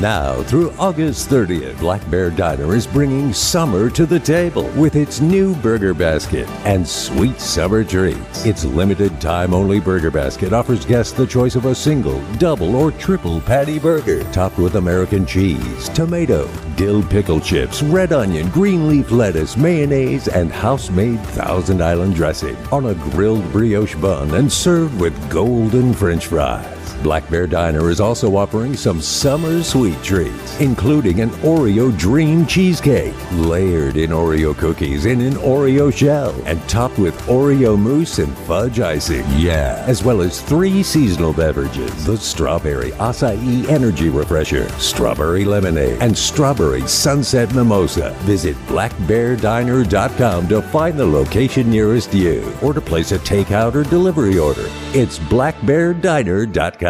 Now, 0.00 0.42
through 0.44 0.72
August 0.78 1.28
30th, 1.28 1.78
Black 1.78 2.10
Bear 2.10 2.30
Diner 2.30 2.74
is 2.74 2.86
bringing 2.86 3.34
summer 3.34 3.90
to 3.90 4.06
the 4.06 4.18
table 4.18 4.70
with 4.70 4.96
its 4.96 5.20
new 5.20 5.54
burger 5.56 5.92
basket 5.92 6.48
and 6.64 6.88
sweet 6.88 7.38
summer 7.38 7.84
treats. 7.84 8.46
Its 8.46 8.64
limited 8.64 9.20
time 9.20 9.52
only 9.52 9.78
burger 9.78 10.10
basket 10.10 10.54
offers 10.54 10.86
guests 10.86 11.12
the 11.12 11.26
choice 11.26 11.54
of 11.54 11.66
a 11.66 11.74
single, 11.74 12.18
double, 12.38 12.76
or 12.76 12.92
triple 12.92 13.42
patty 13.42 13.78
burger 13.78 14.24
topped 14.32 14.56
with 14.56 14.76
American 14.76 15.26
cheese, 15.26 15.90
tomato, 15.90 16.48
dill 16.76 17.02
pickle 17.02 17.38
chips, 17.38 17.82
red 17.82 18.14
onion, 18.14 18.48
green 18.48 18.88
leaf 18.88 19.10
lettuce, 19.10 19.58
mayonnaise, 19.58 20.28
and 20.28 20.50
house 20.50 20.88
made 20.88 21.20
Thousand 21.36 21.82
Island 21.82 22.14
dressing 22.14 22.56
on 22.72 22.86
a 22.86 22.94
grilled 22.94 23.52
brioche 23.52 23.96
bun 23.96 24.34
and 24.34 24.50
served 24.50 24.98
with 24.98 25.30
golden 25.30 25.92
french 25.92 26.28
fries. 26.28 26.79
Black 27.02 27.28
Bear 27.30 27.46
Diner 27.46 27.88
is 27.88 28.00
also 28.00 28.36
offering 28.36 28.76
some 28.76 29.00
summer 29.00 29.62
sweet 29.62 30.02
treats, 30.02 30.60
including 30.60 31.20
an 31.20 31.30
Oreo 31.40 31.96
Dream 31.96 32.46
Cheesecake, 32.46 33.14
layered 33.32 33.96
in 33.96 34.10
Oreo 34.10 34.56
cookies 34.56 35.06
in 35.06 35.20
an 35.22 35.34
Oreo 35.34 35.90
shell, 35.92 36.34
and 36.44 36.60
topped 36.68 36.98
with 36.98 37.18
Oreo 37.22 37.78
mousse 37.78 38.18
and 38.18 38.36
fudge 38.38 38.80
icing. 38.80 39.24
Yeah, 39.36 39.82
as 39.86 40.04
well 40.04 40.20
as 40.20 40.42
three 40.42 40.82
seasonal 40.82 41.32
beverages 41.32 42.04
the 42.04 42.18
Strawberry 42.18 42.90
Acai 42.92 43.66
Energy 43.68 44.10
Refresher, 44.10 44.68
Strawberry 44.78 45.44
Lemonade, 45.44 46.02
and 46.02 46.16
Strawberry 46.16 46.86
Sunset 46.86 47.54
Mimosa. 47.54 48.14
Visit 48.20 48.56
blackbeardiner.com 48.66 50.48
to 50.48 50.62
find 50.62 50.98
the 50.98 51.06
location 51.06 51.70
nearest 51.70 52.12
you 52.12 52.52
or 52.62 52.74
to 52.74 52.80
place 52.80 53.12
a 53.12 53.18
takeout 53.18 53.74
or 53.74 53.84
delivery 53.84 54.38
order. 54.38 54.66
It's 54.92 55.18
blackbeardiner.com. 55.18 56.89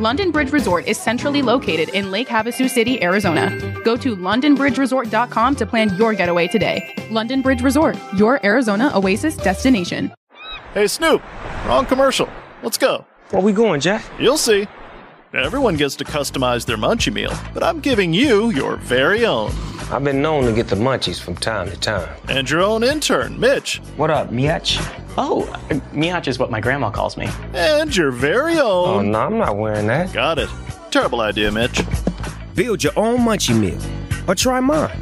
London 0.00 0.30
Bridge 0.30 0.50
Resort 0.50 0.88
is 0.88 0.98
centrally 0.98 1.42
located 1.42 1.90
in 1.90 2.10
Lake 2.10 2.26
Havasu 2.26 2.70
City, 2.70 3.02
Arizona. 3.02 3.50
Go 3.84 3.98
to 3.98 4.16
londonbridgeresort.com 4.16 5.54
to 5.56 5.66
plan 5.66 5.94
your 5.96 6.14
getaway 6.14 6.48
today. 6.48 6.82
London 7.10 7.42
Bridge 7.42 7.60
Resort, 7.60 7.98
your 8.16 8.40
Arizona 8.42 8.90
oasis 8.94 9.36
destination. 9.36 10.10
Hey, 10.72 10.86
Snoop, 10.86 11.22
wrong 11.66 11.84
commercial. 11.84 12.30
Let's 12.62 12.78
go. 12.78 13.04
Where 13.28 13.42
we 13.42 13.52
going, 13.52 13.82
Jack? 13.82 14.02
You'll 14.18 14.38
see. 14.38 14.68
Everyone 15.32 15.76
gets 15.76 15.94
to 15.96 16.04
customize 16.04 16.66
their 16.66 16.76
munchie 16.76 17.12
meal, 17.12 17.32
but 17.54 17.62
I'm 17.62 17.78
giving 17.78 18.12
you 18.12 18.50
your 18.50 18.74
very 18.74 19.24
own. 19.24 19.52
I've 19.92 20.02
been 20.02 20.20
known 20.20 20.44
to 20.46 20.52
get 20.52 20.66
the 20.66 20.74
munchies 20.74 21.20
from 21.20 21.36
time 21.36 21.70
to 21.70 21.76
time. 21.76 22.12
And 22.28 22.50
your 22.50 22.62
own 22.62 22.82
intern, 22.82 23.38
Mitch. 23.38 23.76
What 23.96 24.10
up, 24.10 24.30
Miach? 24.30 24.76
Oh, 25.16 25.44
Miach 25.92 26.26
is 26.26 26.40
what 26.40 26.50
my 26.50 26.60
grandma 26.60 26.90
calls 26.90 27.16
me. 27.16 27.28
And 27.54 27.96
your 27.96 28.10
very 28.10 28.58
own. 28.58 28.88
Oh, 28.88 29.02
no, 29.02 29.20
I'm 29.20 29.38
not 29.38 29.56
wearing 29.56 29.86
that. 29.86 30.12
Got 30.12 30.40
it. 30.40 30.48
Terrible 30.90 31.20
idea, 31.20 31.52
Mitch. 31.52 31.80
Build 32.56 32.82
your 32.82 32.92
own 32.96 33.20
munchie 33.20 33.56
meal, 33.56 33.80
or 34.28 34.34
try 34.34 34.58
mine. 34.58 35.00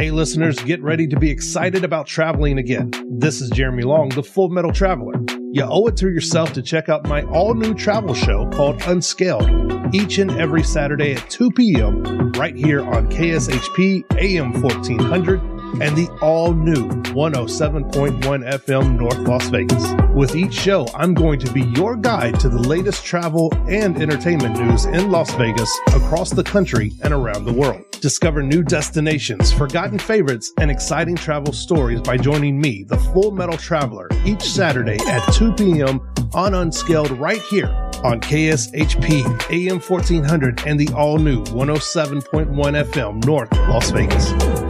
Hey, 0.00 0.10
listeners, 0.10 0.58
get 0.60 0.82
ready 0.82 1.06
to 1.08 1.18
be 1.18 1.28
excited 1.28 1.84
about 1.84 2.06
traveling 2.06 2.56
again. 2.56 2.90
This 3.06 3.42
is 3.42 3.50
Jeremy 3.50 3.82
Long, 3.82 4.08
the 4.08 4.22
Full 4.22 4.48
Metal 4.48 4.72
Traveler. 4.72 5.12
You 5.52 5.64
owe 5.64 5.88
it 5.88 5.98
to 5.98 6.08
yourself 6.08 6.54
to 6.54 6.62
check 6.62 6.88
out 6.88 7.06
my 7.06 7.22
all 7.24 7.52
new 7.52 7.74
travel 7.74 8.14
show 8.14 8.48
called 8.48 8.80
Unscaled 8.86 9.94
each 9.94 10.16
and 10.16 10.30
every 10.30 10.62
Saturday 10.62 11.12
at 11.12 11.28
2 11.28 11.50
p.m. 11.50 12.32
right 12.32 12.56
here 12.56 12.80
on 12.80 13.10
KSHP 13.10 14.04
AM 14.16 14.62
1400 14.62 15.59
and 15.80 15.96
the 15.96 16.08
all 16.20 16.52
new 16.52 16.88
107.1 17.14 18.20
FM 18.20 18.98
North 18.98 19.18
Las 19.18 19.48
Vegas. 19.48 19.84
With 20.14 20.34
each 20.34 20.52
show, 20.52 20.86
I'm 20.94 21.14
going 21.14 21.38
to 21.40 21.52
be 21.52 21.62
your 21.76 21.96
guide 21.96 22.38
to 22.40 22.48
the 22.48 22.58
latest 22.58 23.04
travel 23.04 23.52
and 23.68 24.00
entertainment 24.00 24.58
news 24.58 24.84
in 24.86 25.10
Las 25.10 25.32
Vegas, 25.34 25.70
across 25.88 26.30
the 26.30 26.44
country, 26.44 26.92
and 27.02 27.12
around 27.12 27.44
the 27.44 27.52
world. 27.52 27.84
Discover 28.00 28.42
new 28.42 28.62
destinations, 28.62 29.52
forgotten 29.52 29.98
favorites, 29.98 30.52
and 30.58 30.70
exciting 30.70 31.16
travel 31.16 31.52
stories 31.52 32.00
by 32.00 32.16
joining 32.16 32.60
me, 32.60 32.84
the 32.84 32.96
Full 32.96 33.30
Metal 33.30 33.56
Traveler, 33.56 34.08
each 34.24 34.42
Saturday 34.42 34.98
at 35.06 35.20
2 35.32 35.52
p.m. 35.52 36.00
on 36.34 36.54
Unscaled 36.54 37.10
right 37.12 37.42
here 37.42 37.68
on 38.04 38.20
KSHP 38.20 39.50
AM 39.50 39.80
1400 39.80 40.66
and 40.66 40.80
the 40.80 40.92
all 40.94 41.18
new 41.18 41.42
107.1 41.44 42.50
FM 42.84 43.24
North 43.24 43.52
Las 43.52 43.90
Vegas. 43.90 44.69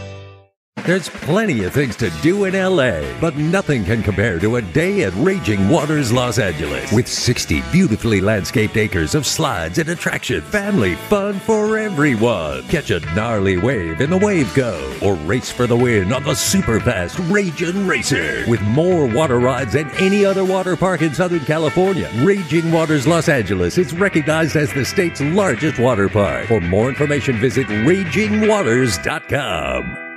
There's 0.83 1.09
plenty 1.09 1.63
of 1.63 1.73
things 1.73 1.95
to 1.97 2.09
do 2.23 2.45
in 2.45 2.55
LA, 2.55 3.01
but 3.19 3.35
nothing 3.35 3.85
can 3.85 4.01
compare 4.01 4.39
to 4.39 4.55
a 4.55 4.63
day 4.63 5.03
at 5.03 5.13
Raging 5.15 5.69
Waters 5.69 6.11
Los 6.11 6.39
Angeles. 6.39 6.91
With 6.91 7.07
60 7.07 7.61
beautifully 7.71 8.19
landscaped 8.19 8.75
acres 8.77 9.13
of 9.13 9.27
slides 9.27 9.77
and 9.77 9.89
attraction, 9.89 10.41
family 10.41 10.95
fun 10.95 11.39
for 11.41 11.77
everyone. 11.77 12.67
Catch 12.67 12.89
a 12.89 12.99
gnarly 13.13 13.57
wave 13.57 14.01
in 14.01 14.09
the 14.09 14.17
Wave 14.17 14.51
Cove, 14.55 15.03
or 15.03 15.13
race 15.17 15.51
for 15.51 15.67
the 15.67 15.77
win 15.77 16.11
on 16.11 16.23
the 16.23 16.33
super 16.33 16.79
fast 16.79 17.19
Raging 17.29 17.85
Racer. 17.85 18.43
With 18.49 18.63
more 18.63 19.05
water 19.05 19.39
rides 19.39 19.73
than 19.73 19.91
any 19.97 20.25
other 20.25 20.43
water 20.43 20.75
park 20.75 21.03
in 21.03 21.13
Southern 21.13 21.41
California, 21.41 22.09
Raging 22.23 22.71
Waters 22.71 23.05
Los 23.05 23.29
Angeles 23.29 23.77
is 23.77 23.93
recognized 23.93 24.55
as 24.55 24.73
the 24.73 24.83
state's 24.83 25.21
largest 25.21 25.77
water 25.77 26.09
park. 26.09 26.47
For 26.47 26.59
more 26.59 26.89
information, 26.89 27.35
visit 27.35 27.67
RagingWaters.com. 27.67 30.10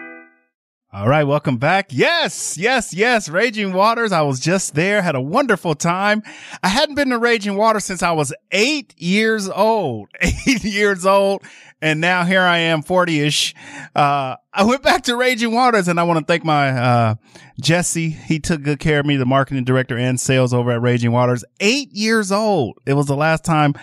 All 0.94 1.08
right, 1.08 1.24
welcome 1.24 1.56
back. 1.56 1.88
Yes, 1.90 2.56
yes, 2.56 2.94
yes. 2.94 3.28
Raging 3.28 3.72
Waters. 3.72 4.12
I 4.12 4.22
was 4.22 4.38
just 4.38 4.76
there, 4.76 5.02
had 5.02 5.16
a 5.16 5.20
wonderful 5.20 5.74
time. 5.74 6.22
I 6.62 6.68
hadn't 6.68 6.94
been 6.94 7.10
to 7.10 7.18
Raging 7.18 7.56
Waters 7.56 7.84
since 7.84 8.00
I 8.00 8.12
was 8.12 8.32
eight 8.52 8.94
years 8.96 9.48
old, 9.48 10.10
eight 10.20 10.62
years 10.62 11.04
old. 11.04 11.42
And 11.82 12.00
now 12.00 12.24
here 12.24 12.42
I 12.42 12.58
am, 12.58 12.82
40 12.82 13.22
ish. 13.22 13.56
Uh, 13.96 14.36
I 14.52 14.62
went 14.62 14.84
back 14.84 15.02
to 15.04 15.16
Raging 15.16 15.52
Waters 15.52 15.88
and 15.88 15.98
I 15.98 16.04
want 16.04 16.20
to 16.20 16.24
thank 16.24 16.44
my, 16.44 16.68
uh, 16.68 17.14
Jesse. 17.60 18.10
He 18.10 18.38
took 18.38 18.62
good 18.62 18.78
care 18.78 19.00
of 19.00 19.06
me, 19.06 19.16
the 19.16 19.26
marketing 19.26 19.64
director 19.64 19.98
and 19.98 20.20
sales 20.20 20.54
over 20.54 20.70
at 20.70 20.80
Raging 20.80 21.10
Waters. 21.10 21.44
Eight 21.58 21.90
years 21.90 22.30
old. 22.30 22.78
It 22.86 22.94
was 22.94 23.06
the 23.06 23.16
last 23.16 23.44
time, 23.44 23.74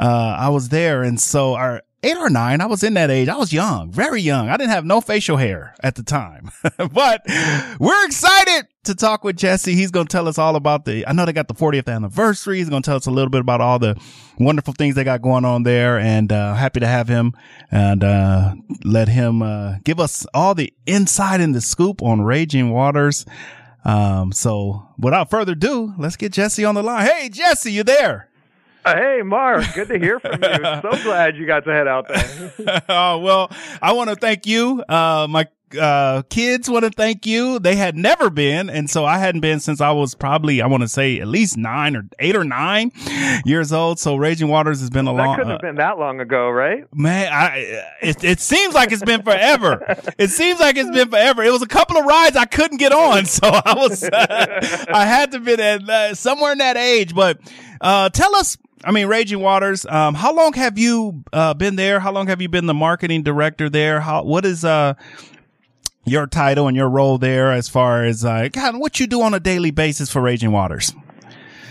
uh, 0.00 0.36
I 0.36 0.48
was 0.48 0.70
there. 0.70 1.04
And 1.04 1.20
so 1.20 1.54
our, 1.54 1.82
eight 2.06 2.16
or 2.16 2.30
nine. 2.30 2.60
I 2.60 2.66
was 2.66 2.82
in 2.82 2.94
that 2.94 3.10
age. 3.10 3.28
I 3.28 3.36
was 3.36 3.52
young, 3.52 3.90
very 3.90 4.20
young. 4.20 4.48
I 4.48 4.56
didn't 4.56 4.70
have 4.70 4.84
no 4.84 5.00
facial 5.00 5.36
hair 5.36 5.74
at 5.82 5.96
the 5.96 6.02
time, 6.02 6.50
but 6.92 7.22
we're 7.78 8.06
excited 8.06 8.68
to 8.84 8.94
talk 8.94 9.24
with 9.24 9.36
Jesse. 9.36 9.74
He's 9.74 9.90
going 9.90 10.06
to 10.06 10.12
tell 10.12 10.28
us 10.28 10.38
all 10.38 10.56
about 10.56 10.84
the, 10.84 11.06
I 11.06 11.12
know 11.12 11.24
they 11.26 11.32
got 11.32 11.48
the 11.48 11.54
40th 11.54 11.92
anniversary. 11.92 12.58
He's 12.58 12.68
going 12.68 12.82
to 12.82 12.86
tell 12.86 12.96
us 12.96 13.06
a 13.06 13.10
little 13.10 13.30
bit 13.30 13.40
about 13.40 13.60
all 13.60 13.78
the 13.78 14.00
wonderful 14.38 14.74
things 14.74 14.94
they 14.94 15.04
got 15.04 15.22
going 15.22 15.44
on 15.44 15.64
there 15.64 15.98
and, 15.98 16.30
uh, 16.30 16.54
happy 16.54 16.80
to 16.80 16.86
have 16.86 17.08
him 17.08 17.32
and, 17.70 18.04
uh, 18.04 18.54
let 18.84 19.08
him, 19.08 19.42
uh, 19.42 19.76
give 19.84 19.98
us 19.98 20.26
all 20.32 20.54
the 20.54 20.72
inside 20.86 21.40
and 21.40 21.54
the 21.54 21.60
scoop 21.60 22.02
on 22.02 22.22
Raging 22.22 22.70
Waters. 22.70 23.26
Um, 23.84 24.32
so 24.32 24.88
without 24.98 25.30
further 25.30 25.52
ado, 25.52 25.94
let's 25.98 26.16
get 26.16 26.32
Jesse 26.32 26.64
on 26.64 26.74
the 26.74 26.82
line. 26.82 27.06
Hey, 27.06 27.28
Jesse, 27.28 27.72
you 27.72 27.82
there? 27.84 28.28
Hey, 28.86 29.22
Mark, 29.24 29.64
good 29.74 29.88
to 29.88 29.98
hear 29.98 30.20
from 30.20 30.40
you. 30.40 30.48
so 30.82 31.02
glad 31.02 31.36
you 31.36 31.44
got 31.44 31.64
to 31.64 31.72
head 31.72 31.88
out 31.88 32.06
there. 32.06 32.82
oh, 32.88 33.18
well, 33.18 33.50
I 33.82 33.92
want 33.92 34.10
to 34.10 34.16
thank 34.16 34.46
you. 34.46 34.84
Uh, 34.88 35.26
my 35.28 35.48
uh, 35.76 36.22
kids 36.30 36.70
want 36.70 36.84
to 36.84 36.90
thank 36.90 37.26
you. 37.26 37.58
They 37.58 37.74
had 37.74 37.96
never 37.96 38.30
been. 38.30 38.70
And 38.70 38.88
so 38.88 39.04
I 39.04 39.18
hadn't 39.18 39.40
been 39.40 39.58
since 39.58 39.80
I 39.80 39.90
was 39.90 40.14
probably, 40.14 40.62
I 40.62 40.68
want 40.68 40.82
to 40.82 40.88
say 40.88 41.18
at 41.18 41.26
least 41.26 41.56
nine 41.56 41.96
or 41.96 42.04
eight 42.20 42.36
or 42.36 42.44
nine 42.44 42.92
years 43.44 43.72
old. 43.72 43.98
So 43.98 44.14
Raging 44.14 44.46
Waters 44.46 44.78
has 44.80 44.90
been 44.90 45.08
a 45.08 45.12
long. 45.12 45.16
that 45.16 45.26
long, 45.26 45.36
couldn't 45.36 45.50
uh, 45.50 45.54
have 45.54 45.60
been 45.62 45.74
that 45.76 45.98
long 45.98 46.20
ago, 46.20 46.48
right? 46.48 46.84
man, 46.94 47.32
I, 47.32 47.82
it, 48.00 48.22
it 48.22 48.40
seems 48.40 48.74
like 48.74 48.92
it's 48.92 49.02
been 49.02 49.22
forever. 49.22 49.84
it 50.16 50.30
seems 50.30 50.60
like 50.60 50.76
it's 50.76 50.90
been 50.90 51.10
forever. 51.10 51.42
It 51.42 51.50
was 51.50 51.62
a 51.62 51.68
couple 51.68 51.96
of 51.96 52.06
rides 52.06 52.36
I 52.36 52.44
couldn't 52.44 52.78
get 52.78 52.92
on. 52.92 53.24
So 53.36 53.48
I 53.48 53.74
was, 53.74 54.02
I 54.04 55.04
had 55.04 55.32
to 55.32 55.40
be 55.40 55.54
at 55.54 55.88
uh, 55.88 56.14
somewhere 56.14 56.52
in 56.52 56.58
that 56.58 56.76
age, 56.76 57.14
but, 57.14 57.38
uh, 57.80 58.08
tell 58.08 58.34
us, 58.36 58.56
I 58.86 58.92
mean, 58.92 59.08
Raging 59.08 59.40
Waters. 59.40 59.84
Um, 59.84 60.14
how 60.14 60.32
long 60.32 60.52
have 60.52 60.78
you 60.78 61.24
uh, 61.32 61.54
been 61.54 61.74
there? 61.74 61.98
How 61.98 62.12
long 62.12 62.28
have 62.28 62.40
you 62.40 62.48
been 62.48 62.66
the 62.66 62.74
marketing 62.74 63.24
director 63.24 63.68
there? 63.68 64.00
How 64.00 64.22
what 64.22 64.44
is 64.44 64.64
uh 64.64 64.94
your 66.04 66.28
title 66.28 66.68
and 66.68 66.76
your 66.76 66.88
role 66.88 67.18
there 67.18 67.50
as 67.50 67.68
far 67.68 68.04
as 68.04 68.24
uh, 68.24 68.48
of 68.56 68.74
what 68.78 69.00
you 69.00 69.08
do 69.08 69.22
on 69.22 69.34
a 69.34 69.40
daily 69.40 69.72
basis 69.72 70.12
for 70.12 70.22
Raging 70.22 70.52
Waters? 70.52 70.92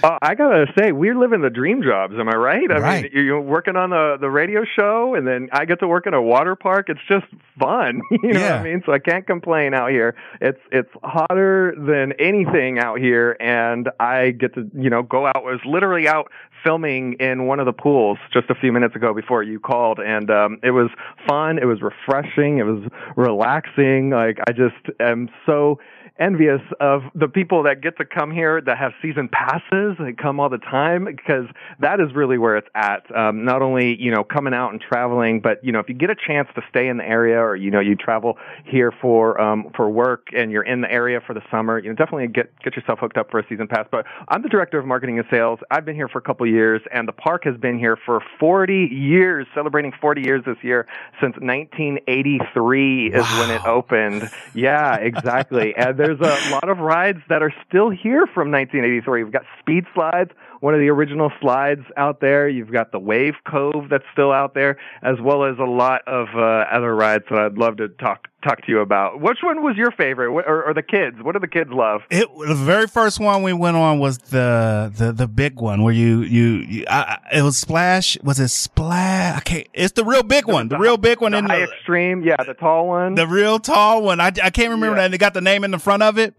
Uh, 0.03 0.19
I 0.21 0.35
gotta 0.35 0.67
say, 0.77 0.91
we're 0.91 1.17
living 1.17 1.41
the 1.41 1.49
dream 1.49 1.81
jobs. 1.81 2.13
Am 2.19 2.29
I 2.29 2.35
right? 2.35 2.69
I 2.69 2.77
Right. 2.77 3.11
mean, 3.11 3.25
you're 3.25 3.41
working 3.41 3.75
on 3.75 3.89
the 3.89 4.17
the 4.21 4.29
radio 4.29 4.63
show, 4.63 5.15
and 5.15 5.25
then 5.25 5.49
I 5.51 5.65
get 5.65 5.79
to 5.79 5.87
work 5.87 6.05
in 6.05 6.13
a 6.13 6.21
water 6.21 6.55
park. 6.55 6.89
It's 6.89 6.99
just 7.09 7.25
fun. 7.57 8.01
You 8.21 8.33
know 8.33 8.41
what 8.41 8.51
I 8.59 8.63
mean? 8.63 8.83
So 8.85 8.91
I 8.91 8.99
can't 8.99 9.25
complain 9.25 9.73
out 9.73 9.89
here. 9.89 10.13
It's 10.41 10.59
it's 10.71 10.89
hotter 11.03 11.73
than 11.75 12.11
anything 12.19 12.77
out 12.77 12.99
here, 12.99 13.35
and 13.39 13.89
I 13.99 14.29
get 14.29 14.53
to 14.55 14.69
you 14.75 14.91
know 14.91 15.01
go 15.01 15.25
out. 15.25 15.37
I 15.37 15.39
was 15.39 15.61
literally 15.65 16.07
out 16.07 16.31
filming 16.65 17.13
in 17.19 17.45
one 17.45 17.59
of 17.59 17.65
the 17.65 17.73
pools 17.73 18.17
just 18.33 18.49
a 18.49 18.55
few 18.55 18.71
minutes 18.73 18.95
ago 18.95 19.13
before 19.13 19.43
you 19.43 19.59
called, 19.59 19.99
and 19.99 20.31
um, 20.31 20.59
it 20.63 20.71
was 20.71 20.89
fun. 21.27 21.59
It 21.59 21.65
was 21.65 21.79
refreshing. 21.81 22.57
It 22.57 22.63
was 22.63 22.83
relaxing. 23.15 24.09
Like 24.09 24.39
I 24.47 24.51
just 24.51 24.99
am 24.99 25.29
so 25.45 25.79
envious 26.19 26.61
of 26.79 27.01
the 27.13 27.27
people 27.27 27.63
that 27.63 27.81
get 27.81 27.97
to 27.97 28.05
come 28.05 28.31
here 28.31 28.61
that 28.61 28.77
have 28.77 28.93
season 29.01 29.29
passes. 29.29 29.97
They 29.99 30.13
come 30.13 30.39
all 30.39 30.49
the 30.49 30.57
time 30.57 31.05
because 31.05 31.45
that 31.79 31.99
is 31.99 32.13
really 32.15 32.37
where 32.37 32.57
it's 32.57 32.67
at. 32.73 33.03
Um, 33.15 33.43
not 33.43 33.61
only 33.61 34.01
you 34.01 34.11
know 34.11 34.23
coming 34.23 34.53
out 34.53 34.71
and 34.71 34.81
traveling, 34.81 35.41
but 35.41 35.63
you 35.63 35.71
know 35.71 35.79
if 35.79 35.89
you 35.89 35.95
get 35.95 36.09
a 36.09 36.15
chance 36.15 36.47
to 36.55 36.61
stay 36.69 36.87
in 36.87 36.97
the 36.97 37.03
area 37.03 37.37
or 37.37 37.55
you 37.55 37.71
know 37.71 37.79
you 37.79 37.95
travel 37.95 38.37
here 38.65 38.93
for 39.01 39.39
um, 39.39 39.71
for 39.75 39.89
work 39.89 40.27
and 40.35 40.51
you're 40.51 40.63
in 40.63 40.81
the 40.81 40.91
area 40.91 41.19
for 41.25 41.33
the 41.33 41.41
summer, 41.51 41.79
you 41.79 41.89
know 41.89 41.95
definitely 41.95 42.27
get 42.27 42.57
get 42.63 42.75
yourself 42.75 42.99
hooked 42.99 43.17
up 43.17 43.29
for 43.29 43.39
a 43.39 43.47
season 43.47 43.67
pass. 43.67 43.85
But 43.91 44.05
I'm 44.29 44.41
the 44.41 44.49
director 44.49 44.79
of 44.79 44.85
marketing 44.85 45.19
and 45.19 45.27
sales. 45.29 45.59
I've 45.69 45.85
been 45.85 45.95
here 45.95 46.07
for 46.07 46.19
a 46.19 46.23
couple 46.23 46.47
years, 46.47 46.81
and 46.93 47.07
the 47.07 47.13
park 47.13 47.43
has 47.43 47.57
been 47.57 47.77
here 47.77 47.97
for 48.05 48.21
40 48.39 48.89
years, 48.91 49.47
celebrating 49.53 49.91
40 49.99 50.21
years 50.21 50.43
this 50.45 50.57
year 50.61 50.87
since 51.19 51.35
1983 51.39 53.07
is 53.07 53.25
when 53.37 53.51
it 53.51 53.65
opened. 53.65 54.29
Yeah, 54.53 54.95
exactly. 54.95 55.75
and 55.75 55.97
there's 56.05 56.19
a 56.21 56.49
lot 56.51 56.69
of 56.69 56.77
rides 56.77 57.19
that 57.29 57.41
are 57.41 57.53
still 57.67 57.89
here 57.89 58.27
from 58.27 58.51
1983. 58.51 59.23
We've 59.23 59.33
got 59.33 59.43
speed 59.59 59.85
slides, 59.93 60.31
one 60.61 60.73
of 60.73 60.79
the 60.79 60.89
original 60.89 61.31
slides 61.41 61.81
out 61.97 62.19
there. 62.21 62.47
You've 62.47 62.71
got 62.71 62.91
the 62.91 62.99
Wave 62.99 63.35
Cove 63.47 63.89
that's 63.89 64.03
still 64.13 64.31
out 64.31 64.53
there, 64.53 64.77
as 65.01 65.19
well 65.21 65.43
as 65.43 65.57
a 65.59 65.63
lot 65.63 66.01
of 66.07 66.27
uh, 66.35 66.65
other 66.71 66.95
rides 66.95 67.25
that 67.29 67.39
I'd 67.39 67.57
love 67.57 67.77
to 67.77 67.89
talk 67.89 68.27
talk 68.43 68.61
to 68.63 68.71
you 68.71 68.79
about. 68.79 69.19
Which 69.21 69.39
one 69.41 69.63
was 69.63 69.75
your 69.75 69.89
favorite, 69.91 70.31
What- 70.31 70.47
or, 70.47 70.63
or 70.65 70.73
the 70.75 70.83
kids? 70.83 71.17
What 71.21 71.33
do 71.33 71.39
the 71.39 71.47
kids 71.47 71.71
love? 71.71 72.01
It 72.11 72.27
the 72.47 72.53
very 72.55 72.85
first 72.87 73.19
one 73.19 73.41
we 73.41 73.53
went 73.53 73.75
on 73.77 73.99
was 73.99 74.17
the 74.19 74.91
the 74.95 75.11
the 75.11 75.27
big 75.27 75.59
one 75.59 75.81
where 75.83 75.93
you 75.93 76.21
you, 76.21 76.45
you 76.67 76.85
I, 76.89 77.17
it 77.33 77.41
was 77.41 77.57
splash 77.57 78.17
was 78.23 78.39
it 78.39 78.49
splash? 78.49 79.37
I 79.37 79.39
can't. 79.41 79.67
It's 79.73 79.93
the 79.93 80.03
real 80.05 80.23
big 80.23 80.47
one, 80.47 80.67
the 80.67 80.77
real 80.77 80.97
big 80.97 81.21
one 81.21 81.31
The 81.31 81.39
in 81.39 81.45
high 81.45 81.59
the 81.59 81.63
extreme, 81.73 82.23
yeah, 82.23 82.35
the 82.45 82.53
tall 82.53 82.87
one. 82.87 83.15
the 83.15 83.27
real 83.27 83.57
tall 83.59 84.03
one. 84.03 84.19
I 84.19 84.27
I 84.27 84.49
can't 84.51 84.69
remember 84.71 84.95
that. 84.97 85.05
And 85.05 85.13
it 85.13 85.17
got 85.17 85.33
the 85.33 85.41
name 85.41 85.63
in 85.63 85.71
the 85.71 85.79
front 85.79 86.03
of 86.03 86.17
it. 86.19 86.35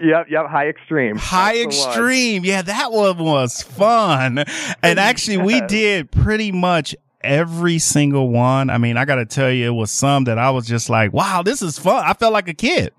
Yep, 0.00 0.26
yep, 0.30 0.46
high 0.46 0.68
extreme. 0.68 1.16
High 1.16 1.64
That's 1.64 1.84
extreme. 1.86 2.44
Yeah, 2.44 2.62
that 2.62 2.92
one 2.92 3.18
was 3.18 3.62
fun. 3.62 4.44
And 4.82 4.98
actually 4.98 5.38
we 5.38 5.60
did 5.62 6.10
pretty 6.10 6.52
much 6.52 6.94
every 7.20 7.78
single 7.78 8.28
one. 8.28 8.70
I 8.70 8.78
mean, 8.78 8.96
I 8.96 9.04
got 9.04 9.16
to 9.16 9.26
tell 9.26 9.50
you, 9.50 9.66
it 9.66 9.74
was 9.74 9.90
some 9.90 10.24
that 10.24 10.38
I 10.38 10.50
was 10.50 10.66
just 10.66 10.88
like, 10.88 11.12
wow, 11.12 11.42
this 11.42 11.62
is 11.62 11.78
fun. 11.78 12.04
I 12.04 12.12
felt 12.14 12.32
like 12.32 12.48
a 12.48 12.54
kid. 12.54 12.92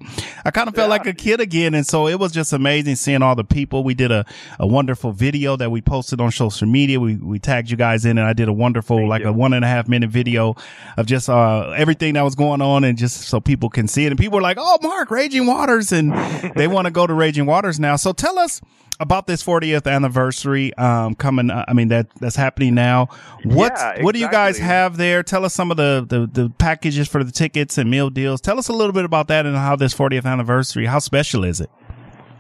I 0.44 0.52
kind 0.52 0.68
of 0.68 0.76
felt 0.76 0.90
like 0.90 1.06
a 1.06 1.14
kid 1.14 1.40
again. 1.40 1.74
And 1.74 1.86
so 1.86 2.08
it 2.08 2.20
was 2.20 2.32
just 2.32 2.52
amazing 2.52 2.96
seeing 2.96 3.22
all 3.22 3.36
the 3.36 3.44
people. 3.46 3.84
We 3.84 3.94
did 3.94 4.12
a, 4.12 4.26
a 4.60 4.68
wonderful 4.68 5.12
video 5.12 5.56
that 5.56 5.72
we 5.72 5.82
posted 5.82 6.20
on 6.20 6.32
social 6.32 6.68
media. 6.68 7.00
We, 7.00 7.16
we 7.16 7.40
tagged 7.40 7.72
you 7.72 7.78
guys 7.78 8.06
in 8.06 8.18
and 8.18 8.28
I 8.28 8.34
did 8.34 8.50
a 8.50 8.54
wonderful, 8.54 9.08
like 9.08 9.24
a 9.24 9.32
one 9.32 9.54
and 9.54 9.64
a 9.64 9.68
half 9.68 9.88
minute 9.88 10.10
video 10.10 10.56
of 10.98 11.06
just, 11.06 11.30
uh, 11.30 11.70
everything 11.78 12.16
that 12.16 12.24
was 12.24 12.36
going 12.36 12.62
on 12.62 12.84
and 12.84 12.98
just 12.98 13.22
so 13.22 13.40
people 13.40 13.70
can 13.70 13.88
see 13.88 14.06
it. 14.06 14.12
And 14.12 14.20
people 14.20 14.38
were 14.38 14.44
like, 14.44 14.58
Oh, 14.60 14.78
Mark, 14.82 15.12
Raging 15.12 15.46
Waters. 15.46 15.92
And 15.92 16.14
they 16.56 16.68
want 16.68 16.86
to 16.86 16.92
go 16.92 17.08
to 17.08 17.14
Raging 17.14 17.46
Waters 17.46 17.80
now. 17.80 17.96
So 17.96 18.12
tell 18.12 18.38
us, 18.38 18.62
about 19.00 19.28
this 19.28 19.44
40th 19.44 19.90
anniversary 19.90 20.74
um 20.76 21.16
coming 21.16 21.50
uh, 21.50 21.66
I 21.68 21.74
mean 21.74 21.88
that 21.90 22.10
that's 22.20 22.36
happening 22.36 22.76
now. 22.76 23.08
What 23.44 23.74
Yeah, 23.76 24.04
what 24.04 24.14
do 24.14 24.20
you 24.20 24.30
guys 24.30 24.58
have 24.58 24.98
there? 24.98 25.24
Tell 25.24 25.46
us 25.46 25.54
some 25.54 25.72
of 25.72 25.78
the, 25.78 26.06
the 26.08 26.28
the 26.28 26.50
packages 26.50 27.08
for 27.08 27.24
the 27.24 27.32
tickets 27.32 27.78
and 27.78 27.90
meal 27.90 28.10
deals. 28.10 28.42
Tell 28.42 28.60
us 28.60 28.68
a 28.68 28.74
little 28.74 28.94
bit 28.94 29.06
about 29.06 29.28
that 29.30 29.46
and 29.46 29.56
how 29.56 29.76
this 29.76 29.94
40th 29.94 30.26
anniversary, 30.26 30.86
how 30.86 31.00
special 31.00 31.44
is 31.44 31.62
it? 31.62 31.70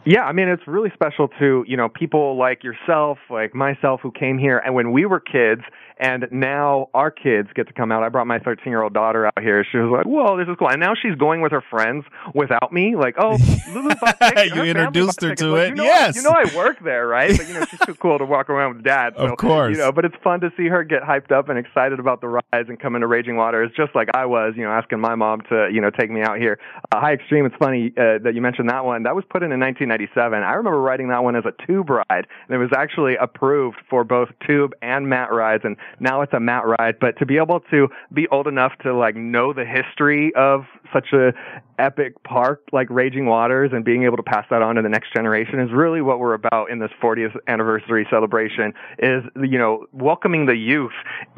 Yeah, 0.05 0.23
I 0.23 0.31
mean 0.31 0.47
it's 0.47 0.67
really 0.67 0.91
special 0.93 1.27
to 1.39 1.63
you 1.67 1.77
know 1.77 1.89
people 1.89 2.37
like 2.37 2.63
yourself, 2.63 3.17
like 3.29 3.53
myself, 3.53 4.01
who 4.01 4.11
came 4.11 4.37
here 4.37 4.57
and 4.59 4.73
when 4.75 4.91
we 4.91 5.05
were 5.05 5.19
kids, 5.19 5.61
and 5.99 6.27
now 6.31 6.89
our 6.93 7.11
kids 7.11 7.49
get 7.55 7.67
to 7.67 7.73
come 7.73 7.91
out. 7.91 8.03
I 8.03 8.09
brought 8.09 8.27
my 8.27 8.39
13 8.39 8.71
year 8.71 8.81
old 8.81 8.93
daughter 8.93 9.25
out 9.25 9.39
here. 9.41 9.65
She 9.69 9.77
was 9.77 9.91
like, 9.91 10.05
"Whoa, 10.05 10.37
this 10.37 10.47
is 10.47 10.55
cool!" 10.57 10.69
And 10.69 10.79
now 10.79 10.93
she's 10.99 11.15
going 11.15 11.41
with 11.41 11.51
her 11.51 11.63
friends 11.69 12.05
without 12.33 12.71
me. 12.71 12.95
Like, 12.95 13.15
"Oh, 13.19 13.37
Lulu 13.73 13.95
bought 13.95 14.19
tickets." 14.21 14.55
You 14.55 14.61
Her 14.61 14.65
introduced 14.67 15.21
her 15.21 15.35
to 15.35 15.47
Like, 15.47 15.61
it. 15.63 15.69
You 15.69 15.75
know, 15.75 15.83
Yes. 15.83 16.15
you 16.15 16.21
know 16.23 16.31
I 16.35 16.55
work 16.55 16.83
there, 16.83 17.07
right? 17.07 17.35
But 17.37 17.47
you 17.47 17.53
know 17.53 17.65
she's 17.65 17.79
too 17.81 17.95
cool 17.95 18.17
to 18.17 18.25
walk 18.25 18.49
around 18.49 18.75
with 18.75 18.83
dad. 18.83 19.13
So, 19.19 19.25
Of 19.25 19.37
course. 19.37 19.75
you 19.75 19.77
know. 19.83 19.91
But 19.91 20.05
it's 20.05 20.15
fun 20.23 20.39
to 20.41 20.51
see 20.55 20.67
her 20.67 20.83
get 20.83 21.01
hyped 21.03 21.31
up 21.31 21.49
and 21.49 21.59
excited 21.59 21.99
about 21.99 22.21
the 22.21 22.27
rides 22.29 22.69
and 22.69 22.79
coming 22.79 23.01
to 23.01 23.07
Raging 23.07 23.35
Waters, 23.35 23.71
just 23.75 23.93
like 23.95 24.07
I 24.13 24.25
was. 24.25 24.53
You 24.55 24.63
know, 24.63 24.71
asking 24.71 24.99
my 24.99 25.15
mom 25.15 25.41
to 25.49 25.69
you 25.71 25.81
know 25.81 25.89
take 25.89 26.09
me 26.09 26.21
out 26.21 26.37
here. 26.37 26.59
Uh, 26.91 26.99
High 26.99 27.13
Extreme. 27.13 27.45
It's 27.47 27.55
funny 27.57 27.91
uh, 27.97 28.19
that 28.23 28.31
you 28.35 28.41
mentioned 28.41 28.69
that 28.69 28.85
one. 28.85 29.03
That 29.03 29.15
was 29.15 29.25
put 29.29 29.43
in 29.43 29.51
in 29.51 29.59
1997. 29.59 30.41
I 30.43 30.53
remember 30.53 30.79
riding 30.81 31.09
that 31.09 31.23
one 31.23 31.35
as 31.35 31.43
a 31.45 31.53
tube 31.65 31.89
ride, 31.89 32.05
and 32.09 32.49
it 32.49 32.57
was 32.57 32.69
actually 32.75 33.15
approved 33.15 33.77
for 33.89 34.03
both 34.03 34.29
tube 34.47 34.73
and 34.81 35.09
mat 35.09 35.31
rides. 35.33 35.63
And 35.65 35.75
now 35.99 36.21
it's 36.21 36.33
a 36.33 36.39
mat 36.39 36.63
ride. 36.65 36.99
But 36.99 37.17
to 37.19 37.25
be 37.25 37.37
able 37.37 37.59
to 37.71 37.87
be 38.13 38.27
old 38.29 38.47
enough 38.47 38.73
to 38.83 38.93
like 38.93 39.15
know 39.15 39.53
the 39.53 39.65
history 39.65 40.31
of 40.35 40.65
such 40.93 41.13
a 41.13 41.33
epic 41.79 42.21
park 42.23 42.63
like 42.71 42.89
Raging 42.89 43.25
Waters 43.25 43.71
and 43.73 43.85
being 43.85 44.03
able 44.03 44.17
to 44.17 44.23
pass 44.23 44.45
that 44.49 44.61
on 44.61 44.75
to 44.75 44.81
the 44.81 44.89
next 44.89 45.13
generation 45.13 45.59
is 45.59 45.71
really 45.71 46.01
what 46.01 46.19
we're 46.19 46.33
about 46.33 46.69
in 46.69 46.79
this 46.79 46.91
40th 47.01 47.35
anniversary 47.47 48.05
celebration 48.09 48.73
is 48.99 49.23
you 49.35 49.57
know 49.57 49.85
welcoming 49.91 50.45
the 50.45 50.55
youth 50.55 50.91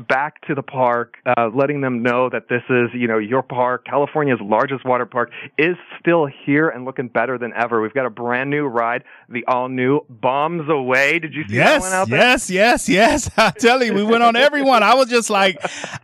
back 0.07 0.41
to 0.47 0.55
the 0.55 0.63
park 0.63 1.15
uh, 1.37 1.49
letting 1.53 1.81
them 1.81 2.01
know 2.01 2.29
that 2.29 2.49
this 2.49 2.63
is 2.69 2.89
you 2.93 3.07
know 3.07 3.17
your 3.17 3.43
park 3.43 3.85
California's 3.85 4.39
largest 4.41 4.85
water 4.85 5.05
park 5.05 5.31
is 5.57 5.75
still 5.99 6.27
here 6.45 6.69
and 6.69 6.85
looking 6.85 7.07
better 7.07 7.37
than 7.37 7.53
ever 7.53 7.81
we've 7.81 7.93
got 7.93 8.05
a 8.05 8.09
brand 8.09 8.49
new 8.49 8.65
ride 8.65 9.03
the 9.29 9.45
all 9.47 9.69
new 9.69 10.01
Bombs 10.09 10.67
Away 10.69 11.19
did 11.19 11.33
you 11.33 11.43
see 11.47 11.57
that 11.57 11.73
Yes, 11.73 11.81
one 11.81 11.93
out 11.93 12.09
there 12.09 12.19
yes, 12.19 12.49
yes, 12.49 12.89
yes. 12.89 13.29
I 13.37 13.51
tell 13.51 13.83
you, 13.83 13.93
we 13.93 14.03
went 14.03 14.23
on 14.23 14.35
every 14.35 14.61
one. 14.61 14.83
I 14.83 14.95
was 14.95 15.09
just 15.09 15.29
like, 15.29 15.57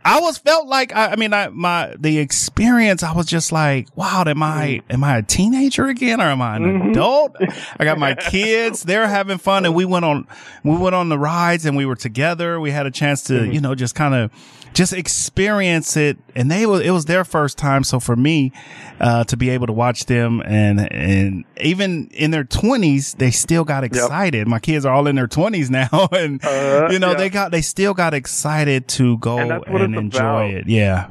I 0.04 0.20
was 0.20 0.38
felt 0.38 0.66
like, 0.66 0.94
I, 0.94 1.12
I 1.12 1.16
mean, 1.16 1.32
I, 1.32 1.48
my, 1.48 1.94
the 1.98 2.18
experience, 2.18 3.02
I 3.02 3.12
was 3.12 3.26
just 3.26 3.52
like, 3.52 3.88
wow, 3.96 4.24
am 4.28 4.42
I, 4.42 4.82
am 4.90 5.02
I 5.02 5.18
a 5.18 5.22
teenager 5.22 5.86
again 5.86 6.20
or 6.20 6.24
am 6.24 6.40
I 6.42 6.56
an 6.56 6.62
Mm-hmm. 6.62 6.90
adult? 6.90 7.36
I 7.78 7.84
got 7.84 7.98
my 7.98 8.14
kids, 8.14 8.82
they're 8.82 9.08
having 9.08 9.38
fun 9.38 9.64
and 9.64 9.74
we 9.74 9.84
went 9.84 10.04
on, 10.04 10.26
we 10.64 10.76
went 10.76 10.94
on 10.94 11.08
the 11.08 11.18
rides 11.18 11.64
and 11.66 11.76
we 11.76 11.86
were 11.86 11.96
together. 11.96 12.60
We 12.60 12.70
had 12.70 12.86
a 12.86 12.90
chance 12.90 13.22
to, 13.24 13.32
Mm-hmm. 13.34 13.52
you 13.52 13.60
know, 13.60 13.74
just 13.74 13.94
kind 13.94 14.14
of, 14.14 14.30
just 14.74 14.92
experience 14.92 15.96
it 15.96 16.18
and 16.36 16.50
they 16.50 16.66
were 16.66 16.80
it 16.80 16.90
was 16.90 17.06
their 17.06 17.24
first 17.24 17.56
time 17.56 17.82
so 17.82 17.98
for 17.98 18.14
me 18.14 18.52
uh 19.00 19.24
to 19.24 19.34
be 19.36 19.48
able 19.48 19.66
to 19.66 19.72
watch 19.72 20.04
them 20.04 20.42
and 20.44 20.92
and 20.92 21.44
even 21.58 22.06
in 22.08 22.30
their 22.30 22.44
20s 22.44 23.16
they 23.16 23.30
still 23.30 23.64
got 23.64 23.82
excited 23.82 24.46
my 24.46 24.58
kids 24.58 24.84
are 24.84 24.94
all 24.94 25.06
in 25.06 25.16
their 25.16 25.26
20s 25.26 25.70
now 25.80 26.08
and 26.12 26.44
Uh, 26.44 26.88
you 26.92 26.98
know 26.98 27.12
yeah. 27.12 27.16
they 27.16 27.30
got 27.30 27.50
they 27.50 27.62
still 27.62 27.94
got 27.94 28.12
excited 28.12 28.86
to 28.88 29.16
go 29.18 29.38
And 29.38 29.50
and, 29.52 29.62
that's 29.62 29.70
what 29.72 29.80
it's 29.82 29.98
enjoy 29.98 30.18
about. 30.48 30.50
it 30.50 30.68
yeah 30.68 31.08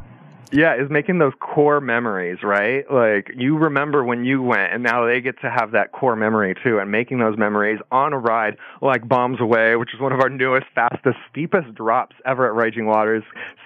Yeah, 0.51 0.75
is 0.75 0.89
making 0.89 1.19
those 1.19 1.33
core 1.39 1.81
memories, 1.81 2.39
right? 2.43 2.89
Like 2.91 3.31
you 3.36 3.57
remember 3.57 4.03
when 4.03 4.25
you 4.25 4.41
went 4.41 4.73
and 4.73 4.83
now 4.83 5.05
they 5.05 5.21
get 5.21 5.39
to 5.41 5.49
have 5.49 5.71
that 5.71 5.91
core 5.91 6.15
memory 6.15 6.55
too 6.63 6.79
and 6.79 6.91
making 6.91 7.19
those 7.19 7.38
memories 7.38 7.79
on 7.91 8.13
a 8.13 8.19
ride 8.19 8.57
like 8.81 9.07
Bombs 9.07 9.39
Away, 9.41 9.75
which 9.75 9.93
is 9.93 9.99
one 9.99 10.13
of 10.13 10.19
our 10.21 10.29
newest, 10.29 10.67
fastest, 10.73 11.17
steepest 11.29 11.73
drops 11.75 12.15
ever 12.25 12.47
at 12.47 12.55
Raging 12.55 12.86
Waters. 12.86 13.23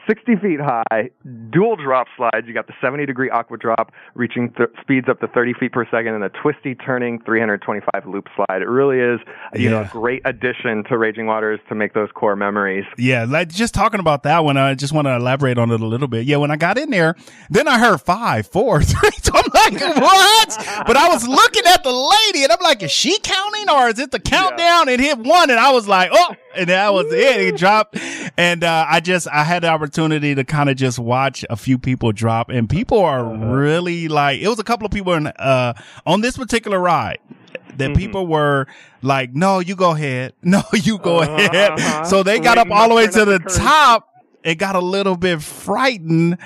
60 0.07 0.35
feet 0.37 0.59
high, 0.59 1.09
dual 1.51 1.75
drop 1.75 2.07
slides. 2.17 2.47
You 2.47 2.53
got 2.53 2.67
the 2.67 2.73
70 2.81 3.05
degree 3.05 3.29
aqua 3.29 3.57
drop 3.57 3.91
reaching 4.15 4.51
th- 4.57 4.69
speeds 4.81 5.07
up 5.07 5.19
to 5.19 5.27
30 5.27 5.53
feet 5.53 5.71
per 5.71 5.85
second 5.85 6.15
and 6.15 6.23
a 6.23 6.29
twisty 6.29 6.75
turning 6.75 7.21
325 7.21 8.05
loop 8.07 8.27
slide. 8.35 8.61
It 8.61 8.67
really 8.67 8.99
is, 8.99 9.19
you 9.53 9.69
know, 9.69 9.81
a 9.81 9.89
great 9.91 10.21
addition 10.25 10.83
to 10.89 10.97
Raging 10.97 11.27
Waters 11.27 11.59
to 11.69 11.75
make 11.75 11.93
those 11.93 12.09
core 12.13 12.35
memories. 12.35 12.85
Yeah, 12.97 13.25
like 13.25 13.49
just 13.49 13.73
talking 13.73 13.99
about 13.99 14.23
that 14.23 14.43
one, 14.43 14.57
I 14.57 14.73
just 14.73 14.93
want 14.93 15.05
to 15.05 15.15
elaborate 15.15 15.57
on 15.57 15.71
it 15.71 15.81
a 15.81 15.85
little 15.85 16.07
bit. 16.07 16.25
Yeah, 16.25 16.37
when 16.37 16.51
I 16.51 16.57
got 16.57 16.70
in 16.77 16.89
there, 16.89 17.15
then 17.49 17.67
I 17.67 17.79
heard 17.79 17.99
five, 18.01 18.47
four, 18.47 18.81
three. 18.83 19.09
So 19.21 19.31
I'm 19.35 19.49
like, 19.53 19.95
what? 19.95 20.83
But 20.87 20.97
I 20.97 21.09
was 21.09 21.27
looking 21.27 21.63
at 21.67 21.83
the 21.83 21.91
lady 21.91 22.43
and 22.43 22.51
I'm 22.51 22.61
like, 22.61 22.83
is 22.83 22.91
she 22.91 23.17
counting 23.19 23.69
or 23.69 23.89
is 23.89 23.99
it 23.99 24.11
the 24.11 24.19
countdown? 24.19 24.89
And 24.89 25.01
hit 25.01 25.19
one 25.19 25.49
and 25.49 25.59
I 25.59 25.71
was 25.71 25.87
like, 25.87 26.09
oh, 26.13 26.35
and 26.55 26.69
that 26.69 26.93
was 26.93 27.07
it. 27.11 27.41
It 27.41 27.57
dropped. 27.57 27.97
And, 28.37 28.63
uh, 28.63 28.85
I 28.89 28.99
just, 28.99 29.27
I 29.27 29.43
had 29.43 29.63
the 29.63 29.67
opportunity 29.67 30.35
to 30.35 30.43
kind 30.43 30.69
of 30.69 30.75
just 30.75 30.99
watch 30.99 31.45
a 31.49 31.55
few 31.55 31.77
people 31.77 32.11
drop 32.11 32.49
and 32.49 32.69
people 32.69 32.99
are 32.99 33.23
really 33.23 34.07
like, 34.07 34.41
it 34.41 34.47
was 34.47 34.59
a 34.59 34.63
couple 34.63 34.85
of 34.85 34.91
people 34.91 35.13
in, 35.13 35.27
uh, 35.27 35.73
on 36.05 36.21
this 36.21 36.37
particular 36.37 36.79
ride 36.79 37.19
that 37.77 37.95
people 37.95 38.27
were 38.27 38.67
like, 39.01 39.33
no, 39.33 39.59
you 39.59 39.75
go 39.75 39.91
ahead. 39.91 40.33
No, 40.43 40.63
you 40.73 40.97
go 40.97 41.21
ahead. 41.21 41.71
Uh-huh. 41.71 42.03
So 42.03 42.23
they 42.23 42.39
got 42.39 42.57
up 42.57 42.69
all 42.71 42.89
the 42.89 42.95
way 42.95 43.05
to 43.05 43.11
to 43.11 43.25
the 43.25 43.39
the 43.39 43.49
top. 43.49 44.10
It 44.43 44.55
got 44.55 44.75
a 44.75 44.79
little 44.79 45.15
bit 45.17 45.41
frightened. 45.41 46.37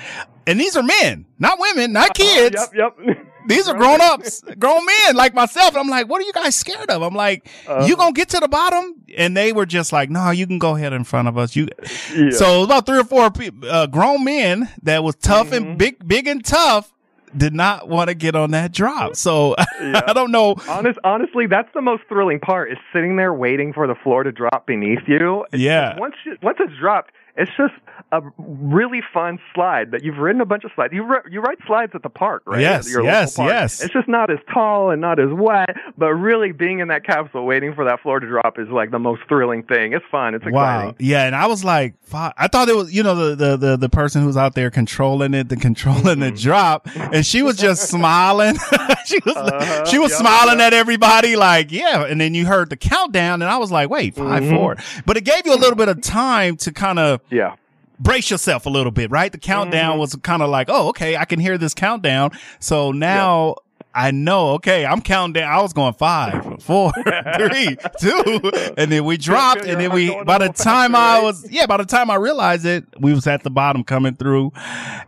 And 0.48 0.60
these 0.60 0.76
are 0.76 0.82
men, 0.82 1.26
not 1.40 1.58
women, 1.58 1.92
not 1.92 2.14
kids. 2.14 2.68
Yep, 2.74 2.94
yep. 2.98 3.26
These 3.48 3.68
are 3.68 3.74
grown 3.76 4.00
ups, 4.00 4.42
grown 4.58 4.84
men 4.84 5.14
like 5.14 5.32
myself. 5.32 5.76
I'm 5.76 5.88
like, 5.88 6.08
what 6.08 6.20
are 6.20 6.24
you 6.24 6.32
guys 6.32 6.56
scared 6.56 6.90
of? 6.90 7.00
I'm 7.02 7.14
like, 7.14 7.48
Uh-huh. 7.68 7.84
you 7.86 7.94
gonna 7.96 8.12
get 8.12 8.28
to 8.30 8.40
the 8.40 8.48
bottom? 8.48 8.94
And 9.16 9.36
they 9.36 9.52
were 9.52 9.66
just 9.66 9.92
like, 9.92 10.10
no, 10.10 10.30
you 10.30 10.48
can 10.48 10.58
go 10.58 10.74
ahead 10.74 10.92
in 10.92 11.04
front 11.04 11.28
of 11.28 11.38
us. 11.38 11.54
You. 11.54 11.68
Yeah. 12.14 12.30
So 12.30 12.64
about 12.64 12.86
three 12.86 12.98
or 12.98 13.04
four 13.04 13.30
uh, 13.68 13.86
grown 13.86 14.24
men 14.24 14.68
that 14.82 15.04
was 15.04 15.14
tough 15.16 15.48
Mm-hmm. 15.50 15.54
and 15.70 15.78
big, 15.78 16.06
big 16.08 16.26
and 16.26 16.44
tough. 16.44 16.92
Did 17.36 17.54
not 17.54 17.88
want 17.88 18.08
to 18.08 18.14
get 18.14 18.34
on 18.34 18.50
that 18.52 18.72
drop. 18.72 19.14
So 19.16 19.54
I 19.80 20.12
don't 20.12 20.30
know. 20.32 20.56
Honest, 20.68 20.98
honestly, 21.04 21.46
that's 21.46 21.68
the 21.74 21.82
most 21.82 22.02
thrilling 22.08 22.40
part 22.40 22.72
is 22.72 22.78
sitting 22.92 23.16
there 23.16 23.32
waiting 23.34 23.72
for 23.72 23.86
the 23.86 23.94
floor 23.96 24.22
to 24.24 24.32
drop 24.32 24.66
beneath 24.66 25.06
you. 25.06 25.44
Yeah. 25.52 25.98
Once 25.98 26.14
you, 26.24 26.36
once 26.42 26.58
it's 26.60 26.72
dropped, 26.80 27.12
It's 27.36 27.50
just 27.56 27.74
a 28.12 28.20
really 28.38 29.00
fun 29.12 29.38
slide 29.54 29.90
that 29.90 30.04
you've 30.04 30.18
ridden 30.18 30.40
a 30.40 30.44
bunch 30.44 30.62
of 30.64 30.70
slides. 30.76 30.92
You 30.92 31.02
ri- 31.04 31.28
you 31.30 31.40
ride 31.40 31.56
slides 31.66 31.90
at 31.94 32.02
the 32.04 32.08
park, 32.08 32.42
right? 32.46 32.60
Yes, 32.60 32.88
your 32.88 33.02
yes, 33.02 33.34
park. 33.36 33.50
yes. 33.50 33.82
It's 33.82 33.92
just 33.92 34.06
not 34.06 34.30
as 34.30 34.38
tall 34.54 34.90
and 34.90 35.00
not 35.00 35.18
as 35.18 35.28
wet, 35.32 35.70
but 35.98 36.12
really 36.14 36.52
being 36.52 36.78
in 36.78 36.88
that 36.88 37.04
capsule 37.04 37.44
waiting 37.44 37.74
for 37.74 37.84
that 37.84 38.00
floor 38.02 38.20
to 38.20 38.26
drop 38.26 38.58
is 38.60 38.68
like 38.68 38.92
the 38.92 39.00
most 39.00 39.22
thrilling 39.28 39.64
thing. 39.64 39.92
It's 39.92 40.04
fun. 40.10 40.34
It's 40.34 40.42
exciting. 40.46 40.54
Wow. 40.54 40.94
Yeah. 41.00 41.24
And 41.26 41.34
I 41.34 41.46
was 41.46 41.64
like, 41.64 41.94
I 42.12 42.46
thought 42.46 42.68
it 42.68 42.76
was, 42.76 42.94
you 42.94 43.02
know, 43.02 43.14
the, 43.16 43.34
the, 43.34 43.56
the, 43.56 43.76
the 43.76 43.88
person 43.88 44.22
who's 44.22 44.36
out 44.36 44.54
there 44.54 44.70
controlling 44.70 45.34
it, 45.34 45.48
the 45.48 45.56
controlling 45.56 46.20
the 46.20 46.30
drop. 46.30 46.86
And 46.94 47.26
she 47.26 47.42
was 47.42 47.56
just 47.56 47.88
smiling. 47.90 48.54
she 49.04 49.18
was, 49.26 49.36
Uh-huh. 49.36 49.84
she 49.86 49.98
was 49.98 50.12
Yep, 50.12 50.20
smiling 50.20 50.60
at 50.60 50.72
everybody 50.72 51.34
like, 51.34 51.72
yeah. 51.72 52.04
And 52.04 52.20
then 52.20 52.34
you 52.34 52.46
heard 52.46 52.70
the 52.70 52.76
countdown 52.76 53.42
and 53.42 53.50
I 53.50 53.56
was 53.58 53.72
like, 53.72 53.90
wait, 53.90 54.14
5 54.14 54.42
Mhm. 54.44 54.56
four. 54.56 54.76
But 55.04 55.16
it 55.16 55.24
gave 55.24 55.44
you 55.44 55.52
a 55.54 55.58
little 55.58 55.74
bit 55.76 55.88
of 55.88 56.00
time 56.00 56.56
to 56.58 56.72
kind 56.72 57.00
of, 57.00 57.20
yeah. 57.30 57.56
Brace 57.98 58.30
yourself 58.30 58.66
a 58.66 58.70
little 58.70 58.92
bit, 58.92 59.10
right? 59.10 59.32
The 59.32 59.38
countdown 59.38 59.98
was 59.98 60.14
kind 60.16 60.42
of 60.42 60.50
like, 60.50 60.68
oh, 60.70 60.88
okay, 60.88 61.16
I 61.16 61.24
can 61.24 61.40
hear 61.40 61.56
this 61.56 61.74
countdown. 61.74 62.30
So 62.60 62.92
now 62.92 63.56
I 63.96 64.10
know, 64.10 64.50
okay, 64.50 64.84
I'm 64.84 65.00
counting 65.00 65.32
down. 65.32 65.50
I 65.50 65.62
was 65.62 65.72
going 65.72 65.94
five, 65.94 66.62
four, 66.62 66.92
three, 67.38 67.78
two, 67.98 68.52
and 68.76 68.92
then 68.92 69.06
we 69.06 69.16
dropped, 69.16 69.64
and 69.64 69.80
then 69.80 69.90
we, 69.90 70.22
by 70.24 70.36
the 70.36 70.50
time 70.50 70.94
I 70.94 71.22
was, 71.22 71.50
yeah, 71.50 71.64
by 71.64 71.78
the 71.78 71.86
time 71.86 72.10
I 72.10 72.16
realized 72.16 72.66
it, 72.66 72.84
we 73.00 73.14
was 73.14 73.26
at 73.26 73.42
the 73.42 73.48
bottom 73.48 73.84
coming 73.84 74.14
through, 74.14 74.52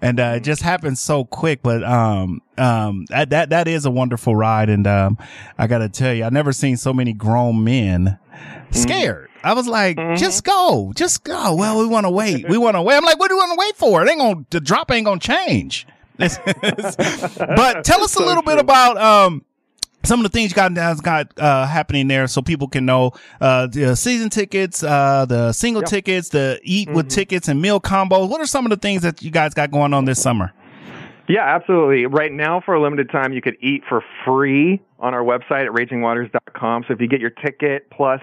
and 0.00 0.18
uh, 0.18 0.34
it 0.36 0.40
just 0.42 0.62
happened 0.62 0.96
so 0.96 1.26
quick. 1.26 1.62
But 1.62 1.84
um, 1.84 2.40
um, 2.56 3.04
that 3.10 3.28
that 3.28 3.50
that 3.50 3.68
is 3.68 3.84
a 3.84 3.90
wonderful 3.90 4.34
ride, 4.34 4.70
and 4.70 4.86
um, 4.86 5.18
I 5.58 5.66
gotta 5.66 5.90
tell 5.90 6.14
you, 6.14 6.24
I 6.24 6.30
never 6.30 6.54
seen 6.54 6.78
so 6.78 6.94
many 6.94 7.12
grown 7.12 7.62
men 7.62 8.18
scared. 8.70 9.27
I 9.44 9.54
was 9.54 9.66
like, 9.66 9.96
just 10.16 10.44
go, 10.44 10.92
just 10.94 11.24
go. 11.24 11.54
Well, 11.54 11.78
we 11.78 11.86
want 11.86 12.06
to 12.06 12.10
wait. 12.10 12.48
We 12.48 12.58
want 12.58 12.76
to 12.76 12.82
wait. 12.82 12.96
I'm 12.96 13.04
like, 13.04 13.18
what 13.18 13.28
do 13.28 13.34
you 13.34 13.38
want 13.38 13.52
to 13.52 13.58
wait 13.58 13.76
for? 13.76 14.02
It 14.02 14.10
ain't 14.10 14.20
gonna, 14.20 14.44
the 14.50 14.60
drop 14.60 14.90
ain't 14.90 15.04
gonna 15.04 15.20
change. 15.20 15.86
but 16.18 17.84
tell 17.84 18.02
us 18.02 18.16
a 18.16 18.24
little 18.24 18.42
bit 18.42 18.58
about, 18.58 18.98
um, 18.98 19.44
some 20.04 20.20
of 20.20 20.24
the 20.24 20.36
things 20.36 20.50
you 20.50 20.54
got 20.54 20.76
has 20.76 21.00
got 21.00 21.32
uh, 21.38 21.66
happening 21.66 22.08
there, 22.08 22.26
so 22.26 22.40
people 22.40 22.68
can 22.68 22.86
know 22.86 23.12
uh, 23.40 23.66
the 23.66 23.94
season 23.94 24.30
tickets, 24.30 24.82
uh, 24.82 25.26
the 25.26 25.52
single 25.52 25.82
tickets, 25.82 26.30
the 26.30 26.60
eat 26.62 26.90
with 26.90 27.08
tickets 27.08 27.48
and 27.48 27.60
meal 27.60 27.80
combos. 27.80 28.28
What 28.28 28.40
are 28.40 28.46
some 28.46 28.64
of 28.64 28.70
the 28.70 28.76
things 28.76 29.02
that 29.02 29.22
you 29.22 29.30
guys 29.30 29.54
got 29.54 29.70
going 29.70 29.92
on 29.92 30.04
this 30.04 30.20
summer? 30.22 30.52
Yeah, 31.28 31.42
absolutely. 31.42 32.06
Right 32.06 32.32
now, 32.32 32.62
for 32.64 32.74
a 32.74 32.80
limited 32.80 33.10
time, 33.10 33.32
you 33.32 33.42
could 33.42 33.56
eat 33.60 33.82
for 33.88 34.02
free 34.24 34.80
on 35.00 35.14
our 35.14 35.22
website 35.22 35.66
at 35.66 35.72
ragingwaters.com. 35.72 36.84
So 36.88 36.94
if 36.94 37.00
you 37.00 37.08
get 37.08 37.20
your 37.20 37.30
ticket 37.30 37.88
plus 37.90 38.20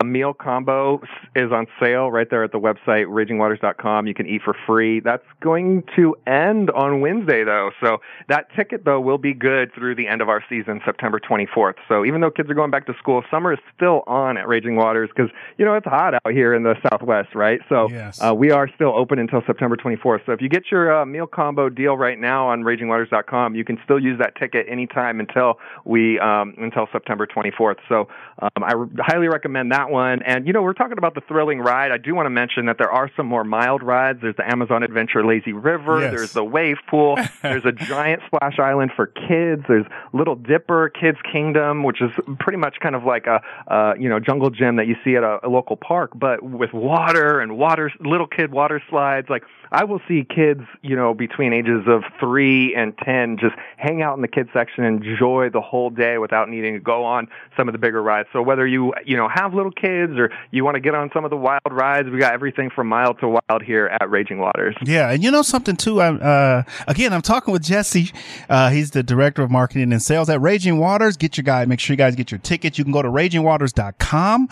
a 0.00 0.04
meal 0.04 0.32
combo 0.32 1.00
is 1.34 1.52
on 1.52 1.66
sale 1.80 2.10
right 2.10 2.28
there 2.30 2.42
at 2.42 2.52
the 2.52 2.58
website, 2.58 3.06
ragingwaters.com. 3.06 4.06
You 4.06 4.14
can 4.14 4.26
eat 4.26 4.42
for 4.44 4.56
free. 4.66 5.00
That's 5.00 5.24
going 5.40 5.84
to 5.96 6.16
end 6.26 6.70
on 6.70 7.00
Wednesday 7.00 7.44
though. 7.44 7.70
So 7.82 7.98
that 8.28 8.46
ticket 8.56 8.84
though 8.84 9.00
will 9.00 9.18
be 9.18 9.34
good 9.34 9.72
through 9.74 9.96
the 9.96 10.06
end 10.08 10.22
of 10.22 10.28
our 10.28 10.42
season, 10.48 10.80
September 10.84 11.20
24th. 11.20 11.74
So 11.88 12.04
even 12.04 12.20
though 12.20 12.30
kids 12.30 12.48
are 12.50 12.54
going 12.54 12.70
back 12.70 12.86
to 12.86 12.94
school, 12.98 13.22
summer 13.30 13.52
is 13.52 13.58
still 13.74 14.02
on 14.06 14.36
at 14.38 14.48
Raging 14.48 14.76
Waters 14.76 15.10
because, 15.14 15.30
you 15.58 15.64
know, 15.64 15.74
it's 15.74 15.86
hot 15.86 16.14
out 16.14 16.32
here 16.32 16.54
in 16.54 16.62
the 16.62 16.74
Southwest, 16.90 17.34
right? 17.34 17.60
So 17.68 17.88
Yes. 17.90 18.20
uh, 18.22 18.34
we 18.34 18.50
are 18.50 18.68
still 18.74 18.96
open 18.96 19.18
until 19.18 19.42
September 19.46 19.76
24th. 19.76 20.24
So 20.26 20.32
if 20.32 20.40
you 20.40 20.48
get 20.48 20.70
your 20.70 21.02
uh, 21.02 21.06
meal 21.06 21.26
combo 21.26 21.68
deal 21.68 21.96
right 21.96 22.18
now 22.18 22.48
on 22.48 22.62
ragingwaters.com, 22.62 23.54
you 23.54 23.64
can 23.64 23.78
still 23.84 23.98
use 24.00 24.18
that 24.18 24.34
ticket 24.36 24.66
anytime 24.68 25.20
until 25.20 25.58
we 25.84 26.05
um, 26.18 26.54
until 26.58 26.86
September 26.92 27.26
24th. 27.26 27.76
So 27.88 28.08
um, 28.40 28.62
I 28.62 28.74
re- 28.74 28.88
highly 28.98 29.28
recommend 29.28 29.72
that 29.72 29.90
one. 29.90 30.22
And 30.22 30.46
you 30.46 30.52
know, 30.52 30.62
we're 30.62 30.74
talking 30.74 30.98
about 30.98 31.14
the 31.14 31.20
thrilling 31.22 31.60
ride. 31.60 31.92
I 31.92 31.98
do 31.98 32.14
want 32.14 32.26
to 32.26 32.30
mention 32.30 32.66
that 32.66 32.78
there 32.78 32.90
are 32.90 33.10
some 33.16 33.26
more 33.26 33.44
mild 33.44 33.82
rides. 33.82 34.20
There's 34.22 34.36
the 34.36 34.50
Amazon 34.50 34.82
Adventure 34.82 35.24
Lazy 35.24 35.52
River. 35.52 36.00
Yes. 36.00 36.10
There's 36.12 36.32
the 36.32 36.44
wave 36.44 36.76
pool. 36.88 37.18
There's 37.42 37.64
a 37.64 37.72
giant 37.72 38.22
splash 38.26 38.58
island 38.58 38.92
for 38.94 39.06
kids. 39.06 39.62
There's 39.68 39.86
Little 40.12 40.36
Dipper 40.36 40.90
Kids 40.90 41.18
Kingdom, 41.30 41.82
which 41.82 42.00
is 42.00 42.10
pretty 42.38 42.58
much 42.58 42.76
kind 42.80 42.94
of 42.94 43.04
like 43.04 43.26
a 43.26 43.40
uh, 43.72 43.94
you 43.98 44.08
know 44.08 44.20
jungle 44.20 44.50
gym 44.50 44.76
that 44.76 44.86
you 44.86 44.96
see 45.04 45.16
at 45.16 45.22
a, 45.22 45.38
a 45.46 45.48
local 45.48 45.76
park, 45.76 46.12
but 46.14 46.42
with 46.42 46.72
water 46.72 47.40
and 47.40 47.58
water 47.58 47.90
little 48.00 48.26
kid 48.26 48.52
water 48.52 48.82
slides. 48.88 49.28
Like 49.28 49.44
I 49.72 49.84
will 49.84 50.00
see 50.08 50.24
kids, 50.24 50.62
you 50.82 50.96
know, 50.96 51.14
between 51.14 51.52
ages 51.52 51.84
of 51.86 52.02
three 52.20 52.74
and 52.74 52.96
ten 52.98 53.36
just 53.38 53.54
hang 53.76 54.02
out 54.02 54.16
in 54.16 54.22
the 54.22 54.28
kids 54.28 54.50
section 54.52 54.84
and 54.84 55.04
enjoy 55.04 55.50
the 55.50 55.60
whole 55.60 55.90
day 55.96 56.18
without 56.18 56.48
needing 56.48 56.74
to 56.74 56.80
go 56.80 57.04
on 57.04 57.28
some 57.56 57.68
of 57.68 57.72
the 57.72 57.78
bigger 57.78 58.02
rides. 58.02 58.28
So 58.32 58.42
whether 58.42 58.66
you 58.66 58.92
you 59.04 59.16
know 59.16 59.28
have 59.28 59.54
little 59.54 59.72
kids 59.72 60.12
or 60.16 60.30
you 60.50 60.64
want 60.64 60.76
to 60.76 60.80
get 60.80 60.94
on 60.94 61.10
some 61.12 61.24
of 61.24 61.30
the 61.30 61.36
wild 61.36 61.60
rides, 61.70 62.08
we 62.10 62.18
got 62.18 62.32
everything 62.32 62.70
from 62.70 62.88
mild 62.88 63.18
to 63.20 63.28
wild 63.28 63.62
here 63.62 63.86
at 64.00 64.10
Raging 64.10 64.38
Waters. 64.38 64.76
Yeah, 64.82 65.10
and 65.10 65.22
you 65.22 65.30
know 65.30 65.42
something 65.42 65.76
too. 65.76 66.00
I'm 66.00 66.18
uh, 66.22 66.62
again, 66.86 67.12
I'm 67.12 67.22
talking 67.22 67.52
with 67.52 67.62
Jesse. 67.62 68.12
Uh, 68.48 68.70
he's 68.70 68.90
the 68.92 69.02
director 69.02 69.42
of 69.42 69.50
marketing 69.50 69.92
and 69.92 70.02
sales 70.02 70.28
at 70.28 70.40
Raging 70.40 70.78
Waters. 70.78 71.16
Get 71.16 71.36
your 71.36 71.44
guy. 71.44 71.64
Make 71.64 71.80
sure 71.80 71.94
you 71.94 71.98
guys 71.98 72.14
get 72.14 72.30
your 72.30 72.38
tickets. 72.38 72.78
You 72.78 72.84
can 72.84 72.92
go 72.92 73.02
to 73.02 73.08
ragingwaters.com 73.08 74.48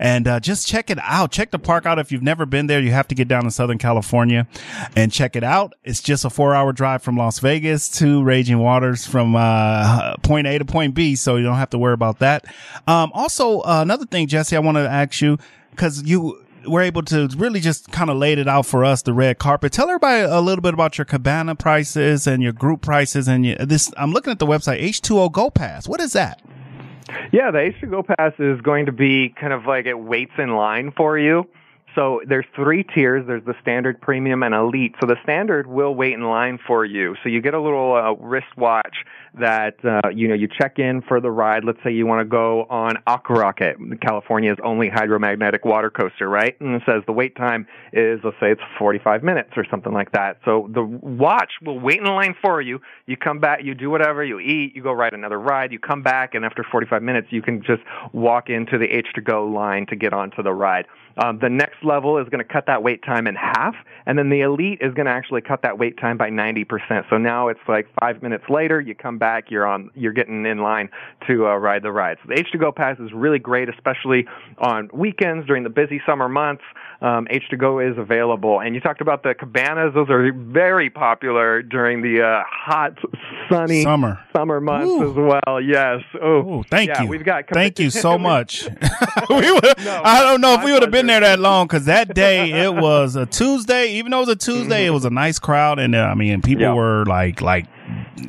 and 0.00 0.28
uh, 0.28 0.40
just 0.40 0.66
check 0.66 0.90
it 0.90 0.98
out. 1.02 1.32
Check 1.32 1.50
the 1.50 1.58
park 1.58 1.86
out. 1.86 1.98
If 1.98 2.12
you've 2.12 2.22
never 2.22 2.46
been 2.46 2.66
there, 2.66 2.80
you 2.80 2.90
have 2.90 3.08
to 3.08 3.14
get 3.14 3.28
down 3.28 3.44
to 3.44 3.50
Southern 3.50 3.78
California 3.78 4.46
and 4.96 5.12
check 5.12 5.36
it 5.36 5.44
out. 5.44 5.74
It's 5.84 6.02
just 6.02 6.24
a 6.24 6.30
four 6.30 6.54
hour 6.54 6.72
drive 6.72 7.02
from 7.02 7.16
Las 7.16 7.38
Vegas 7.38 7.88
to 7.98 8.22
Raging 8.22 8.58
Waters 8.58 9.06
from 9.06 9.36
uh, 9.36 10.16
point 10.22 10.46
A 10.46 10.58
to 10.58 10.64
point 10.64 10.87
B, 10.92 11.16
so 11.16 11.36
you 11.36 11.44
don't 11.44 11.56
have 11.56 11.70
to 11.70 11.78
worry 11.78 11.94
about 11.94 12.18
that. 12.18 12.44
Um, 12.86 13.10
also, 13.14 13.60
uh, 13.60 13.80
another 13.82 14.06
thing, 14.06 14.26
Jesse, 14.26 14.56
I 14.56 14.60
want 14.60 14.76
to 14.76 14.88
ask 14.88 15.20
you 15.20 15.38
because 15.70 16.02
you 16.02 16.42
were 16.66 16.82
able 16.82 17.02
to 17.02 17.28
really 17.36 17.60
just 17.60 17.90
kind 17.92 18.10
of 18.10 18.16
laid 18.16 18.38
it 18.38 18.48
out 18.48 18.66
for 18.66 18.84
us, 18.84 19.02
the 19.02 19.12
red 19.12 19.38
carpet. 19.38 19.72
Tell 19.72 19.88
everybody 19.88 20.22
a 20.22 20.40
little 20.40 20.62
bit 20.62 20.74
about 20.74 20.98
your 20.98 21.04
cabana 21.04 21.54
prices 21.54 22.26
and 22.26 22.42
your 22.42 22.52
group 22.52 22.82
prices 22.82 23.28
and 23.28 23.46
your, 23.46 23.56
this. 23.56 23.92
I'm 23.96 24.12
looking 24.12 24.30
at 24.30 24.38
the 24.38 24.46
website 24.46 24.82
H2O 24.82 25.32
Go 25.32 25.50
Pass. 25.50 25.88
What 25.88 26.00
is 26.00 26.12
that? 26.12 26.42
Yeah, 27.32 27.50
the 27.50 27.58
H2O 27.58 27.90
Go 27.90 28.02
Pass 28.02 28.32
is 28.38 28.60
going 28.60 28.86
to 28.86 28.92
be 28.92 29.30
kind 29.40 29.52
of 29.52 29.66
like 29.66 29.86
it 29.86 29.98
waits 29.98 30.32
in 30.38 30.54
line 30.54 30.92
for 30.96 31.18
you. 31.18 31.46
So 31.94 32.20
there's 32.26 32.44
three 32.54 32.84
tiers. 32.84 33.26
There's 33.26 33.44
the 33.44 33.54
standard, 33.60 34.00
premium, 34.00 34.42
and 34.42 34.54
elite. 34.54 34.94
So 35.00 35.06
the 35.06 35.16
standard 35.22 35.66
will 35.66 35.94
wait 35.94 36.12
in 36.12 36.22
line 36.22 36.58
for 36.66 36.84
you. 36.84 37.16
So 37.22 37.28
you 37.28 37.40
get 37.40 37.54
a 37.54 37.60
little 37.60 37.94
uh, 37.94 38.12
wristwatch 38.22 39.04
that 39.34 39.76
uh, 39.84 40.08
you 40.10 40.28
know 40.28 40.34
you 40.34 40.48
check 40.48 40.78
in 40.78 41.02
for 41.02 41.20
the 41.20 41.30
ride. 41.30 41.64
Let's 41.64 41.78
say 41.84 41.92
you 41.92 42.06
want 42.06 42.20
to 42.20 42.24
go 42.24 42.64
on 42.64 42.96
Aqua 43.06 43.36
Rocket, 43.36 43.76
California's 44.00 44.58
only 44.62 44.88
hydromagnetic 44.88 45.64
water 45.64 45.90
coaster, 45.90 46.28
right? 46.28 46.58
And 46.60 46.74
it 46.74 46.82
says 46.86 47.02
the 47.06 47.12
wait 47.12 47.36
time 47.36 47.66
is 47.92 48.20
let's 48.24 48.36
say 48.40 48.50
it's 48.52 48.62
45 48.78 49.22
minutes 49.22 49.50
or 49.56 49.64
something 49.70 49.92
like 49.92 50.12
that. 50.12 50.38
So 50.44 50.68
the 50.72 50.82
watch 50.82 51.52
will 51.62 51.78
wait 51.78 51.98
in 51.98 52.06
line 52.06 52.34
for 52.40 52.60
you. 52.60 52.80
You 53.06 53.16
come 53.16 53.38
back, 53.38 53.60
you 53.62 53.74
do 53.74 53.90
whatever, 53.90 54.24
you 54.24 54.40
eat, 54.40 54.74
you 54.74 54.82
go 54.82 54.92
ride 54.92 55.14
another 55.14 55.38
ride, 55.38 55.72
you 55.72 55.78
come 55.78 56.02
back, 56.02 56.34
and 56.34 56.44
after 56.44 56.64
45 56.70 57.02
minutes, 57.02 57.28
you 57.30 57.42
can 57.42 57.62
just 57.62 57.82
walk 58.12 58.50
into 58.50 58.78
the 58.78 58.86
H2Go 58.86 59.52
line 59.52 59.86
to 59.86 59.96
get 59.96 60.12
onto 60.12 60.42
the 60.42 60.52
ride. 60.52 60.86
Um, 61.18 61.38
the 61.40 61.48
next 61.48 61.77
level 61.82 62.18
is 62.18 62.28
going 62.28 62.44
to 62.44 62.52
cut 62.52 62.66
that 62.66 62.82
wait 62.82 63.02
time 63.02 63.26
in 63.26 63.34
half, 63.34 63.74
and 64.06 64.18
then 64.18 64.30
the 64.30 64.40
elite 64.40 64.78
is 64.80 64.94
going 64.94 65.06
to 65.06 65.12
actually 65.12 65.40
cut 65.40 65.62
that 65.62 65.78
wait 65.78 65.98
time 65.98 66.16
by 66.16 66.30
90%. 66.30 67.08
So 67.10 67.18
now 67.18 67.48
it's 67.48 67.60
like 67.68 67.86
five 68.00 68.22
minutes 68.22 68.44
later, 68.48 68.80
you 68.80 68.94
come 68.94 69.18
back, 69.18 69.50
you're 69.50 69.66
on, 69.66 69.90
you're 69.94 70.12
getting 70.12 70.46
in 70.46 70.58
line 70.58 70.88
to 71.26 71.46
uh, 71.46 71.56
ride 71.56 71.82
the 71.82 71.92
ride. 71.92 72.18
So 72.22 72.34
the 72.34 72.42
H2Go 72.42 72.74
pass 72.74 72.98
is 72.98 73.12
really 73.12 73.38
great, 73.38 73.68
especially 73.68 74.26
on 74.58 74.88
weekends 74.92 75.46
during 75.46 75.62
the 75.62 75.70
busy 75.70 76.00
summer 76.06 76.28
months. 76.28 76.62
Um, 77.00 77.28
H2Go 77.30 77.92
is 77.92 77.96
available, 77.96 78.60
and 78.60 78.74
you 78.74 78.80
talked 78.80 79.00
about 79.00 79.22
the 79.22 79.32
cabanas; 79.32 79.94
those 79.94 80.10
are 80.10 80.32
very 80.32 80.90
popular 80.90 81.62
during 81.62 82.02
the 82.02 82.22
uh, 82.22 82.42
hot, 82.50 82.98
sunny 83.48 83.84
Summer. 83.84 84.18
summer 84.36 84.60
months 84.60 85.00
as 85.08 85.14
well. 85.14 85.60
Yes. 85.60 86.00
Oh, 86.20 86.64
Thank 86.68 86.88
yeah, 86.88 87.02
you. 87.02 87.08
We've 87.08 87.24
got 87.24 87.44
Thank 87.52 87.78
you 87.78 87.90
so 87.90 88.18
much. 88.18 88.64
we 89.30 89.52
would, 89.52 89.78
I 89.86 90.22
don't 90.22 90.40
know 90.40 90.54
if 90.54 90.64
we 90.64 90.72
would 90.72 90.82
have 90.82 90.90
been 90.90 91.06
there 91.06 91.20
that 91.20 91.38
long 91.38 91.67
because 91.68 91.84
that 91.84 92.14
day 92.14 92.50
it 92.64 92.74
was 92.74 93.14
a 93.16 93.26
Tuesday. 93.26 93.92
Even 93.94 94.10
though 94.10 94.18
it 94.18 94.26
was 94.26 94.28
a 94.30 94.36
Tuesday, 94.36 94.86
it 94.86 94.90
was 94.90 95.04
a 95.04 95.10
nice 95.10 95.38
crowd, 95.38 95.78
and 95.78 95.94
uh, 95.94 95.98
I 96.00 96.14
mean, 96.14 96.42
people 96.42 96.62
Yeah. 96.62 96.72
were 96.74 97.04
like, 97.06 97.40
like. 97.40 97.66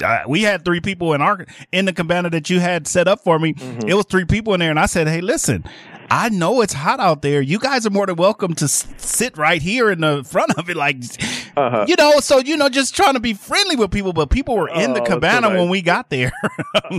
Uh, 0.06 0.20
we 0.28 0.44
had 0.44 0.64
three 0.64 0.80
people 0.80 1.14
in 1.14 1.22
our 1.22 1.46
in 1.74 1.84
the 1.86 1.92
cabana 1.92 2.30
that 2.30 2.50
you 2.50 2.60
had 2.62 2.88
set 2.88 3.08
up 3.08 3.22
for 3.24 3.38
me. 3.40 3.56
It 3.88 3.94
was 3.96 4.06
three 4.06 4.24
people 4.26 4.54
in 4.54 4.60
there, 4.62 4.70
and 4.70 4.80
I 4.80 4.86
said, 4.86 5.08
"Hey, 5.08 5.20
listen, 5.20 5.66
I 6.12 6.30
know 6.30 6.62
it's 6.62 6.74
hot 6.74 6.99
out 6.99 7.22
there. 7.22 7.41
You 7.41 7.60
guys 7.60 7.86
are 7.86 7.89
more 7.91 8.05
than 8.07 8.16
welcome 8.16 8.55
to 8.55 8.66
s- 8.66 8.88
sit 8.97 9.38
right 9.38 9.62
here 9.62 9.91
in 9.91 10.01
the 10.01 10.24
front 10.24 10.51
of 10.57 10.70
it, 10.70 10.76
like 10.76 10.97
Uh-huh. 11.55 11.86
you 11.88 11.95
know. 11.95 12.20
So 12.20 12.39
you 12.39 12.57
know, 12.57 12.68
just 12.70 12.95
trying 12.95 13.14
to 13.14 13.20
be 13.20 13.34
friendly 13.34 13.76
with 13.76 13.91
people, 13.91 14.12
but 14.14 14.30
people 14.30 14.55
were 14.57 14.70
in 14.70 14.93
the 14.93 15.01
Oh, 15.01 15.05
so 15.05 15.14
cabana 15.14 15.49
nice. 15.49 15.57
when 15.60 15.70
we 15.70 15.82
got 15.82 16.10
there. 16.10 16.32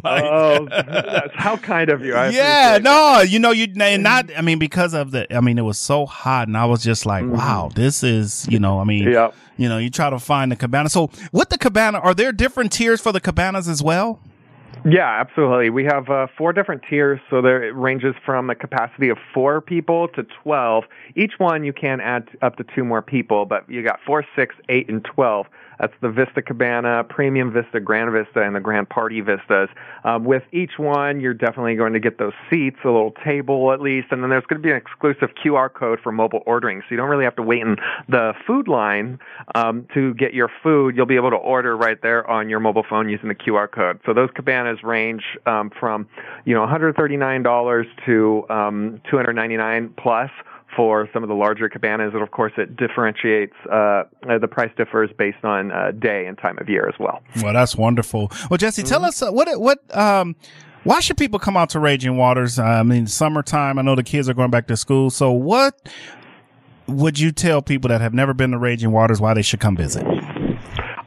Like, 0.05 0.25
oh, 0.25 0.67
that's 0.71 1.35
how 1.35 1.57
kind 1.57 1.91
of 1.91 2.05
you. 2.05 2.15
I 2.15 2.29
yeah, 2.31 2.79
no, 2.81 3.21
you 3.21 3.39
know, 3.41 3.51
you 3.51 3.67
and 3.81 4.03
not. 4.05 4.31
I 4.37 4.41
mean, 4.41 4.59
because 4.59 4.95
of 4.95 5.11
the. 5.11 5.33
I 5.37 5.41
mean, 5.41 5.59
it 5.59 5.63
was 5.65 5.79
so 5.79 6.07
hot, 6.07 6.47
and 6.49 6.57
I 6.57 6.65
was 6.67 6.83
just 6.83 7.07
like, 7.07 7.25
wow, 7.27 7.71
this 7.75 8.03
is. 8.05 8.47
You 8.49 8.59
know, 8.61 8.81
I 8.81 8.85
mean, 8.85 9.01
Mm-hmm. 9.05 9.13
Yeah. 9.13 9.31
you 9.57 9.69
know, 9.69 9.79
you 9.79 9.91
try 9.91 10.09
to 10.11 10.19
find 10.21 10.53
the 10.53 10.57
cabana. 10.57 10.89
So 10.89 11.11
with 11.33 11.49
the 11.51 11.59
cabana, 11.59 11.99
are 11.99 12.15
there 12.15 12.31
different 12.33 12.71
tiers 12.73 13.01
for 13.01 13.11
the 13.13 13.21
cabanas 13.21 13.67
as 13.69 13.83
well? 13.83 14.21
Yeah, 14.85 15.21
absolutely. 15.21 15.71
We 15.71 15.85
have 15.85 16.09
uh, 16.09 16.27
four 16.37 16.53
different 16.53 16.83
tiers, 16.89 17.21
so 17.29 17.43
there 17.43 17.63
it 17.63 17.75
ranges 17.75 18.15
from 18.25 18.51
a 18.51 18.55
capacity 18.55 19.09
of 19.09 19.19
four 19.35 19.61
people 19.61 20.09
to 20.09 20.25
twelve. 20.43 20.85
Each 21.17 21.35
one 21.39 21.65
you 21.65 21.73
can 21.73 22.01
add 22.01 22.29
up 22.43 22.57
to 22.57 22.65
two 22.75 22.85
more 22.85 23.03
people, 23.03 23.45
but 23.47 23.69
you 23.69 23.83
got 23.83 24.01
four, 24.07 24.25
six, 24.37 24.55
eight, 24.69 24.89
and 24.89 25.05
twelve. 25.05 25.47
That's 25.81 25.95
the 26.03 26.11
Vista 26.11 26.43
Cabana, 26.43 27.05
Premium 27.09 27.53
Vista, 27.53 27.81
Grand 27.81 28.13
Vista, 28.13 28.43
and 28.43 28.55
the 28.55 28.61
Grand 28.61 28.91
Party 28.91 29.23
Vistas. 29.23 29.71
Um, 30.05 30.25
with 30.25 30.43
each 30.53 30.73
one, 30.77 31.21
you're 31.21 31.33
definitely 31.33 31.75
going 31.75 31.95
to 31.95 32.01
get 32.01 32.19
those 32.19 32.35
seats, 32.51 32.77
a 32.85 32.89
little 32.89 33.15
table 33.25 33.73
at 33.73 33.81
least, 33.81 34.09
and 34.11 34.23
then 34.23 34.29
there's 34.29 34.45
going 34.45 34.61
to 34.61 34.67
be 34.67 34.71
an 34.71 34.77
exclusive 34.77 35.31
QR 35.43 35.73
code 35.73 35.99
for 36.03 36.13
mobile 36.13 36.43
ordering, 36.45 36.81
so 36.83 36.87
you 36.91 36.99
don't 36.99 37.09
really 37.09 37.25
have 37.25 37.37
to 37.37 37.43
wait 37.43 37.63
in 37.63 37.77
the 38.09 38.35
food 38.47 38.69
line 38.69 39.19
um, 39.55 39.87
to 39.95 40.13
get 40.15 40.35
your 40.35 40.51
food. 40.63 40.97
You'll 40.97 41.07
be 41.07 41.17
able 41.17 41.31
to 41.31 41.37
order 41.37 41.75
right 41.77 42.01
there 42.03 42.29
on 42.29 42.51
your 42.51 42.61
mobile 42.61 42.85
phone 42.89 43.09
using 43.09 43.29
the 43.29 43.35
QR 43.35 43.71
code. 43.71 44.01
So 44.05 44.13
those 44.13 44.29
cabanas 44.35 44.83
range 44.83 45.23
um, 45.47 45.71
from 45.81 46.07
you 46.45 46.55
know 46.55 46.67
$139 46.67 47.87
to 48.05 48.45
um, 48.51 49.01
299 49.11 49.95
plus 49.97 50.31
for 50.77 51.09
some 51.13 51.23
of 51.23 51.29
the 51.29 51.35
larger 51.35 51.69
cabanas, 51.69 52.13
and 52.15 52.23
of 52.23 52.31
course, 52.31 52.53
it 52.57 52.77
differentiates. 52.77 53.55
Uh, 53.71 54.05
the 54.41 54.49
price 54.49 54.71
differs 54.77 55.11
based 55.17 55.45
on 55.45 55.73
uh, 55.73 55.93
day 55.93 56.27
and 56.27 56.39
time 56.39 56.59
of 56.59 56.69
year 56.69 56.89
as 56.89 56.95
well. 56.99 57.23
Well, 57.43 57.53
that's 57.53 57.77
wonderful. 57.77 58.31
Well, 58.51 58.59
Jesse, 58.59 58.83
tell 58.83 59.05
us 59.05 59.23
uh, 59.23 59.31
what 59.31 59.49
what 59.61 59.79
um. 59.97 60.37
Why 60.83 61.01
should 61.01 61.19
people 61.19 61.39
come 61.39 61.59
out 61.59 61.69
to 61.71 61.79
Raging 61.79 62.17
Waters? 62.17 62.59
I 62.59 62.83
mean, 62.83 63.07
summertime. 63.07 63.79
I 63.79 63.83
know 63.83 63.95
the 63.95 64.03
kids 64.03 64.31
are 64.31 64.35
going 64.35 64.51
back 64.51 64.67
to 64.69 64.79
school. 64.79 65.11
So, 65.11 65.31
what 65.31 65.75
would 66.87 67.19
you 67.19 67.33
tell 67.33 67.61
people 67.61 67.89
that 67.89 68.01
have 68.01 68.15
never 68.15 68.33
been 68.33 68.53
to 68.53 68.59
Raging 68.59 68.91
Waters 68.91 69.21
why 69.21 69.35
they 69.35 69.43
should 69.43 69.61
come 69.61 69.77
visit? 69.77 70.07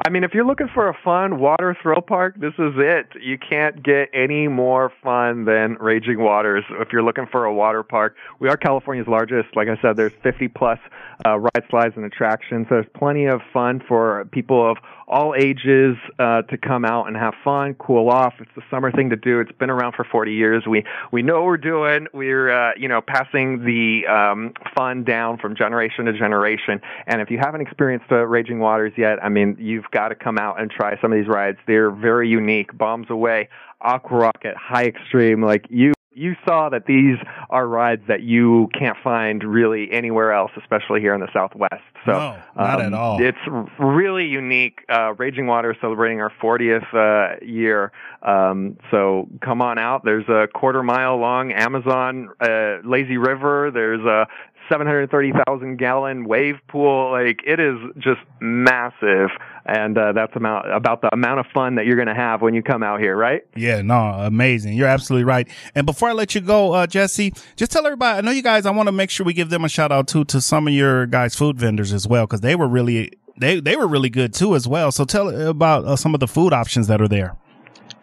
I 0.05 0.09
mean, 0.09 0.25
if 0.25 0.33
you're 0.33 0.45
looking 0.45 0.67
for 0.73 0.89
a 0.89 0.97
fun 1.01 1.39
water 1.39 1.77
thrill 1.81 2.01
park, 2.01 2.35
this 2.37 2.53
is 2.59 2.73
it. 2.75 3.07
You 3.21 3.37
can't 3.37 3.81
get 3.81 4.09
any 4.13 4.49
more 4.49 4.91
fun 5.01 5.45
than 5.45 5.77
Raging 5.79 6.19
Waters. 6.19 6.65
If 6.71 6.91
you're 6.91 7.03
looking 7.03 7.25
for 7.25 7.45
a 7.45 7.53
water 7.53 7.83
park, 7.83 8.17
we 8.39 8.49
are 8.49 8.57
California's 8.57 9.07
largest. 9.07 9.55
Like 9.55 9.69
I 9.69 9.77
said, 9.81 9.95
there's 9.95 10.11
50 10.21 10.49
plus 10.49 10.77
uh, 11.25 11.37
ride 11.39 11.63
slides 11.69 11.93
and 11.95 12.05
attractions. 12.05 12.67
There's 12.69 12.85
plenty 12.95 13.25
of 13.25 13.41
fun 13.51 13.81
for 13.87 14.25
people 14.31 14.69
of 14.69 14.77
all 15.07 15.35
ages 15.37 15.95
uh, 16.17 16.41
to 16.43 16.57
come 16.57 16.85
out 16.85 17.07
and 17.07 17.15
have 17.15 17.33
fun, 17.43 17.75
cool 17.75 18.09
off. 18.09 18.33
It's 18.39 18.49
the 18.55 18.63
summer 18.71 18.91
thing 18.91 19.09
to 19.09 19.15
do. 19.15 19.39
It's 19.39 19.51
been 19.51 19.69
around 19.69 19.93
for 19.93 20.03
40 20.03 20.33
years. 20.33 20.63
We 20.67 20.83
we 21.11 21.21
know 21.21 21.35
what 21.35 21.45
we're 21.45 21.57
doing. 21.57 22.07
We're 22.13 22.49
uh, 22.49 22.71
you 22.77 22.87
know 22.87 23.01
passing 23.01 23.65
the 23.65 24.07
um, 24.07 24.53
fun 24.75 25.03
down 25.03 25.37
from 25.37 25.55
generation 25.55 26.05
to 26.05 26.13
generation. 26.13 26.81
And 27.07 27.21
if 27.21 27.29
you 27.29 27.37
haven't 27.37 27.61
experienced 27.61 28.11
uh, 28.11 28.25
Raging 28.27 28.59
Waters 28.59 28.93
yet, 28.97 29.23
I 29.23 29.29
mean, 29.29 29.57
you've 29.59 29.89
got 29.91 30.09
to 30.09 30.15
come 30.15 30.37
out 30.37 30.59
and 30.59 30.71
try 30.71 30.99
some 31.01 31.11
of 31.11 31.19
these 31.19 31.27
rides. 31.27 31.57
They're 31.67 31.91
very 31.91 32.29
unique. 32.29 32.75
Bombs 32.77 33.07
Away, 33.09 33.49
Aqua 33.81 34.17
Rocket, 34.17 34.55
High 34.55 34.85
Extreme, 34.85 35.43
like 35.43 35.65
you 35.69 35.93
you 36.15 36.35
saw 36.45 36.69
that 36.69 36.85
these 36.85 37.17
are 37.49 37.67
rides 37.67 38.03
that 38.07 38.21
you 38.21 38.69
can't 38.77 38.97
find 39.03 39.43
really 39.43 39.91
anywhere 39.91 40.31
else, 40.31 40.51
especially 40.57 41.01
here 41.01 41.13
in 41.13 41.21
the 41.21 41.29
Southwest. 41.33 41.81
So 42.05 42.11
no, 42.11 42.37
not 42.55 42.79
um, 42.79 42.85
at 42.85 42.93
all. 42.93 43.21
It's 43.21 43.71
really 43.79 44.25
unique. 44.25 44.79
Uh, 44.89 45.13
Raging 45.13 45.47
Water 45.47 45.71
is 45.71 45.77
celebrating 45.81 46.21
our 46.21 46.31
40th 46.41 46.93
uh, 46.93 47.43
year. 47.45 47.91
Um, 48.21 48.77
so 48.91 49.27
come 49.41 49.61
on 49.61 49.77
out. 49.77 50.03
There's 50.03 50.27
a 50.27 50.47
quarter 50.53 50.83
mile 50.83 51.17
long 51.17 51.51
Amazon 51.51 52.29
uh, 52.41 52.77
lazy 52.83 53.17
river. 53.17 53.71
There's 53.73 54.01
a 54.01 54.27
730,000 54.69 55.77
gallon 55.77 56.25
wave 56.25 56.55
pool. 56.67 57.11
Like 57.11 57.41
it 57.45 57.59
is 57.59 57.77
just 57.97 58.21
massive, 58.41 59.29
and 59.65 59.97
uh, 59.97 60.13
that's 60.13 60.35
amount 60.35 60.71
about 60.71 61.01
the 61.01 61.13
amount 61.13 61.39
of 61.39 61.45
fun 61.53 61.75
that 61.75 61.85
you're 61.85 61.95
going 61.95 62.07
to 62.07 62.15
have 62.15 62.41
when 62.41 62.53
you 62.53 62.63
come 62.63 62.83
out 62.83 62.99
here, 62.99 63.15
right? 63.15 63.41
Yeah, 63.55 63.81
no, 63.81 63.95
amazing. 63.95 64.73
You're 64.73 64.87
absolutely 64.87 65.25
right. 65.25 65.47
And 65.75 65.85
before 65.85 66.09
I 66.09 66.13
let 66.13 66.35
you 66.35 66.41
go, 66.41 66.73
uh, 66.73 66.87
Jesse, 66.87 67.33
just 67.55 67.71
tell 67.71 67.85
everybody. 67.85 68.17
I 68.17 68.21
know 68.21 68.31
you 68.31 68.43
guys. 68.43 68.65
I 68.65 68.71
want 68.71 68.87
to 68.87 68.93
make 68.93 69.09
sure 69.09 69.25
we 69.25 69.33
give 69.33 69.49
them 69.49 69.65
a 69.65 69.69
shout 69.69 69.91
out 69.91 70.07
too 70.07 70.25
to 70.25 70.41
some 70.41 70.67
of 70.67 70.73
your 70.73 71.05
guys' 71.05 71.35
food 71.35 71.57
vendors 71.57 71.93
as 71.93 72.07
well 72.07 72.25
because 72.25 72.41
they 72.41 72.55
were 72.55 72.67
really 72.67 73.11
they 73.37 73.59
they 73.59 73.75
were 73.75 73.87
really 73.87 74.09
good 74.09 74.33
too 74.33 74.55
as 74.55 74.67
well. 74.67 74.91
So 74.91 75.05
tell 75.05 75.29
about 75.47 75.85
uh, 75.85 75.95
some 75.95 76.13
of 76.13 76.19
the 76.19 76.27
food 76.27 76.53
options 76.53 76.87
that 76.87 77.01
are 77.01 77.07
there. 77.07 77.35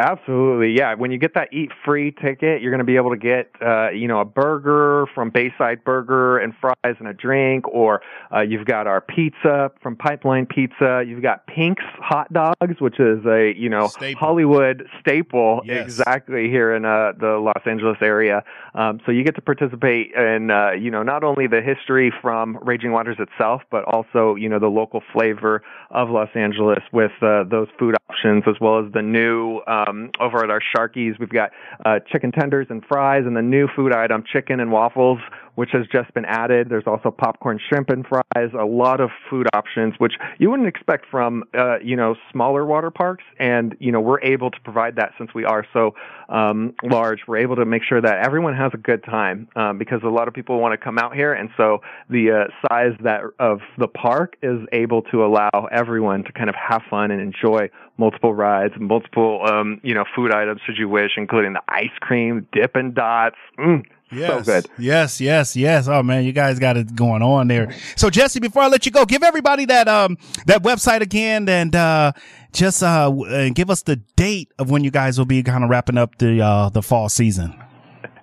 Absolutely, 0.01 0.73
yeah. 0.79 0.95
When 0.95 1.11
you 1.11 1.19
get 1.19 1.35
that 1.35 1.53
eat 1.53 1.71
free 1.85 2.11
ticket, 2.11 2.63
you're 2.63 2.71
going 2.71 2.79
to 2.79 2.87
be 2.87 2.97
able 2.97 3.11
to 3.11 3.19
get, 3.19 3.51
uh, 3.61 3.91
you 3.91 4.09
know, 4.09 4.21
a 4.21 4.25
burger 4.25 5.05
from 5.15 5.29
Bayside 5.29 5.85
Burger 5.85 6.39
and 6.39 6.55
fries 6.59 6.97
and 6.99 7.07
a 7.07 7.13
drink, 7.13 7.69
or 7.69 8.01
uh, 8.35 8.41
you've 8.41 8.65
got 8.65 8.87
our 8.87 9.03
pizza 9.03 9.71
from 9.83 9.97
Pipeline 9.97 10.47
Pizza. 10.47 11.05
You've 11.07 11.23
got 11.23 11.47
Pink's 11.47 11.85
hot 11.99 12.33
dogs, 12.33 12.81
which 12.81 12.99
is 12.99 13.27
a, 13.27 13.53
you 13.55 13.69
know, 13.69 13.89
Staple. 13.89 14.19
Hollywood 14.19 14.89
staple 15.01 15.61
Yes. 15.67 15.85
exactly 15.85 16.49
here 16.49 16.75
in 16.75 16.87
uh, 16.87 17.13
the 17.21 17.39
Los 17.39 17.63
Angeles 17.67 17.99
area. 18.01 18.43
Um, 18.75 19.01
so 19.05 19.13
you 19.13 19.23
get 19.23 19.35
to 19.35 19.43
participate 19.43 20.13
in, 20.15 20.51
uh, 20.51 20.71
you 20.71 20.91
know, 20.91 21.03
not 21.03 21.25
only 21.25 21.47
the 21.47 21.61
history 21.61 22.11
from 22.23 22.59
Raging 22.63 22.93
Waters 22.93 23.19
itself, 23.19 23.61
but 23.71 23.85
also, 23.85 24.35
you 24.35 24.49
know, 24.49 24.59
the 24.59 24.69
local 24.69 25.03
flavor 25.13 25.63
of 25.91 26.09
Los 26.09 26.31
Angeles 26.35 26.83
with 26.91 27.13
uh, 27.21 27.45
those 27.45 27.69
food 27.79 27.97
options, 28.09 28.45
as 28.47 28.55
well 28.63 28.79
as 28.85 28.91
the 28.93 29.03
new 29.03 29.61
um, 29.67 29.90
over 30.21 30.43
at 30.45 30.51
our 30.51 30.61
Sharkies, 30.75 31.19
we've 31.19 31.29
got 31.29 31.51
uh, 31.85 32.01
chicken 32.11 32.33
tenders 32.33 32.67
and 32.71 32.83
fries, 32.85 33.25
and 33.27 33.37
the 33.37 33.43
new 33.43 33.69
food 33.75 33.95
item, 33.95 34.25
chicken 34.31 34.61
and 34.61 34.71
waffles, 34.71 35.19
which 35.55 35.71
has 35.73 35.87
just 35.93 36.13
been 36.15 36.25
added. 36.25 36.69
There's 36.69 36.87
also 36.87 37.11
popcorn, 37.11 37.61
shrimp, 37.69 37.91
and 37.91 38.07
fries. 38.07 38.51
A 38.59 38.65
lot 38.65 39.01
of 39.01 39.11
food 39.29 39.47
options, 39.53 39.95
which 39.99 40.15
you 40.39 40.51
wouldn't 40.51 40.69
expect 40.69 41.07
from, 41.11 41.45
uh, 41.55 41.79
you 41.81 41.97
know, 41.97 42.15
smaller 42.33 42.65
water 42.65 42.91
parks. 42.91 43.25
And 43.39 43.77
you 43.81 43.93
know, 43.93 44.01
we're 44.01 44.21
able 44.21 44.51
to 44.51 44.61
provide 44.61 44.97
that 44.97 45.13
since 45.19 45.35
we 45.35 45.45
are 45.45 45.67
so 45.73 45.95
um, 46.29 46.75
large. 46.83 47.21
We're 47.27 47.39
able 47.39 47.57
to 47.57 47.65
make 47.65 47.83
sure 47.83 48.01
that 48.01 48.25
everyone 48.25 48.55
has 48.57 48.71
a 48.75 48.79
good 48.79 49.05
time 49.05 49.49
um, 49.57 49.79
because 49.79 50.01
a 50.05 50.09
lot 50.09 50.29
of 50.29 50.35
people 50.35 50.61
want 50.61 50.73
to 50.73 50.79
come 50.79 50.99
out 50.99 51.15
here, 51.15 51.33
and 51.33 51.51
so 51.57 51.83
the 52.09 52.31
uh, 52.31 52.69
size 52.69 52.97
that 53.03 53.23
of 53.39 53.61
the 53.79 53.89
park 53.89 54.37
is 54.43 54.61
able 54.73 55.03
to 55.03 55.25
allow 55.25 55.51
everyone 55.73 56.25
to 56.25 56.33
kind 56.33 56.49
of 56.49 56.55
have 56.55 56.83
fun 56.89 57.11
and 57.11 57.21
enjoy 57.21 57.69
multiple 57.99 58.35
rides, 58.35 58.75
multiple 58.79 59.43
um, 59.47 59.81
you 59.83 59.95
know 59.95 60.05
food 60.15 60.33
items 60.33 60.61
should 60.65 60.79
you 60.79 60.89
wish, 60.89 61.13
including 61.17 61.53
the 61.53 61.63
ice 61.69 61.97
cream, 62.01 62.47
Dippin' 62.53 62.95
Dots. 62.95 63.37
Mm, 63.59 63.85
Yes. 64.13 64.47
So 64.47 64.53
good. 64.53 64.71
Yes, 64.79 65.21
yes, 65.21 65.57
yes. 65.57 65.89
Oh 65.89 66.03
man, 66.03 66.25
you 66.25 66.33
guys 66.33 66.59
got 66.59 66.77
it 66.77 66.95
going 66.95 67.23
on 67.23 67.49
there. 67.49 67.73
So 67.97 68.11
Jesse, 68.11 68.41
before 68.41 68.63
I 68.63 68.69
let 68.69 68.85
you 68.87 68.93
go, 68.93 69.05
give 69.05 69.23
everybody 69.23 69.65
that 69.67 69.89
um 69.89 70.19
that 70.47 70.63
website 70.63 71.01
again 71.01 71.49
and 71.49 71.75
uh 71.77 72.13
just 72.53 72.83
uh 72.83 73.11
uh, 73.11 73.51
give 73.51 73.71
us 73.71 73.83
the 73.83 73.97
date 74.17 74.53
of 74.59 74.71
when 74.71 74.83
you 74.85 74.91
guys 74.91 75.19
will 75.19 75.27
be 75.27 75.43
kind 75.43 75.63
of 75.63 75.71
wrapping 75.71 75.99
up 75.99 76.19
the 76.19 76.41
uh 76.41 76.69
the 76.71 76.83
fall 76.83 77.09
season. 77.09 77.55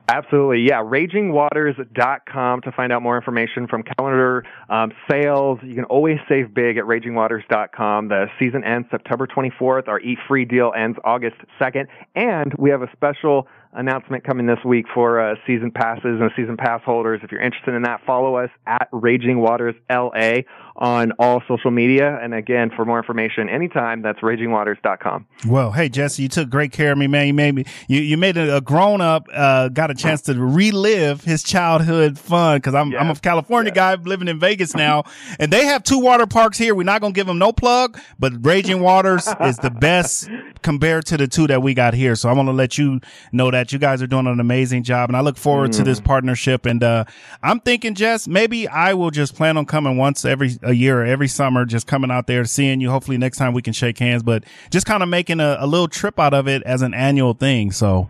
Absolutely, 0.09 0.61
yeah. 0.61 0.81
RagingWaters.com 0.81 2.61
to 2.61 2.71
find 2.71 2.93
out 2.93 3.01
more 3.01 3.17
information 3.17 3.67
from 3.67 3.83
calendar 3.83 4.45
um, 4.69 4.93
sales. 5.11 5.59
You 5.61 5.75
can 5.75 5.83
always 5.83 6.17
save 6.29 6.53
big 6.53 6.77
at 6.77 6.85
RagingWaters.com. 6.85 8.07
The 8.07 8.27
season 8.39 8.63
ends 8.63 8.87
September 8.89 9.27
24th. 9.27 9.89
Our 9.89 9.99
Eat 9.99 10.19
Free 10.25 10.45
deal 10.45 10.71
ends 10.77 10.97
August 11.03 11.35
2nd, 11.59 11.87
and 12.15 12.53
we 12.57 12.69
have 12.69 12.83
a 12.83 12.91
special 12.93 13.49
announcement 13.77 14.23
coming 14.23 14.47
this 14.47 14.59
week 14.65 14.85
for 14.93 15.21
uh, 15.21 15.35
season 15.45 15.71
passes 15.71 16.19
and 16.19 16.31
season 16.35 16.57
pass 16.57 16.81
holders. 16.83 17.21
If 17.23 17.31
you're 17.31 17.41
interested 17.41 17.75
in 17.75 17.83
that, 17.83 18.01
follow 18.05 18.35
us 18.35 18.49
at 18.65 18.89
Raging 18.91 19.39
Waters 19.39 19.75
LA 19.89 20.41
on 20.75 21.11
all 21.19 21.41
social 21.47 21.71
media. 21.71 22.19
And 22.21 22.33
again, 22.33 22.71
for 22.75 22.85
more 22.85 22.97
information, 22.97 23.49
anytime, 23.49 24.01
that's 24.01 24.19
RagingWaters.com. 24.19 25.27
Well, 25.47 25.71
hey 25.71 25.89
Jesse, 25.89 26.23
you 26.23 26.29
took 26.29 26.49
great 26.49 26.71
care 26.71 26.91
of 26.91 26.97
me, 26.97 27.07
man. 27.07 27.27
You 27.27 27.33
made 27.33 27.55
me 27.55 27.65
you 27.87 28.01
you 28.01 28.17
made 28.17 28.37
a, 28.37 28.61
grown 28.61 29.01
up 29.01 29.27
uh 29.33 29.69
got 29.69 29.91
a 29.91 29.93
chance 29.93 30.21
to 30.23 30.33
relive 30.33 31.23
his 31.23 31.43
childhood 31.43 32.17
fun 32.17 32.57
because 32.57 32.73
I'm 32.73 32.95
I'm 32.95 33.09
a 33.09 33.15
California 33.15 33.71
guy 33.71 33.95
living 33.95 34.27
in 34.27 34.39
Vegas 34.39 34.75
now, 34.75 35.03
and 35.39 35.51
they 35.51 35.65
have 35.65 35.83
two 35.83 35.99
water 35.99 36.25
parks 36.25 36.57
here. 36.57 36.75
We're 36.75 36.83
not 36.83 37.01
gonna 37.01 37.13
give 37.13 37.27
them 37.27 37.37
no 37.37 37.51
plug, 37.51 37.99
but 38.19 38.33
Raging 38.45 38.81
Waters 38.81 39.27
is 39.41 39.57
the 39.57 39.69
best 39.69 40.29
compared 40.61 41.05
to 41.07 41.17
the 41.17 41.27
two 41.27 41.47
that 41.47 41.61
we 41.61 41.73
got 41.73 41.93
here. 41.93 42.15
So 42.15 42.29
I 42.29 42.33
want 42.33 42.47
to 42.47 42.53
let 42.53 42.77
you 42.77 42.99
know 43.31 43.51
that 43.51 43.71
you 43.71 43.79
guys 43.79 44.01
are 44.01 44.07
doing 44.07 44.27
an 44.27 44.39
amazing 44.39 44.83
job, 44.83 45.09
and 45.09 45.17
I 45.17 45.21
look 45.21 45.37
forward 45.37 45.71
to 45.73 45.83
this 45.83 45.99
partnership. 45.99 46.65
And 46.65 46.83
uh 46.83 47.05
I'm 47.43 47.59
thinking, 47.59 47.95
Jess, 47.95 48.27
maybe 48.27 48.67
I 48.67 48.93
will 48.93 49.11
just 49.11 49.35
plan 49.35 49.57
on 49.57 49.65
coming 49.65 49.97
once 49.97 50.25
every 50.25 50.57
a 50.61 50.73
year, 50.73 51.01
or 51.01 51.05
every 51.05 51.27
summer, 51.27 51.65
just 51.65 51.87
coming 51.87 52.11
out 52.11 52.27
there 52.27 52.45
seeing 52.45 52.81
you. 52.81 52.89
Hopefully 52.89 53.17
next 53.17 53.37
time 53.37 53.53
we 53.53 53.61
can 53.61 53.73
shake 53.73 53.99
hands, 53.99 54.23
but 54.23 54.43
just 54.69 54.85
kind 54.85 55.03
of 55.03 55.09
making 55.09 55.39
a, 55.39 55.57
a 55.59 55.67
little 55.67 55.87
trip 55.87 56.19
out 56.19 56.33
of 56.33 56.47
it 56.47 56.63
as 56.63 56.81
an 56.81 56.93
annual 56.93 57.33
thing. 57.33 57.71
So 57.71 58.09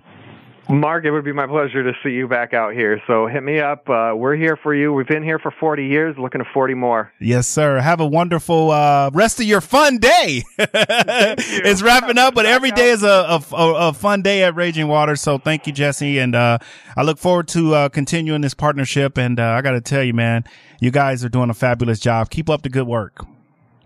Mark, 0.70 1.06
it 1.06 1.12
would 1.12 1.24
be 1.24 1.32
my 1.32 1.48
pleasure 1.48 1.84
to 1.84 1.94
see 2.04 2.10
you 2.10 2.28
back 2.28 2.54
out 2.54 2.74
here. 2.74 3.02
So 3.08 3.28
hit 3.28 3.42
me 3.42 3.60
up. 3.60 3.90
Uh, 3.90 4.14
we're 4.16 4.36
here 4.36 4.58
for 4.58 4.76
you. 4.76 4.92
We've 4.92 5.08
been 5.08 5.24
here 5.24 5.40
for 5.40 5.52
40 5.60 5.86
years, 5.86 6.18
looking 6.18 6.40
to 6.40 6.48
40 6.54 6.74
more. 6.74 7.12
yes, 7.20 7.48
sir. 7.48 7.80
Have 7.80 8.02
a 8.02 8.06
wonderful 8.06 8.72
uh, 8.72 9.10
rest 9.14 9.40
of 9.40 9.46
your 9.46 9.62
fun 9.62 9.98
day. 9.98 10.44
it's 10.58 11.82
wrapping 11.82 12.18
up, 12.18 12.36
but 12.36 12.46
every 12.46 12.72
day 12.72 12.90
is 12.90 13.04
a, 13.04 13.08
a, 13.08 13.44
a, 13.54 13.94
fun 13.94 14.22
day 14.22 14.44
at 14.44 14.56
Raging 14.56 14.88
Water. 14.88 15.16
So 15.16 15.38
thank 15.38 15.68
you, 15.68 15.74
Jesse, 15.74 16.20
and 16.20 16.36
uh, 16.36 16.58
I 16.98 17.04
look 17.04 17.18
forward 17.18 17.48
to 17.50 17.74
uh, 17.74 17.90
continuing 17.90 18.42
this 18.42 18.54
partnership. 18.54 19.18
And 19.18 19.40
uh, 19.40 19.52
I 19.52 19.62
got 19.62 19.72
to 19.72 19.82
tell 19.82 20.04
you, 20.04 20.14
man, 20.14 20.44
you 20.82 20.92
guys 20.92 21.24
are 21.24 21.30
doing 21.30 21.50
a 21.50 21.54
fabulous 21.54 22.00
job. 22.00 22.30
Keep 22.30 22.50
up 22.50 22.64
the 22.64 22.70
good 22.70 22.88
work. 22.88 23.26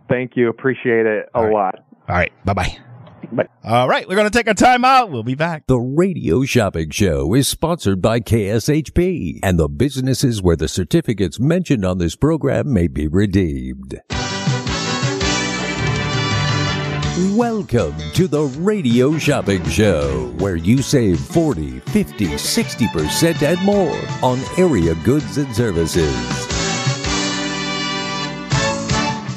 Thank 0.09 0.35
you. 0.35 0.49
Appreciate 0.49 1.05
it 1.05 1.29
a 1.33 1.41
lot. 1.41 1.85
All 2.09 2.15
right. 2.15 2.31
Bye 2.43 2.53
bye. 2.53 2.77
Bye. 3.31 3.47
All 3.63 3.87
right, 3.87 4.07
we're 4.07 4.15
going 4.15 4.29
to 4.29 4.37
take 4.37 4.47
a 4.47 4.53
time 4.53 4.83
out. 4.83 5.11
We'll 5.11 5.23
be 5.23 5.35
back. 5.35 5.67
The 5.67 5.79
Radio 5.79 6.43
Shopping 6.43 6.89
Show 6.89 7.33
is 7.33 7.47
sponsored 7.47 8.01
by 8.01 8.19
KSHP 8.19 9.39
and 9.41 9.57
the 9.57 9.69
businesses 9.69 10.41
where 10.41 10.55
the 10.55 10.67
certificates 10.67 11.39
mentioned 11.39 11.85
on 11.85 11.97
this 11.97 12.15
program 12.15 12.73
may 12.73 12.87
be 12.87 13.07
redeemed. 13.07 14.01
Welcome 17.33 17.95
to 18.13 18.27
the 18.27 18.43
Radio 18.59 19.17
Shopping 19.17 19.63
Show, 19.65 20.33
where 20.37 20.55
you 20.55 20.81
save 20.81 21.19
40, 21.19 21.79
50, 21.81 22.25
60% 22.25 23.41
and 23.43 23.61
more 23.61 23.99
on 24.23 24.39
area 24.57 24.95
goods 25.03 25.37
and 25.37 25.53
services. 25.55 26.50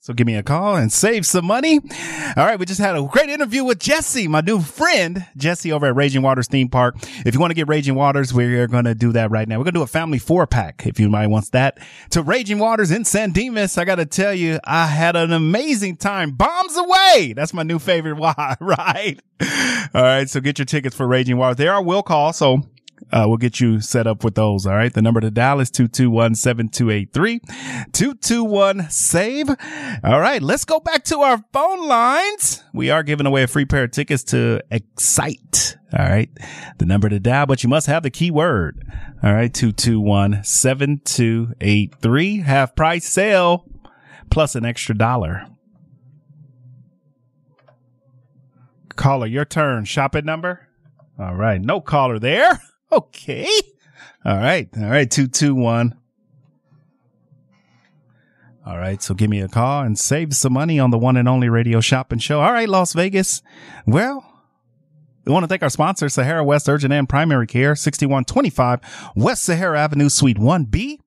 So 0.00 0.14
give 0.14 0.26
me 0.26 0.36
a 0.36 0.42
call 0.42 0.76
and 0.76 0.92
save 0.92 1.26
some 1.26 1.44
money. 1.44 1.80
All 2.36 2.46
right. 2.46 2.58
We 2.58 2.66
just 2.66 2.80
had 2.80 2.96
a 2.96 3.02
great 3.02 3.28
interview 3.28 3.64
with 3.64 3.78
Jesse, 3.78 4.28
my 4.28 4.40
new 4.40 4.60
friend, 4.60 5.26
Jesse 5.36 5.72
over 5.72 5.86
at 5.86 5.96
Raging 5.96 6.22
Waters 6.22 6.46
Theme 6.46 6.68
Park. 6.68 6.96
If 7.26 7.34
you 7.34 7.40
want 7.40 7.50
to 7.50 7.54
get 7.54 7.68
Raging 7.68 7.94
Waters, 7.94 8.32
we're 8.32 8.66
going 8.68 8.84
to 8.84 8.94
do 8.94 9.12
that 9.12 9.30
right 9.30 9.46
now. 9.48 9.56
We're 9.58 9.64
going 9.64 9.74
to 9.74 9.80
do 9.80 9.82
a 9.82 9.88
family 9.88 10.18
four 10.18 10.46
pack 10.46 10.86
if 10.86 10.98
you 11.00 11.08
might 11.08 11.26
wants 11.26 11.50
that 11.50 11.78
to 12.10 12.22
Raging 12.22 12.58
Waters 12.58 12.90
in 12.90 13.04
San 13.04 13.32
Dimas. 13.32 13.76
I 13.76 13.84
got 13.84 13.96
to 13.96 14.06
tell 14.06 14.32
you, 14.32 14.60
I 14.64 14.86
had 14.86 15.16
an 15.16 15.32
amazing 15.32 15.96
time. 15.96 16.30
Bombs 16.32 16.76
away. 16.76 17.34
That's 17.34 17.52
my 17.52 17.62
new 17.62 17.78
favorite 17.78 18.14
ride. 18.20 18.56
Right? 18.60 19.20
All 19.94 20.02
right. 20.02 20.30
So 20.30 20.40
get 20.40 20.58
your 20.58 20.66
tickets 20.66 20.94
for 20.96 21.06
Raging 21.06 21.36
Waters. 21.36 21.56
They 21.56 21.68
are 21.68 21.82
will 21.82 22.02
call. 22.02 22.32
So 22.32 22.62
uh, 23.12 23.24
we'll 23.26 23.36
get 23.38 23.60
you 23.60 23.80
set 23.80 24.06
up 24.06 24.22
with 24.24 24.34
those. 24.34 24.66
All 24.66 24.74
right. 24.74 24.92
The 24.92 25.00
number 25.02 25.20
to 25.20 25.30
dial 25.30 25.60
is 25.60 25.70
221-7283, 25.70 27.40
221-SAVE. 27.92 29.48
All 30.04 30.20
right. 30.20 30.42
Let's 30.42 30.64
go 30.64 30.80
back 30.80 31.04
to 31.04 31.20
our 31.20 31.42
phone 31.52 31.86
lines. 31.86 32.64
We 32.74 32.90
are 32.90 33.02
giving 33.02 33.26
away 33.26 33.44
a 33.44 33.46
free 33.46 33.64
pair 33.64 33.84
of 33.84 33.92
tickets 33.92 34.22
to 34.24 34.60
Excite. 34.70 35.76
All 35.96 36.04
right. 36.04 36.28
The 36.78 36.84
number 36.86 37.08
to 37.08 37.18
dial, 37.18 37.46
but 37.46 37.62
you 37.62 37.70
must 37.70 37.86
have 37.86 38.02
the 38.02 38.10
keyword. 38.10 38.82
All 39.22 39.32
right. 39.32 39.50
221-7283. 39.52 42.42
Half 42.42 42.76
price 42.76 43.08
sale 43.08 43.64
plus 44.30 44.54
an 44.54 44.66
extra 44.66 44.94
dollar. 44.96 45.46
Caller, 48.96 49.26
your 49.26 49.46
turn. 49.46 49.84
Shopping 49.84 50.26
number. 50.26 50.68
All 51.18 51.34
right. 51.34 51.60
No 51.60 51.80
caller 51.80 52.18
there. 52.18 52.60
Okay. 52.90 53.48
All 54.24 54.36
right. 54.36 54.68
All 54.76 54.88
right. 54.88 55.10
221. 55.10 55.96
All 58.66 58.78
right. 58.78 59.02
So 59.02 59.14
give 59.14 59.30
me 59.30 59.40
a 59.40 59.48
call 59.48 59.82
and 59.82 59.98
save 59.98 60.34
some 60.34 60.52
money 60.52 60.78
on 60.78 60.90
the 60.90 60.98
one 60.98 61.16
and 61.16 61.28
only 61.28 61.48
radio 61.48 61.80
shopping 61.80 62.18
show. 62.18 62.40
All 62.40 62.52
right. 62.52 62.68
Las 62.68 62.92
Vegas. 62.92 63.42
Well, 63.86 64.24
we 65.28 65.32
want 65.32 65.44
to 65.44 65.48
thank 65.48 65.62
our 65.62 65.68
sponsor, 65.68 66.08
Sahara 66.08 66.42
West 66.42 66.70
Urgent 66.70 66.90
and 66.90 67.06
Primary 67.06 67.46
Care, 67.46 67.76
6125 67.76 68.80
West 69.14 69.42
Sahara 69.42 69.78
Avenue, 69.78 70.08
Suite 70.08 70.38
1B. 70.38 70.98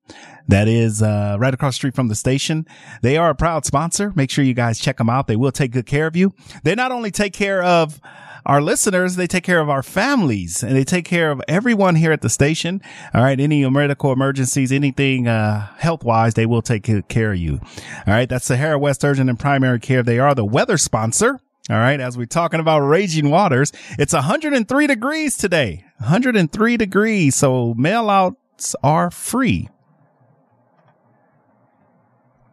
That 0.46 0.68
is 0.68 1.02
uh, 1.02 1.36
right 1.40 1.52
across 1.52 1.74
the 1.74 1.78
street 1.78 1.94
from 1.96 2.06
the 2.06 2.14
station. 2.14 2.64
They 3.02 3.16
are 3.16 3.30
a 3.30 3.34
proud 3.34 3.64
sponsor. 3.64 4.12
Make 4.14 4.30
sure 4.30 4.44
you 4.44 4.54
guys 4.54 4.78
check 4.78 4.98
them 4.98 5.10
out. 5.10 5.26
They 5.26 5.34
will 5.34 5.50
take 5.50 5.72
good 5.72 5.86
care 5.86 6.06
of 6.06 6.14
you. 6.14 6.32
They 6.62 6.76
not 6.76 6.92
only 6.92 7.10
take 7.10 7.32
care 7.32 7.64
of 7.64 8.00
our 8.44 8.60
listeners, 8.60 9.16
they 9.16 9.26
take 9.26 9.44
care 9.44 9.60
of 9.60 9.70
our 9.70 9.82
families 9.82 10.62
and 10.62 10.74
they 10.74 10.84
take 10.84 11.04
care 11.04 11.30
of 11.30 11.40
everyone 11.46 11.94
here 11.94 12.12
at 12.12 12.22
the 12.22 12.28
station. 12.28 12.80
All 13.14 13.22
right. 13.22 13.38
Any 13.38 13.68
medical 13.68 14.12
emergencies, 14.12 14.72
anything, 14.72 15.28
uh, 15.28 15.68
health 15.76 16.04
wise, 16.04 16.34
they 16.34 16.46
will 16.46 16.62
take 16.62 16.82
care 17.08 17.32
of 17.32 17.38
you. 17.38 17.60
All 18.06 18.14
right. 18.14 18.28
That's 18.28 18.46
Sahara 18.46 18.78
West 18.78 19.04
Urgent 19.04 19.30
and 19.30 19.38
Primary 19.38 19.78
Care. 19.78 20.02
They 20.02 20.18
are 20.18 20.34
the 20.34 20.44
weather 20.44 20.76
sponsor. 20.76 21.38
All 21.70 21.76
right. 21.76 22.00
As 22.00 22.18
we're 22.18 22.26
talking 22.26 22.60
about 22.60 22.80
raging 22.80 23.30
waters, 23.30 23.72
it's 23.98 24.12
103 24.12 24.86
degrees 24.86 25.36
today, 25.36 25.84
103 25.98 26.76
degrees. 26.76 27.36
So 27.36 27.74
mail 27.74 28.10
outs 28.10 28.74
are 28.82 29.10
free. 29.10 29.68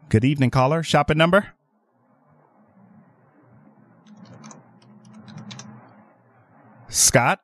Good 0.10 0.26
evening, 0.26 0.50
caller. 0.50 0.82
Shopping 0.82 1.18
number? 1.18 1.54
Scott? 6.90 7.40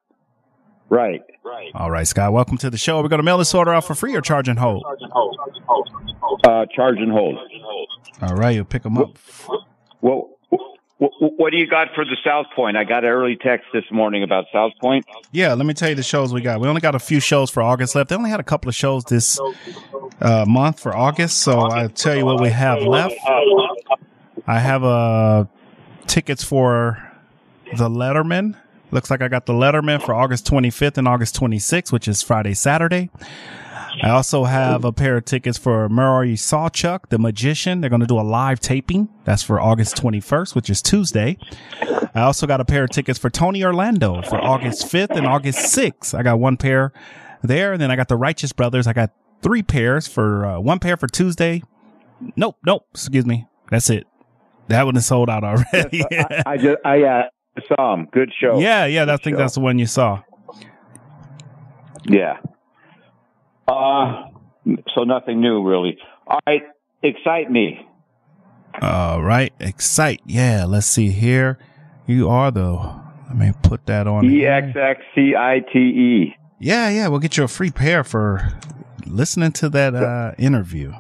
Right. 0.89 1.21
Right. 1.43 1.71
All 1.73 1.91
right, 1.91 2.07
Scott. 2.07 2.33
Welcome 2.33 2.57
to 2.59 2.69
the 2.69 2.77
show. 2.77 3.01
We're 3.01 3.07
going 3.07 3.19
to 3.19 3.23
mail 3.23 3.37
this 3.37 3.53
order 3.53 3.73
out 3.73 3.85
for 3.85 3.95
free 3.95 4.15
or 4.15 4.21
charge 4.21 4.47
and 4.47 4.59
hold? 4.59 4.83
Uh, 6.43 6.65
charge 6.75 6.97
and 6.97 7.11
hold. 7.11 7.37
All 8.21 8.35
right, 8.35 8.55
you'll 8.55 8.65
pick 8.65 8.83
them 8.83 8.97
up. 8.97 9.17
Well, 10.01 10.29
what, 10.97 11.11
what 11.19 11.51
do 11.51 11.57
you 11.57 11.67
got 11.67 11.89
for 11.93 12.05
the 12.05 12.17
South 12.23 12.45
Point? 12.55 12.77
I 12.77 12.83
got 12.83 13.03
an 13.03 13.09
early 13.09 13.35
text 13.35 13.67
this 13.73 13.83
morning 13.91 14.23
about 14.23 14.45
South 14.53 14.71
Point. 14.81 15.05
Yeah, 15.31 15.53
let 15.53 15.65
me 15.65 15.73
tell 15.73 15.89
you 15.89 15.95
the 15.95 16.03
shows 16.03 16.33
we 16.33 16.41
got. 16.41 16.59
We 16.59 16.67
only 16.67 16.81
got 16.81 16.95
a 16.95 16.99
few 16.99 17.19
shows 17.19 17.49
for 17.49 17.61
August 17.61 17.95
left. 17.95 18.09
They 18.09 18.15
only 18.15 18.29
had 18.29 18.39
a 18.39 18.43
couple 18.43 18.69
of 18.69 18.75
shows 18.75 19.03
this 19.05 19.39
uh, 20.21 20.45
month 20.47 20.79
for 20.79 20.95
August, 20.95 21.39
so 21.39 21.59
I'll 21.59 21.89
tell 21.89 22.15
you 22.15 22.25
what 22.25 22.41
we 22.41 22.49
have 22.49 22.81
left. 22.81 23.15
I 24.47 24.59
have 24.59 24.83
uh, 24.83 25.45
tickets 26.07 26.43
for 26.43 27.11
the 27.77 27.89
Lettermen. 27.89 28.55
Looks 28.91 29.09
like 29.09 29.21
I 29.21 29.27
got 29.27 29.45
the 29.45 29.53
Lettermen 29.53 30.01
for 30.01 30.13
August 30.13 30.45
25th 30.47 30.97
and 30.97 31.07
August 31.07 31.36
26th, 31.39 31.91
which 31.91 32.07
is 32.07 32.21
Friday, 32.21 32.53
Saturday. 32.53 33.09
I 34.01 34.09
also 34.09 34.43
have 34.43 34.83
a 34.83 34.91
pair 34.91 35.17
of 35.17 35.25
tickets 35.25 35.57
for 35.57 35.88
Murray 35.89 36.33
Sawchuck, 36.33 37.09
the 37.09 37.17
magician. 37.17 37.81
They're 37.81 37.89
going 37.89 38.01
to 38.01 38.07
do 38.07 38.19
a 38.19 38.21
live 38.21 38.59
taping. 38.59 39.09
That's 39.23 39.41
for 39.41 39.59
August 39.59 39.95
21st, 39.95 40.53
which 40.53 40.69
is 40.69 40.81
Tuesday. 40.81 41.38
I 42.13 42.21
also 42.21 42.45
got 42.45 42.59
a 42.59 42.65
pair 42.65 42.83
of 42.83 42.89
tickets 42.89 43.17
for 43.17 43.29
Tony 43.29 43.63
Orlando 43.63 44.21
for 44.21 44.36
August 44.36 44.86
5th 44.88 45.11
and 45.11 45.25
August 45.25 45.75
6th. 45.75 46.13
I 46.13 46.23
got 46.23 46.39
one 46.39 46.57
pair 46.57 46.91
there. 47.41 47.73
And 47.73 47.81
then 47.81 47.89
I 47.91 47.95
got 47.95 48.07
the 48.07 48.17
Righteous 48.17 48.51
Brothers. 48.51 48.88
I 48.88 48.93
got 48.93 49.11
three 49.41 49.63
pairs 49.63 50.07
for 50.07 50.45
uh, 50.45 50.59
one 50.59 50.79
pair 50.79 50.97
for 50.97 51.07
Tuesday. 51.07 51.63
Nope, 52.36 52.57
nope. 52.65 52.88
Excuse 52.91 53.25
me. 53.25 53.47
That's 53.69 53.89
it. 53.89 54.05
That 54.67 54.86
one 54.86 54.97
is 54.97 55.05
sold 55.05 55.29
out 55.29 55.43
already. 55.43 56.03
I, 56.11 56.43
I 56.45 56.57
just, 56.57 56.77
I 56.83 57.03
uh, 57.03 57.23
saw 57.67 57.93
him. 57.93 58.07
Good 58.11 58.31
show. 58.39 58.59
Yeah, 58.59 58.85
yeah. 58.85 59.03
I 59.03 59.17
think 59.17 59.35
show. 59.35 59.37
that's 59.37 59.55
the 59.55 59.61
one 59.61 59.79
you 59.79 59.85
saw. 59.85 60.21
Yeah. 62.07 62.37
Uh, 63.67 64.27
so 64.93 65.03
nothing 65.03 65.41
new 65.41 65.63
really. 65.63 65.97
All 66.27 66.39
right, 66.47 66.61
excite 67.01 67.51
me. 67.51 67.87
All 68.81 69.23
right, 69.23 69.53
excite. 69.59 70.21
Yeah, 70.25 70.65
let's 70.65 70.87
see 70.87 71.09
here. 71.09 71.57
You 72.05 72.29
are 72.29 72.51
though. 72.51 73.01
Let 73.27 73.37
me 73.37 73.53
put 73.63 73.85
that 73.87 74.07
on. 74.07 74.25
E 74.25 74.45
X 74.45 74.75
X 74.75 75.01
C 75.15 75.33
I 75.35 75.61
T 75.71 75.79
E. 75.79 76.35
Yeah, 76.59 76.89
yeah. 76.89 77.07
We'll 77.07 77.19
get 77.19 77.37
you 77.37 77.43
a 77.43 77.47
free 77.47 77.71
pair 77.71 78.03
for 78.03 78.53
listening 79.05 79.51
to 79.53 79.69
that 79.69 79.95
uh, 79.95 80.33
interview. 80.37 80.93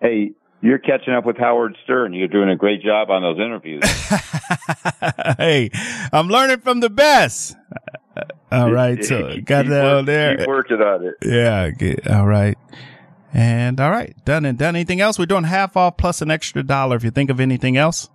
Hey, 0.00 0.32
you're 0.62 0.78
catching 0.78 1.14
up 1.14 1.24
with 1.24 1.36
Howard 1.38 1.76
Stern. 1.84 2.12
You're 2.12 2.28
doing 2.28 2.50
a 2.50 2.56
great 2.56 2.82
job 2.82 3.10
on 3.10 3.22
those 3.22 3.38
interviews. 3.38 3.82
hey, 5.38 5.70
I'm 6.12 6.28
learning 6.28 6.60
from 6.60 6.80
the 6.80 6.90
best. 6.90 7.56
All 8.52 8.72
right, 8.72 9.02
so 9.04 9.36
got 9.44 9.66
that 9.66 9.84
on 9.84 10.04
there. 10.04 10.38
Keep 10.38 10.48
working 10.48 10.82
on 10.82 11.06
it. 11.06 11.14
Yeah, 11.22 12.16
all 12.16 12.26
right. 12.26 12.58
And 13.32 13.80
all 13.80 13.90
right, 13.90 14.14
done 14.24 14.44
and 14.44 14.58
done. 14.58 14.74
Anything 14.74 15.00
else? 15.00 15.18
We're 15.18 15.26
doing 15.26 15.44
half 15.44 15.76
off 15.76 15.96
plus 15.96 16.20
an 16.20 16.30
extra 16.30 16.62
dollar. 16.62 16.96
If 16.96 17.04
you 17.04 17.10
think 17.10 17.30
of 17.30 17.38
anything 17.40 17.76
else. 17.76 18.08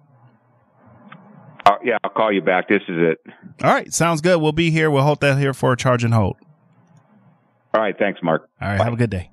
Uh, 1.65 1.77
yeah, 1.83 1.97
I'll 2.03 2.11
call 2.11 2.31
you 2.31 2.41
back. 2.41 2.67
This 2.67 2.83
is 2.87 2.97
it. 2.97 3.21
All 3.63 3.73
right, 3.73 3.91
sounds 3.91 4.21
good. 4.21 4.39
We'll 4.39 4.51
be 4.51 4.69
here. 4.69 4.91
We'll 4.91 5.03
hold 5.03 5.21
that 5.21 5.39
here 5.39 5.53
for 5.53 5.71
a 5.71 5.77
charge 5.77 6.03
and 6.03 6.13
hold. 6.13 6.35
All 7.73 7.81
right, 7.81 7.97
thanks, 7.97 8.21
Mark. 8.21 8.49
All 8.61 8.67
right, 8.67 8.77
Bye. 8.77 8.83
have 8.83 8.93
a 8.93 8.97
good 8.97 9.09
day. 9.09 9.31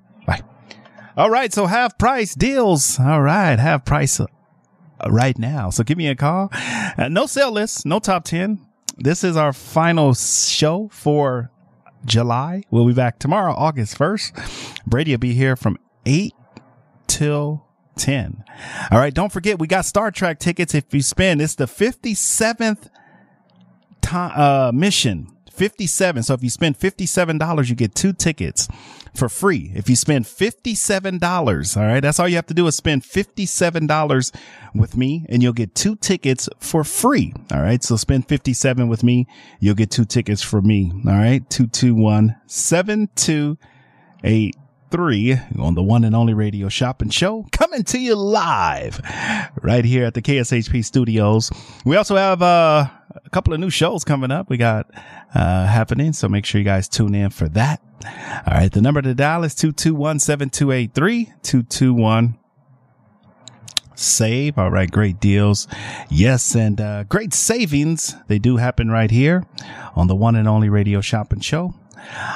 All 1.17 1.31
right. 1.31 1.53
So 1.53 1.67
half 1.67 1.99
price 1.99 2.35
deals. 2.35 2.99
All 2.99 3.23
right. 3.23 3.59
Half 3.59 3.85
price 3.85 4.19
uh, 4.21 4.27
right 5.09 5.39
now. 5.39 5.71
So 5.71 5.85
give 5.85 5.99
me 5.99 6.09
a 6.09 6.15
call. 6.15 6.51
Uh, 6.53 7.09
no 7.09 7.27
sale 7.27 7.53
list, 7.53 7.85
no 7.87 7.99
top 7.99 8.25
10. 8.25 8.65
This 8.97 9.25
is 9.25 9.37
our 9.37 9.53
final 9.53 10.15
show 10.15 10.89
for 10.93 11.51
July. 12.05 12.63
We'll 12.71 12.87
be 12.87 12.93
back 12.93 13.19
tomorrow, 13.19 13.53
August 13.55 13.99
1st. 13.99 14.87
Brady 14.87 15.13
will 15.13 15.19
be 15.19 15.35
here 15.35 15.57
from 15.57 15.79
8 16.05 16.33
till 17.07 17.65
10. 17.97 18.45
All 18.91 18.99
right. 18.99 19.15
Don't 19.15 19.33
forget, 19.33 19.59
we 19.59 19.67
got 19.67 19.85
Star 19.85 20.11
Trek 20.11 20.39
tickets. 20.39 20.75
If 20.75 20.93
you 20.93 21.03
spend, 21.03 21.41
it's 21.41 21.55
the 21.55 21.67
57th 21.67 22.89
time, 24.01 24.33
uh, 24.35 24.73
mission. 24.73 25.29
57. 25.53 26.25
So 26.25 26.35
if 26.35 26.43
you 26.43 26.51
spend 26.51 26.79
$57, 26.79 27.69
you 27.69 27.75
get 27.75 27.95
two 27.95 28.13
tickets 28.13 28.69
for 29.15 29.29
free. 29.29 29.73
If 29.75 29.91
you 29.91 29.97
spend 29.97 30.25
$57, 30.25 31.77
all 31.77 31.87
right, 31.87 32.01
that's 32.01 32.19
all 32.19 32.27
you 32.29 32.37
have 32.37 32.47
to 32.47 32.55
do 32.55 32.67
is 32.67 32.77
spend 32.77 33.03
$57 33.03 34.35
with 34.75 34.97
me 34.97 35.27
and 35.29 35.43
you'll 35.43 35.53
get 35.53 35.75
two 35.75 35.97
tickets 35.97 36.49
for 36.59 36.85
free. 36.85 37.35
All 37.53 37.61
right. 37.61 37.83
So 37.83 37.97
spend 37.97 38.29
57 38.29 38.89
with 38.89 39.03
me. 39.03 39.27
You'll 39.61 39.75
get 39.75 39.91
two 39.91 40.05
tickets 40.05 40.43
for 40.43 40.63
me. 40.63 40.93
All 41.07 41.13
right. 41.13 41.49
221 41.51 42.37
7283 42.47 45.37
on 45.59 45.75
the 45.75 45.83
one 45.83 46.05
and 46.05 46.15
only 46.15 46.35
radio 46.35 46.69
shopping 46.69 47.11
show 47.11 47.47
coming 47.53 47.83
to 47.85 47.99
you 47.99 48.15
live 48.15 49.01
right 49.63 49.85
here 49.85 50.05
at 50.05 50.15
the 50.15 50.23
KSHP 50.23 50.85
studios. 50.85 51.51
We 51.85 51.97
also 51.97 52.17
have, 52.17 52.43
uh, 52.43 52.87
a 53.25 53.31
couple 53.31 53.53
of 53.53 53.61
new 53.61 53.71
shows 53.71 54.05
coming 54.05 54.31
up. 54.31 54.49
We 54.49 54.57
got, 54.57 54.91
uh, 55.35 55.67
happening. 55.67 56.13
So 56.13 56.29
make 56.29 56.45
sure 56.45 56.59
you 56.59 56.65
guys 56.65 56.89
tune 56.89 57.15
in 57.15 57.31
for 57.31 57.49
that. 57.51 57.81
All 58.47 58.55
right. 58.55 58.71
The 58.71 58.81
number 58.81 59.03
to 59.03 59.15
dial 59.15 59.45
is 59.45 59.55
221-7283, 59.55 61.33
221 61.43 62.39
save. 63.95 64.59
All 64.59 64.71
right. 64.71 64.91
Great 64.91 65.21
deals. 65.21 65.69
Yes. 66.11 66.55
And, 66.55 66.81
uh, 66.81 67.05
great 67.05 67.35
savings. 67.35 68.17
They 68.29 68.39
do 68.39 68.57
happen 68.57 68.91
right 68.91 69.11
here 69.11 69.45
on 69.95 70.07
the 70.07 70.17
one 70.17 70.37
and 70.37 70.49
only 70.49 70.69
radio 70.69 71.01
shopping 71.01 71.41
show. 71.41 71.75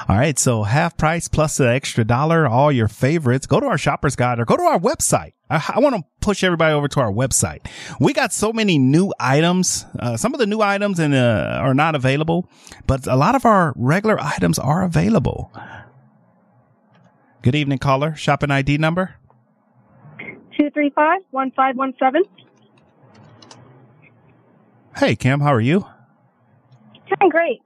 All 0.08 0.16
right. 0.16 0.38
So 0.38 0.62
half 0.62 0.96
price 0.96 1.28
plus 1.28 1.56
the 1.56 1.68
extra 1.68 2.04
dollar, 2.04 2.46
all 2.46 2.70
your 2.70 2.88
favorites. 2.88 3.46
Go 3.46 3.60
to 3.60 3.66
our 3.66 3.78
shopper's 3.78 4.16
guide 4.16 4.38
or 4.38 4.44
go 4.44 4.56
to 4.56 4.62
our 4.62 4.78
website. 4.78 5.32
I, 5.50 5.74
I 5.76 5.80
want 5.80 5.96
to 5.96 6.02
push 6.20 6.42
everybody 6.42 6.74
over 6.74 6.88
to 6.88 7.00
our 7.00 7.12
website. 7.12 7.66
We 8.00 8.12
got 8.12 8.32
so 8.32 8.52
many 8.52 8.78
new 8.78 9.12
items. 9.20 9.84
Uh, 9.98 10.16
some 10.16 10.34
of 10.34 10.40
the 10.40 10.46
new 10.46 10.60
items 10.60 10.98
and, 10.98 11.14
uh, 11.14 11.58
are 11.60 11.74
not 11.74 11.94
available, 11.94 12.48
but 12.86 13.06
a 13.06 13.16
lot 13.16 13.34
of 13.34 13.44
our 13.44 13.72
regular 13.76 14.18
items 14.20 14.58
are 14.58 14.82
available. 14.82 15.52
Good 17.42 17.54
evening, 17.54 17.78
caller. 17.78 18.14
Shopping 18.16 18.50
ID 18.50 18.78
number. 18.78 19.14
235-1517. 20.58 22.22
Hey, 24.96 25.14
Cam, 25.14 25.40
How 25.40 25.52
are 25.52 25.60
you? 25.60 25.84
Doing 27.20 27.30
great. 27.30 27.60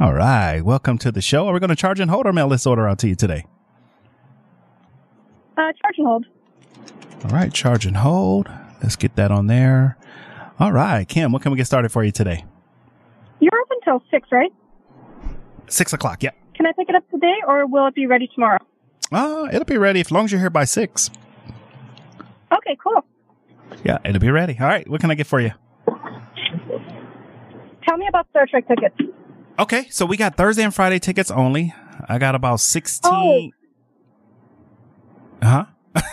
All 0.00 0.12
right. 0.12 0.60
Welcome 0.60 0.98
to 0.98 1.12
the 1.12 1.22
show. 1.22 1.46
Are 1.46 1.52
we 1.54 1.60
going 1.60 1.70
to 1.70 1.76
charge 1.76 2.00
and 2.00 2.10
hold 2.10 2.26
or 2.26 2.32
mail 2.32 2.48
this 2.48 2.66
order 2.66 2.88
out 2.88 2.98
to 3.00 3.08
you 3.08 3.14
today? 3.14 3.46
Uh, 5.56 5.70
charge 5.80 5.94
and 5.98 6.06
hold. 6.06 6.26
All 7.24 7.30
right. 7.30 7.52
Charge 7.52 7.86
and 7.86 7.96
hold. 7.98 8.48
Let's 8.82 8.96
get 8.96 9.14
that 9.16 9.30
on 9.30 9.46
there. 9.46 9.96
All 10.58 10.72
right. 10.72 11.06
Kim, 11.08 11.30
what 11.32 11.42
can 11.42 11.52
we 11.52 11.56
get 11.58 11.66
started 11.66 11.90
for 11.92 12.02
you 12.02 12.10
today? 12.10 12.44
You're 13.38 13.52
open 13.60 13.78
till 13.84 14.02
6, 14.10 14.28
right? 14.32 14.52
Six 15.68 15.92
o'clock. 15.92 16.22
Yep. 16.22 16.36
Can 16.54 16.66
I 16.66 16.72
pick 16.72 16.88
it 16.88 16.94
up 16.94 17.08
today 17.10 17.36
or 17.46 17.66
will 17.66 17.86
it 17.86 17.94
be 17.94 18.06
ready 18.06 18.28
tomorrow? 18.34 18.58
Uh, 19.12 19.48
it'll 19.52 19.64
be 19.64 19.78
ready 19.78 20.00
as 20.00 20.10
long 20.10 20.24
as 20.24 20.32
you're 20.32 20.40
here 20.40 20.50
by 20.50 20.64
six. 20.64 21.10
Okay, 22.52 22.76
cool. 22.82 23.04
Yeah, 23.84 23.98
it'll 24.04 24.20
be 24.20 24.30
ready. 24.30 24.56
All 24.60 24.66
right. 24.66 24.88
What 24.88 25.00
can 25.00 25.10
I 25.10 25.14
get 25.14 25.26
for 25.26 25.40
you? 25.40 25.52
Tell 27.86 27.96
me 27.96 28.06
about 28.08 28.28
Star 28.30 28.46
Trek 28.46 28.66
tickets. 28.68 28.96
Okay. 29.58 29.86
So 29.90 30.06
we 30.06 30.16
got 30.16 30.36
Thursday 30.36 30.62
and 30.62 30.74
Friday 30.74 30.98
tickets 30.98 31.30
only. 31.30 31.74
I 32.08 32.18
got 32.18 32.34
about 32.34 32.60
16. 32.60 33.52
Huh? 35.42 35.66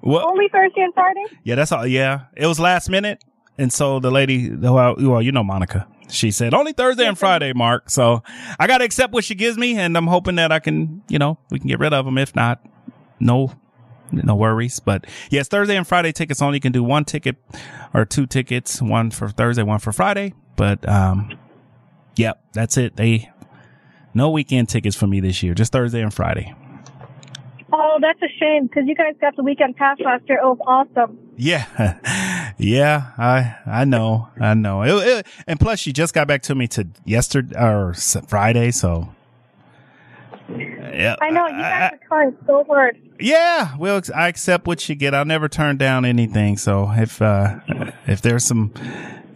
what? 0.00 0.24
Only 0.24 0.48
Thursday 0.48 0.80
and 0.80 0.94
Friday? 0.94 1.24
Yeah, 1.42 1.56
that's 1.56 1.72
all. 1.72 1.86
Yeah. 1.86 2.26
It 2.36 2.46
was 2.46 2.58
last 2.58 2.88
minute. 2.88 3.22
And 3.58 3.72
so 3.72 4.00
the 4.00 4.10
lady, 4.10 4.50
well, 4.50 4.96
well, 4.98 5.22
you 5.22 5.32
know, 5.32 5.44
Monica, 5.44 5.86
she 6.08 6.30
said 6.30 6.54
only 6.54 6.72
Thursday 6.72 7.06
and 7.06 7.18
Friday, 7.18 7.52
Mark. 7.52 7.90
So 7.90 8.22
I 8.58 8.66
got 8.66 8.78
to 8.78 8.84
accept 8.84 9.12
what 9.12 9.24
she 9.24 9.34
gives 9.34 9.58
me. 9.58 9.76
And 9.78 9.96
I'm 9.96 10.06
hoping 10.06 10.36
that 10.36 10.50
I 10.50 10.58
can, 10.60 11.02
you 11.08 11.18
know, 11.18 11.38
we 11.50 11.58
can 11.58 11.68
get 11.68 11.78
rid 11.78 11.92
of 11.92 12.04
them. 12.04 12.18
If 12.18 12.34
not, 12.34 12.64
no, 13.20 13.52
no 14.10 14.34
worries. 14.34 14.80
But 14.80 15.06
yes, 15.30 15.48
Thursday 15.48 15.76
and 15.76 15.86
Friday 15.86 16.12
tickets 16.12 16.40
only. 16.42 16.56
You 16.56 16.60
can 16.60 16.72
do 16.72 16.82
one 16.82 17.04
ticket 17.04 17.36
or 17.92 18.04
two 18.04 18.26
tickets, 18.26 18.80
one 18.82 19.10
for 19.10 19.28
Thursday, 19.28 19.62
one 19.62 19.78
for 19.78 19.92
Friday. 19.92 20.34
But, 20.56 20.88
um, 20.88 21.36
yep, 22.16 22.42
that's 22.52 22.76
it. 22.76 22.96
They, 22.96 23.30
no 24.14 24.30
weekend 24.30 24.68
tickets 24.68 24.96
for 24.96 25.06
me 25.06 25.20
this 25.20 25.42
year, 25.42 25.54
just 25.54 25.72
Thursday 25.72 26.00
and 26.00 26.12
Friday. 26.12 26.54
Oh, 27.72 27.98
that's 28.00 28.20
a 28.22 28.28
shame 28.38 28.66
because 28.66 28.84
you 28.86 28.94
guys 28.94 29.14
got 29.20 29.34
the 29.34 29.42
weekend 29.42 29.76
pass 29.76 29.98
last 29.98 30.22
year. 30.28 30.38
It 30.38 30.44
was 30.44 30.58
awesome. 30.64 31.18
Yeah, 31.36 31.98
yeah, 32.58 33.10
I 33.18 33.56
I 33.66 33.84
know, 33.84 34.28
I 34.40 34.54
know. 34.54 34.82
It, 34.82 35.06
it, 35.08 35.26
and 35.48 35.58
plus, 35.58 35.80
she 35.80 35.92
just 35.92 36.14
got 36.14 36.28
back 36.28 36.42
to 36.42 36.54
me 36.54 36.68
to 36.68 36.86
yesterday 37.04 37.56
or 37.60 37.94
Friday, 38.28 38.70
so 38.70 39.08
yeah, 40.48 41.16
I 41.20 41.30
know 41.30 41.46
you 41.48 41.52
guys 41.54 41.92
are 41.94 42.00
trying 42.06 42.36
so 42.46 42.62
hard. 42.64 42.96
yeah. 43.18 43.76
Well, 43.76 44.00
I 44.14 44.28
accept 44.28 44.68
what 44.68 44.88
you 44.88 44.94
get. 44.94 45.12
I'll 45.12 45.24
never 45.24 45.48
turn 45.48 45.76
down 45.76 46.04
anything. 46.04 46.56
So 46.56 46.92
if 46.92 47.20
uh 47.20 47.58
if 48.06 48.22
there's 48.22 48.44
some 48.44 48.72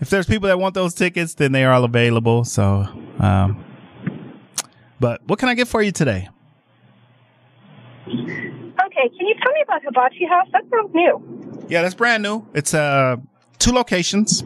if 0.01 0.11
there's 0.11 0.27
people 0.27 0.49
that 0.49 0.59
want 0.59 0.75
those 0.75 0.95
tickets, 0.95 1.35
then 1.35 1.53
they 1.53 1.65
are 1.65 1.73
all 1.73 1.85
available. 1.85 2.45
So 2.45 2.87
um, 3.19 3.65
but 5.01 5.21
what 5.27 5.39
can 5.39 5.49
I 5.49 5.55
get 5.55 5.69
for 5.69 5.83
you 5.83 5.93
today? 5.93 6.29
Okay, 8.07 9.09
can 9.17 9.27
you 9.27 9.35
tell 9.43 9.53
me 9.53 9.63
about 9.63 9.83
Hibachi 9.83 10.25
House? 10.27 10.49
That 10.53 10.65
sounds 10.71 10.95
new. 10.95 11.67
Yeah, 11.69 11.83
that's 11.83 11.95
brand 11.95 12.23
new. 12.23 12.47
It's 12.55 12.75
uh 12.75 13.17
two 13.59 13.73
locations. 13.73 14.43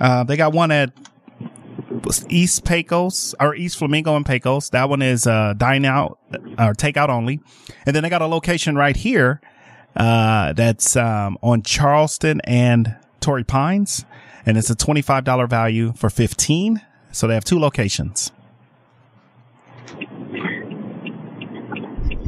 Uh, 0.00 0.24
they 0.24 0.36
got 0.36 0.52
one 0.52 0.70
at 0.70 0.92
East 2.28 2.64
Pecos 2.64 3.34
or 3.40 3.54
East 3.54 3.78
Flamingo 3.78 4.16
and 4.16 4.26
Pecos. 4.26 4.70
That 4.70 4.88
one 4.88 5.02
is 5.02 5.26
uh 5.26 5.54
dine 5.56 5.84
out 5.84 6.18
or 6.58 6.74
takeout 6.74 7.08
only. 7.08 7.40
And 7.86 7.94
then 7.94 8.02
they 8.02 8.10
got 8.10 8.22
a 8.22 8.26
location 8.26 8.74
right 8.76 8.96
here 8.96 9.40
uh 9.94 10.52
that's 10.52 10.96
um 10.96 11.38
on 11.42 11.62
Charleston 11.62 12.40
and 12.44 12.96
Torrey 13.20 13.44
Pines 13.44 14.04
and 14.46 14.56
it's 14.56 14.70
a 14.70 14.76
$25 14.76 15.48
value 15.48 15.92
for 15.94 16.08
15. 16.08 16.80
So 17.12 17.26
they 17.26 17.34
have 17.34 17.44
two 17.44 17.58
locations. 17.58 18.30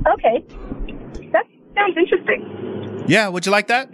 Okay. 0.07 0.45
That 1.33 1.47
sounds 1.75 1.97
interesting. 1.97 3.05
Yeah, 3.07 3.29
would 3.29 3.47
you 3.47 3.53
like 3.53 3.69
that? 3.69 3.89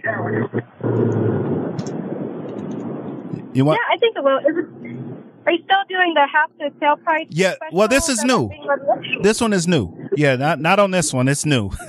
You 3.53 3.63
want 3.63 3.79
yeah, 3.79 3.93
I 3.93 3.97
think 3.97 4.17
it 4.17 4.23
will. 4.23 4.37
Is 4.39 4.57
it, 4.57 4.65
are 5.45 5.51
you 5.53 5.63
still 5.63 5.83
doing 5.87 6.13
the 6.13 6.27
half 6.31 6.49
the 6.57 6.71
sale 6.79 6.97
price? 6.97 7.27
Yeah, 7.29 7.53
well, 7.71 7.87
this 7.87 8.09
is 8.09 8.23
new. 8.23 8.49
This 9.21 9.39
one 9.39 9.53
is 9.53 9.65
new. 9.67 10.09
Yeah, 10.17 10.35
not 10.35 10.59
not 10.59 10.79
on 10.79 10.91
this 10.91 11.13
one. 11.13 11.27
It's 11.29 11.45
new. 11.45 11.71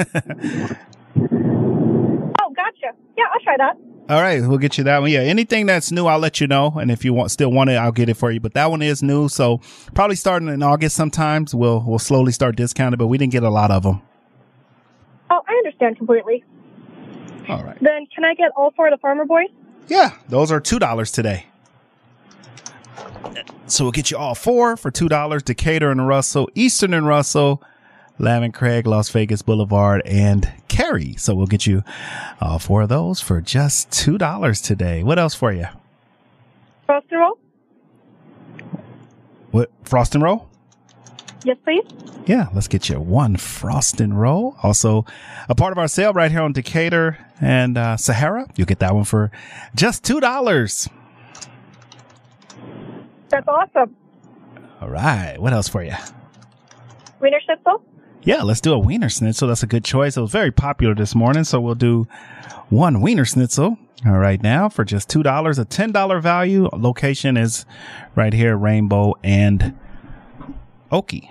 Oh, 2.38 2.52
gotcha. 2.54 2.94
Yeah, 3.16 3.24
I'll 3.32 3.40
try 3.40 3.56
that. 3.56 3.76
All 4.08 4.20
right, 4.22 4.40
we'll 4.40 4.58
get 4.58 4.78
you 4.78 4.84
that 4.84 5.00
one. 5.00 5.10
Yeah, 5.10 5.20
anything 5.20 5.66
that's 5.66 5.90
new, 5.90 6.06
I'll 6.06 6.20
let 6.20 6.40
you 6.40 6.46
know. 6.46 6.72
And 6.78 6.92
if 6.92 7.04
you 7.04 7.12
want, 7.12 7.32
still 7.32 7.50
want 7.50 7.70
it, 7.70 7.74
I'll 7.74 7.90
get 7.90 8.08
it 8.08 8.14
for 8.14 8.30
you. 8.30 8.38
But 8.38 8.54
that 8.54 8.70
one 8.70 8.80
is 8.80 9.02
new, 9.02 9.28
so 9.28 9.60
probably 9.94 10.14
starting 10.14 10.48
in 10.48 10.62
August. 10.62 10.94
Sometimes 10.94 11.54
we'll 11.54 11.82
we'll 11.84 11.98
slowly 11.98 12.30
start 12.30 12.54
discounting, 12.54 12.98
but 12.98 13.08
we 13.08 13.18
didn't 13.18 13.32
get 13.32 13.42
a 13.42 13.50
lot 13.50 13.72
of 13.72 13.82
them. 13.82 14.00
Oh, 15.28 15.40
I 15.48 15.52
understand 15.54 15.96
completely. 15.96 16.44
All 17.48 17.64
right. 17.64 17.76
Then 17.80 18.06
can 18.14 18.24
I 18.24 18.34
get 18.34 18.52
all 18.56 18.70
four 18.76 18.86
of 18.86 18.92
the 18.92 18.98
Farmer 18.98 19.24
Boys? 19.24 19.48
Yeah, 19.88 20.12
those 20.28 20.52
are 20.52 20.60
two 20.60 20.78
dollars 20.78 21.10
today. 21.10 21.46
So 23.66 23.84
we'll 23.84 23.92
get 23.92 24.12
you 24.12 24.16
all 24.16 24.36
four 24.36 24.76
for 24.76 24.92
two 24.92 25.08
dollars. 25.08 25.42
Decatur 25.42 25.90
and 25.90 26.06
Russell, 26.06 26.48
Eastern 26.54 26.94
and 26.94 27.08
Russell, 27.08 27.60
Lamb 28.18 28.42
and 28.42 28.54
Craig, 28.54 28.86
Las 28.86 29.08
Vegas 29.10 29.42
Boulevard, 29.42 30.02
and 30.04 30.52
Carey. 30.68 31.14
So 31.18 31.34
we'll 31.34 31.46
get 31.46 31.66
you 31.66 31.82
all 32.40 32.58
four 32.58 32.82
of 32.82 32.88
those 32.88 33.20
for 33.20 33.40
just 33.40 33.90
two 33.90 34.18
dollars 34.18 34.60
today. 34.60 35.02
What 35.02 35.18
else 35.18 35.34
for 35.34 35.52
you? 35.52 35.66
Frost 36.86 37.06
and 37.10 37.20
roll? 37.20 37.38
What 39.50 39.70
frost 39.84 40.14
and 40.14 40.22
roll? 40.24 40.48
Yes, 41.44 41.56
please. 41.64 41.84
Yeah, 42.26 42.48
let's 42.54 42.66
get 42.68 42.88
you 42.88 42.98
one 42.98 43.36
frost 43.36 44.00
and 44.00 44.18
roll. 44.20 44.56
Also, 44.62 45.04
a 45.48 45.54
part 45.54 45.72
of 45.72 45.78
our 45.78 45.86
sale 45.86 46.12
right 46.12 46.30
here 46.30 46.40
on 46.40 46.52
Decatur 46.52 47.18
and 47.40 47.78
uh, 47.78 47.96
Sahara. 47.96 48.48
You'll 48.56 48.66
get 48.66 48.80
that 48.80 48.94
one 48.94 49.04
for 49.04 49.30
just 49.74 50.02
two 50.04 50.20
dollars. 50.20 50.88
That's 53.28 53.46
awesome. 53.46 53.94
All 54.80 54.88
right. 54.88 55.36
What 55.38 55.52
else 55.52 55.68
for 55.68 55.82
you? 55.82 55.94
Wienerschnitzel? 57.20 57.82
Yeah, 58.26 58.42
let's 58.42 58.60
do 58.60 58.74
a 58.74 58.78
Wienerschnitzel. 58.78 59.46
That's 59.46 59.62
a 59.62 59.68
good 59.68 59.84
choice. 59.84 60.16
It 60.16 60.20
was 60.20 60.32
very 60.32 60.50
popular 60.50 60.94
this 60.96 61.14
morning, 61.14 61.44
so 61.44 61.60
we'll 61.60 61.76
do 61.76 62.08
one 62.70 62.96
Wienerschnitzel. 62.96 63.78
All 64.04 64.18
right, 64.18 64.42
now 64.42 64.68
for 64.68 64.84
just 64.84 65.08
two 65.08 65.22
dollars, 65.22 65.58
a 65.60 65.64
ten 65.64 65.92
dollar 65.92 66.20
value. 66.20 66.68
Location 66.72 67.36
is 67.36 67.64
right 68.16 68.32
here, 68.32 68.56
Rainbow 68.56 69.14
and 69.22 69.74
Oakey. 70.90 71.30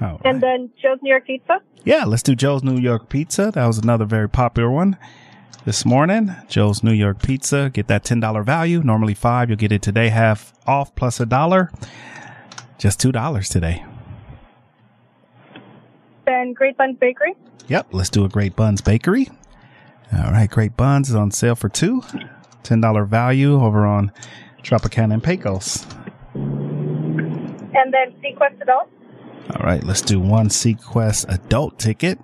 Oh, 0.00 0.18
And 0.24 0.40
then 0.40 0.70
Joe's 0.80 0.98
New 1.02 1.10
York 1.10 1.26
Pizza. 1.26 1.60
yeah, 1.84 2.04
let's 2.04 2.22
do 2.22 2.34
Joe's 2.34 2.62
New 2.62 2.78
York 2.78 3.08
Pizza. 3.08 3.50
That 3.52 3.66
was 3.66 3.78
another 3.78 4.04
very 4.04 4.28
popular 4.28 4.70
one 4.70 4.96
this 5.64 5.84
morning. 5.84 6.34
Joe's 6.48 6.82
New 6.84 6.92
York 6.92 7.20
Pizza. 7.22 7.70
Get 7.72 7.88
that 7.88 8.04
ten 8.04 8.20
dollar 8.20 8.44
value. 8.44 8.82
Normally 8.84 9.14
five. 9.14 9.50
You'll 9.50 9.58
get 9.58 9.72
it 9.72 9.82
today 9.82 10.10
half 10.10 10.52
off 10.64 10.94
plus 10.94 11.18
a 11.18 11.26
dollar. 11.26 11.72
Just 12.78 13.00
two 13.00 13.10
dollars 13.12 13.48
today. 13.48 13.84
Then 16.32 16.54
Great 16.54 16.78
Buns 16.78 16.96
Bakery. 16.98 17.34
Yep, 17.68 17.88
let's 17.92 18.08
do 18.08 18.24
a 18.24 18.28
Great 18.28 18.56
Buns 18.56 18.80
Bakery. 18.80 19.28
All 20.16 20.32
right, 20.32 20.48
Great 20.50 20.78
Buns 20.78 21.10
is 21.10 21.14
on 21.14 21.30
sale 21.30 21.54
for 21.54 21.68
two. 21.68 22.00
$10 22.62 23.06
value 23.06 23.62
over 23.62 23.84
on 23.84 24.10
Tropicana 24.62 25.12
and 25.14 25.22
Pecos. 25.22 25.84
And 26.34 27.92
then 27.92 28.14
SeaQuest 28.22 28.62
Adult. 28.62 28.90
All 29.54 29.62
right, 29.62 29.84
let's 29.84 30.00
do 30.00 30.18
one 30.20 30.48
SeaQuest 30.48 31.28
adult 31.28 31.78
ticket. 31.78 32.18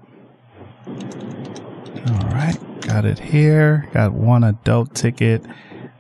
All 0.87 2.31
right, 2.31 2.57
got 2.81 3.05
it 3.05 3.19
here. 3.19 3.91
Got 3.93 4.15
one 4.15 4.43
adult 4.43 4.95
ticket. 4.95 5.45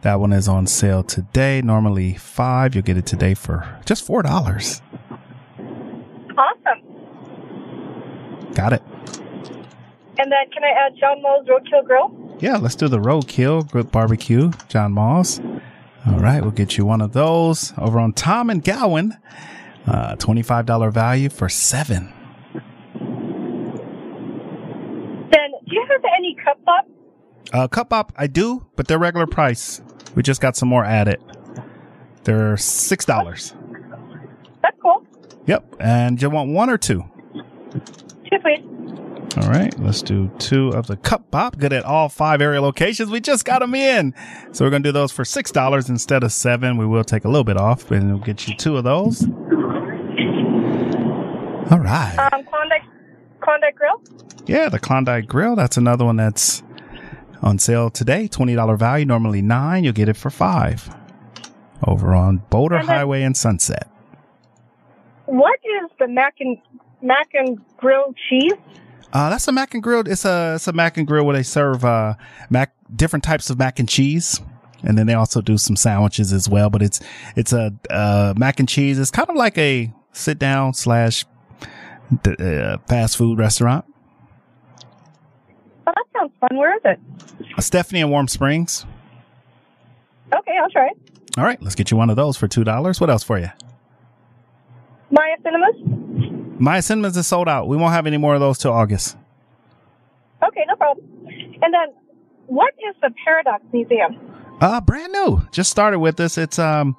That 0.00 0.18
one 0.18 0.32
is 0.32 0.48
on 0.48 0.66
sale 0.66 1.02
today. 1.02 1.60
Normally 1.60 2.14
five. 2.14 2.74
You'll 2.74 2.84
get 2.84 2.96
it 2.96 3.04
today 3.04 3.34
for 3.34 3.80
just 3.84 4.06
four 4.06 4.22
dollars. 4.22 4.80
Awesome. 6.38 6.88
Got 8.54 8.72
it. 8.72 8.82
And 10.20 10.32
then 10.32 10.50
can 10.52 10.64
I 10.64 10.86
add 10.86 10.96
John 10.98 11.22
Mull's 11.22 11.46
Roadkill 11.46 11.84
Grill? 11.84 12.36
Yeah, 12.40 12.56
let's 12.56 12.74
do 12.74 12.88
the 12.88 12.98
roadkill 12.98 13.68
grilled 13.70 13.92
barbecue, 13.92 14.50
John 14.68 14.92
Mull's. 14.92 15.40
All 16.06 16.18
right, 16.20 16.40
we'll 16.40 16.50
get 16.52 16.76
you 16.76 16.84
one 16.86 17.00
of 17.00 17.12
those 17.12 17.72
over 17.78 17.98
on 17.98 18.12
Tom 18.12 18.50
and 18.50 18.62
Gowan. 18.64 19.16
Uh, 19.86 20.16
twenty-five 20.16 20.66
dollar 20.66 20.90
value 20.90 21.28
for 21.28 21.48
seven. 21.48 22.12
Then 25.32 25.50
do 25.66 25.74
you 25.74 25.86
have 25.88 26.04
any 26.16 26.36
Cupbop? 26.44 26.82
Uh, 27.52 27.68
Cupbop, 27.68 28.10
I 28.16 28.26
do, 28.26 28.66
but 28.76 28.88
they're 28.88 28.98
regular 28.98 29.26
price. 29.26 29.80
We 30.14 30.22
just 30.22 30.40
got 30.40 30.56
some 30.56 30.68
more 30.68 30.84
added. 30.84 31.22
They're 32.24 32.56
six 32.56 33.04
dollars. 33.04 33.54
That's 34.62 34.76
cool. 34.82 35.06
Yep, 35.46 35.76
and 35.80 36.20
you 36.20 36.28
want 36.30 36.50
one 36.50 36.70
or 36.70 36.78
two? 36.78 37.04
Two, 38.30 38.38
please. 38.40 38.64
All 39.36 39.48
right, 39.50 39.78
let's 39.78 40.02
do 40.02 40.30
two 40.38 40.70
of 40.70 40.86
the 40.86 40.96
Cupbop. 40.96 41.58
Good 41.58 41.72
at 41.72 41.84
all 41.84 42.08
five 42.08 42.40
area 42.40 42.60
locations. 42.60 43.10
We 43.10 43.20
just 43.20 43.44
got 43.44 43.60
them 43.60 43.74
in, 43.74 44.14
so 44.52 44.64
we're 44.64 44.70
gonna 44.70 44.82
do 44.82 44.92
those 44.92 45.12
for 45.12 45.24
six 45.24 45.52
dollars 45.52 45.88
instead 45.88 46.24
of 46.24 46.32
seven. 46.32 46.76
We 46.76 46.86
will 46.86 47.04
take 47.04 47.24
a 47.24 47.28
little 47.28 47.44
bit 47.44 47.56
off, 47.56 47.90
and 47.90 48.08
we'll 48.14 48.24
get 48.24 48.48
you 48.48 48.56
two 48.56 48.76
of 48.76 48.84
those. 48.84 49.24
All 51.70 51.78
right. 51.78 52.16
Um, 52.32 52.42
Klondike, 52.44 52.82
Klondike 53.40 53.76
Grill. 53.76 54.02
Yeah, 54.46 54.70
the 54.70 54.78
Klondike 54.78 55.26
Grill. 55.26 55.54
That's 55.54 55.76
another 55.76 56.06
one 56.06 56.16
that's 56.16 56.62
on 57.42 57.58
sale 57.58 57.90
today. 57.90 58.28
Twenty 58.28 58.54
dollar 58.54 58.76
value. 58.76 59.04
Normally 59.04 59.42
nine. 59.42 59.84
You'll 59.84 59.92
get 59.92 60.08
it 60.08 60.16
for 60.16 60.30
five. 60.30 60.88
Over 61.86 62.14
on 62.14 62.38
Boulder 62.50 62.78
Highway 62.78 63.22
and 63.22 63.36
Sunset. 63.36 63.88
What 65.26 65.60
is 65.62 65.90
the 65.98 66.08
mac 66.08 66.36
and 66.40 66.56
mac 67.02 67.28
and 67.34 67.60
grilled 67.76 68.16
cheese? 68.28 68.52
Uh, 69.12 69.30
that's 69.30 69.48
a 69.48 69.52
mac 69.52 69.72
and 69.74 69.82
grill. 69.82 70.06
It's 70.06 70.24
a 70.24 70.54
it's 70.56 70.68
a 70.68 70.72
mac 70.72 70.96
and 70.96 71.06
grill 71.06 71.24
where 71.24 71.34
they 71.34 71.42
serve 71.42 71.84
uh 71.84 72.14
mac 72.50 72.74
different 72.94 73.24
types 73.24 73.48
of 73.50 73.58
mac 73.58 73.78
and 73.78 73.88
cheese, 73.88 74.40
and 74.82 74.98
then 74.98 75.06
they 75.06 75.14
also 75.14 75.40
do 75.40 75.56
some 75.56 75.76
sandwiches 75.76 76.32
as 76.32 76.48
well. 76.48 76.68
But 76.70 76.82
it's 76.82 77.00
it's 77.36 77.52
a 77.52 77.72
uh, 77.88 78.34
mac 78.36 78.60
and 78.60 78.68
cheese. 78.68 78.98
It's 78.98 79.10
kind 79.10 79.28
of 79.30 79.36
like 79.36 79.56
a 79.56 79.92
sit 80.12 80.38
down 80.38 80.74
slash 80.74 81.24
uh, 82.26 82.78
fast 82.86 83.16
food 83.16 83.38
restaurant. 83.38 83.84
Oh, 85.86 85.92
that 85.94 86.04
sounds 86.14 86.32
fun. 86.40 86.58
Where 86.58 86.76
is 86.76 86.82
it? 86.84 87.00
Uh, 87.56 87.60
Stephanie 87.62 88.00
in 88.00 88.10
Warm 88.10 88.28
Springs. 88.28 88.84
Okay, 90.34 90.52
I'll 90.60 90.70
try. 90.70 90.90
All 91.38 91.44
right, 91.44 91.62
let's 91.62 91.74
get 91.74 91.90
you 91.90 91.96
one 91.96 92.10
of 92.10 92.16
those 92.16 92.36
for 92.36 92.46
two 92.46 92.64
dollars. 92.64 93.00
What 93.00 93.08
else 93.08 93.22
for 93.22 93.38
you? 93.38 93.48
Maya 95.10 95.36
Cinemas. 95.42 96.60
Maya 96.60 96.82
Cinemas 96.82 97.16
is 97.16 97.26
sold 97.26 97.48
out. 97.48 97.68
We 97.68 97.76
won't 97.76 97.92
have 97.92 98.06
any 98.06 98.16
more 98.16 98.34
of 98.34 98.40
those 98.40 98.58
till 98.58 98.72
August. 98.72 99.16
Okay, 100.46 100.64
no 100.68 100.76
problem. 100.76 101.06
And 101.62 101.74
then, 101.74 101.94
what 102.46 102.74
is 102.88 102.94
the 103.00 103.10
Paradox 103.24 103.62
Museum? 103.72 104.16
Uh, 104.60 104.80
brand 104.80 105.12
new. 105.12 105.42
Just 105.52 105.70
started 105.70 105.98
with 106.00 106.16
this. 106.16 106.36
It's, 106.36 106.58
um, 106.58 106.96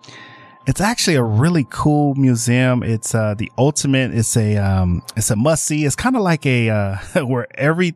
it's 0.66 0.82
actually 0.82 1.16
a 1.16 1.24
really 1.24 1.66
cool 1.70 2.16
museum. 2.16 2.84
It's, 2.84 3.14
uh, 3.14 3.36
the 3.36 3.52
ultimate. 3.58 4.14
It's 4.14 4.36
a, 4.38 4.58
um, 4.58 5.02
it's 5.16 5.30
a 5.30 5.36
must 5.36 5.66
see. 5.66 5.86
It's 5.86 5.96
kind 5.96 6.16
of 6.16 6.22
like 6.22 6.46
a, 6.46 6.70
uh, 6.70 6.98
where 7.26 7.48
every, 7.58 7.96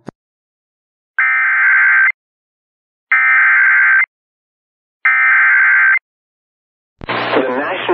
The 7.05 7.49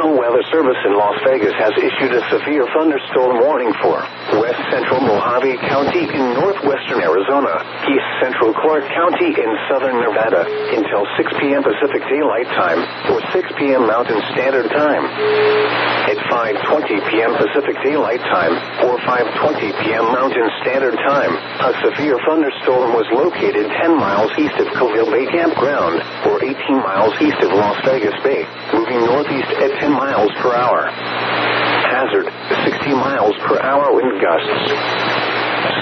National 0.09 0.25
Weather 0.25 0.43
Service 0.49 0.77
in 0.85 0.97
Las 0.97 1.21
Vegas 1.23 1.53
has 1.53 1.73
issued 1.77 2.13
a 2.17 2.21
severe 2.33 2.65
thunderstorm 2.73 3.45
warning 3.45 3.71
for 3.81 4.01
west 4.41 4.57
central 4.71 5.01
Mojave 5.01 5.57
County 5.69 6.01
in 6.01 6.33
northwestern 6.33 7.01
Arizona, 7.01 7.61
east 7.85 8.09
central 8.19 8.53
Clark 8.53 8.89
County 8.89 9.29
in 9.37 9.49
southern 9.69 10.01
Nevada 10.01 10.49
until 10.73 11.05
6 11.15 11.33
p.m. 11.39 11.61
Pacific 11.61 12.01
Daylight 12.09 12.47
Time 12.57 12.81
or 13.13 13.21
6 13.33 13.51
p.m. 13.59 13.85
Mountain 13.85 14.19
Standard 14.33 14.69
Time. 14.71 15.98
At 16.09 16.17
5:20 16.25 16.89
p.m. 17.13 17.37
Pacific 17.37 17.77
Daylight 17.85 18.17
Time 18.33 18.57
or 18.81 18.97
5:20 18.97 19.61
p.m. 19.85 20.09
Mountain 20.09 20.49
Standard 20.65 20.97
Time, 21.05 21.37
a 21.37 21.69
severe 21.85 22.17
thunderstorm 22.25 22.97
was 22.97 23.05
located 23.13 23.69
10 23.69 23.93
miles 23.93 24.33
east 24.41 24.57
of 24.57 24.65
Callville 24.73 25.13
Bay 25.13 25.29
Campground 25.29 26.01
or 26.25 26.41
18 26.41 26.57
miles 26.81 27.13
east 27.21 27.37
of 27.45 27.53
Las 27.53 27.77
Vegas 27.85 28.17
Bay, 28.25 28.41
moving 28.73 29.05
northeast 29.05 29.53
at 29.61 29.69
10 29.77 29.93
miles 29.93 30.33
per 30.41 30.49
hour. 30.49 30.89
Hazard 30.89 32.25
60 32.25 32.89
miles 32.97 33.37
per 33.45 33.61
hour 33.61 33.93
wind 33.93 34.17
gusts. 34.17 34.73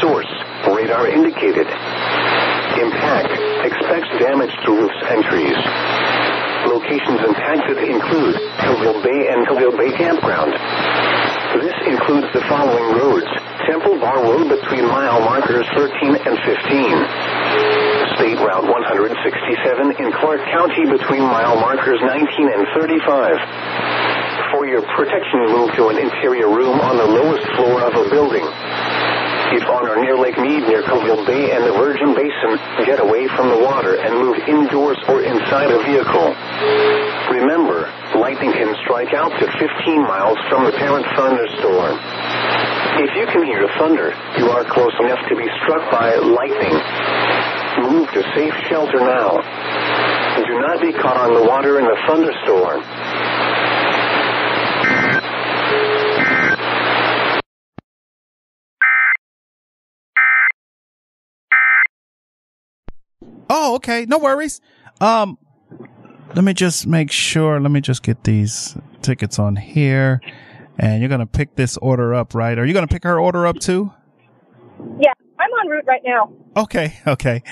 Source 0.03 0.27
radar 0.75 1.07
indicated. 1.07 1.71
Impact 2.83 3.31
expects 3.63 4.11
damage 4.19 4.51
to 4.65 4.71
roofs 4.75 4.99
and 5.07 5.23
trees. 5.23 6.16
Locations 6.67 7.23
impacted 7.23 7.79
include 7.79 8.35
Callville 8.59 8.99
Bay 8.99 9.31
and 9.31 9.47
Callville 9.47 9.77
Bay 9.79 9.95
Campground. 9.95 10.51
This 11.63 11.79
includes 11.87 12.27
the 12.35 12.43
following 12.51 12.91
roads. 12.91 13.25
Temple 13.65 13.99
Bar 14.03 14.23
Road 14.23 14.51
between 14.51 14.83
mile 14.85 15.19
markers 15.23 15.65
13 15.75 16.19
and 16.27 16.35
15. 16.43 18.19
State 18.19 18.39
Route 18.43 18.67
167 18.67 19.95
in 19.95 20.11
Clark 20.11 20.43
County 20.51 20.83
between 20.91 21.23
mile 21.23 21.55
markers 21.55 21.99
19 22.03 22.51
and 22.51 22.67
35. 22.75 24.51
For 24.51 24.67
your 24.67 24.83
protection, 24.95 25.39
move 25.51 25.71
to 25.79 25.87
an 25.87 25.97
interior 25.97 26.51
room 26.51 26.79
on 26.79 26.97
the 26.97 27.07
lowest 27.07 27.47
floor 27.55 27.81
of 27.83 27.95
a 27.95 28.09
building. 28.09 28.43
If 29.47 29.63
on 29.63 29.87
or 29.87 30.03
near 30.03 30.19
Lake 30.19 30.37
Mead 30.37 30.67
near 30.67 30.83
Callville 30.83 31.25
Bay 31.25 31.55
and 31.55 31.63
the 31.63 31.71
Virgin 31.71 32.11
Basin, 32.11 32.59
get 32.83 32.99
away 32.99 33.27
from 33.31 33.47
the 33.47 33.59
water 33.63 33.95
and 33.95 34.11
move 34.19 34.35
indoors 34.43 34.99
or 35.07 35.23
inside 35.23 35.71
a 35.71 35.79
vehicle. 35.87 36.35
Remember, 37.31 37.87
lightning 38.19 38.51
can 38.51 38.75
strike 38.83 39.15
out 39.15 39.31
to 39.39 39.45
15 39.47 40.03
miles 40.03 40.37
from 40.51 40.65
the 40.67 40.75
parent 40.75 41.07
thunderstorm. 41.15 41.95
If 42.99 43.15
you 43.15 43.25
can 43.31 43.43
hear 43.47 43.67
thunder, 43.79 44.11
you 44.35 44.51
are 44.51 44.65
close 44.67 44.93
enough 44.99 45.23
to 45.29 45.35
be 45.39 45.47
struck 45.63 45.83
by 45.95 46.15
lightning. 46.19 46.75
Move 47.87 48.11
to 48.11 48.21
safe 48.35 48.53
shelter 48.67 48.99
now. 48.99 49.39
Do 50.43 50.59
not 50.59 50.81
be 50.81 50.91
caught 50.91 51.17
on 51.17 51.33
the 51.33 51.43
water 51.47 51.79
in 51.79 51.85
a 51.85 51.95
thunderstorm. 52.07 52.83
Oh, 63.49 63.75
okay. 63.75 64.05
No 64.05 64.17
worries. 64.17 64.61
Um, 65.01 65.37
let 66.35 66.43
me 66.43 66.53
just 66.53 66.87
make 66.87 67.11
sure. 67.11 67.59
Let 67.59 67.71
me 67.71 67.81
just 67.81 68.03
get 68.03 68.23
these 68.23 68.77
tickets 69.01 69.39
on 69.39 69.55
here. 69.55 70.21
And 70.77 71.01
you're 71.01 71.09
going 71.09 71.19
to 71.19 71.25
pick 71.25 71.55
this 71.55 71.77
order 71.77 72.13
up, 72.13 72.35
right? 72.35 72.57
Are 72.57 72.65
you 72.65 72.73
going 72.73 72.87
to 72.87 72.93
pick 72.93 73.03
her 73.03 73.19
order 73.19 73.47
up 73.47 73.59
too? 73.59 73.91
Yeah, 74.99 75.13
I'm 75.39 75.51
on 75.51 75.69
route 75.69 75.85
right 75.87 76.01
now. 76.05 76.31
Okay. 76.55 76.99
Okay. 77.07 77.43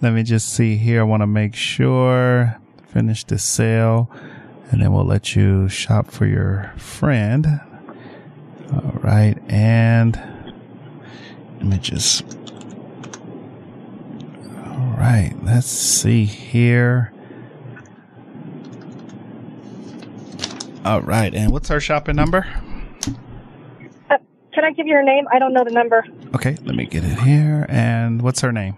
Let 0.00 0.12
me 0.12 0.22
just 0.22 0.52
see 0.52 0.76
here. 0.76 1.00
I 1.00 1.04
want 1.04 1.22
to 1.22 1.26
make 1.26 1.54
sure. 1.54 2.58
Finish 2.88 3.24
the 3.24 3.38
sale. 3.38 4.10
And 4.70 4.82
then 4.82 4.92
we'll 4.92 5.04
let 5.06 5.36
you 5.36 5.68
shop 5.68 6.10
for 6.10 6.26
your 6.26 6.72
friend. 6.76 7.60
All 8.72 8.98
right, 9.02 9.36
and 9.48 10.20
images. 11.60 12.22
All 14.94 15.00
right, 15.00 15.34
let's 15.42 15.66
see 15.66 16.24
here. 16.24 17.12
All 20.84 21.02
right, 21.02 21.34
and 21.34 21.50
what's 21.50 21.68
our 21.72 21.80
shopping 21.80 22.14
number? 22.14 22.46
Uh, 24.08 24.18
can 24.52 24.64
I 24.64 24.70
give 24.70 24.86
you 24.86 24.94
her 24.94 25.02
name? 25.02 25.24
I 25.32 25.40
don't 25.40 25.52
know 25.52 25.64
the 25.64 25.72
number. 25.72 26.04
Okay, 26.36 26.56
let 26.62 26.76
me 26.76 26.86
get 26.86 27.02
it 27.02 27.18
here. 27.18 27.66
And 27.68 28.22
what's 28.22 28.40
her 28.42 28.52
name? 28.52 28.76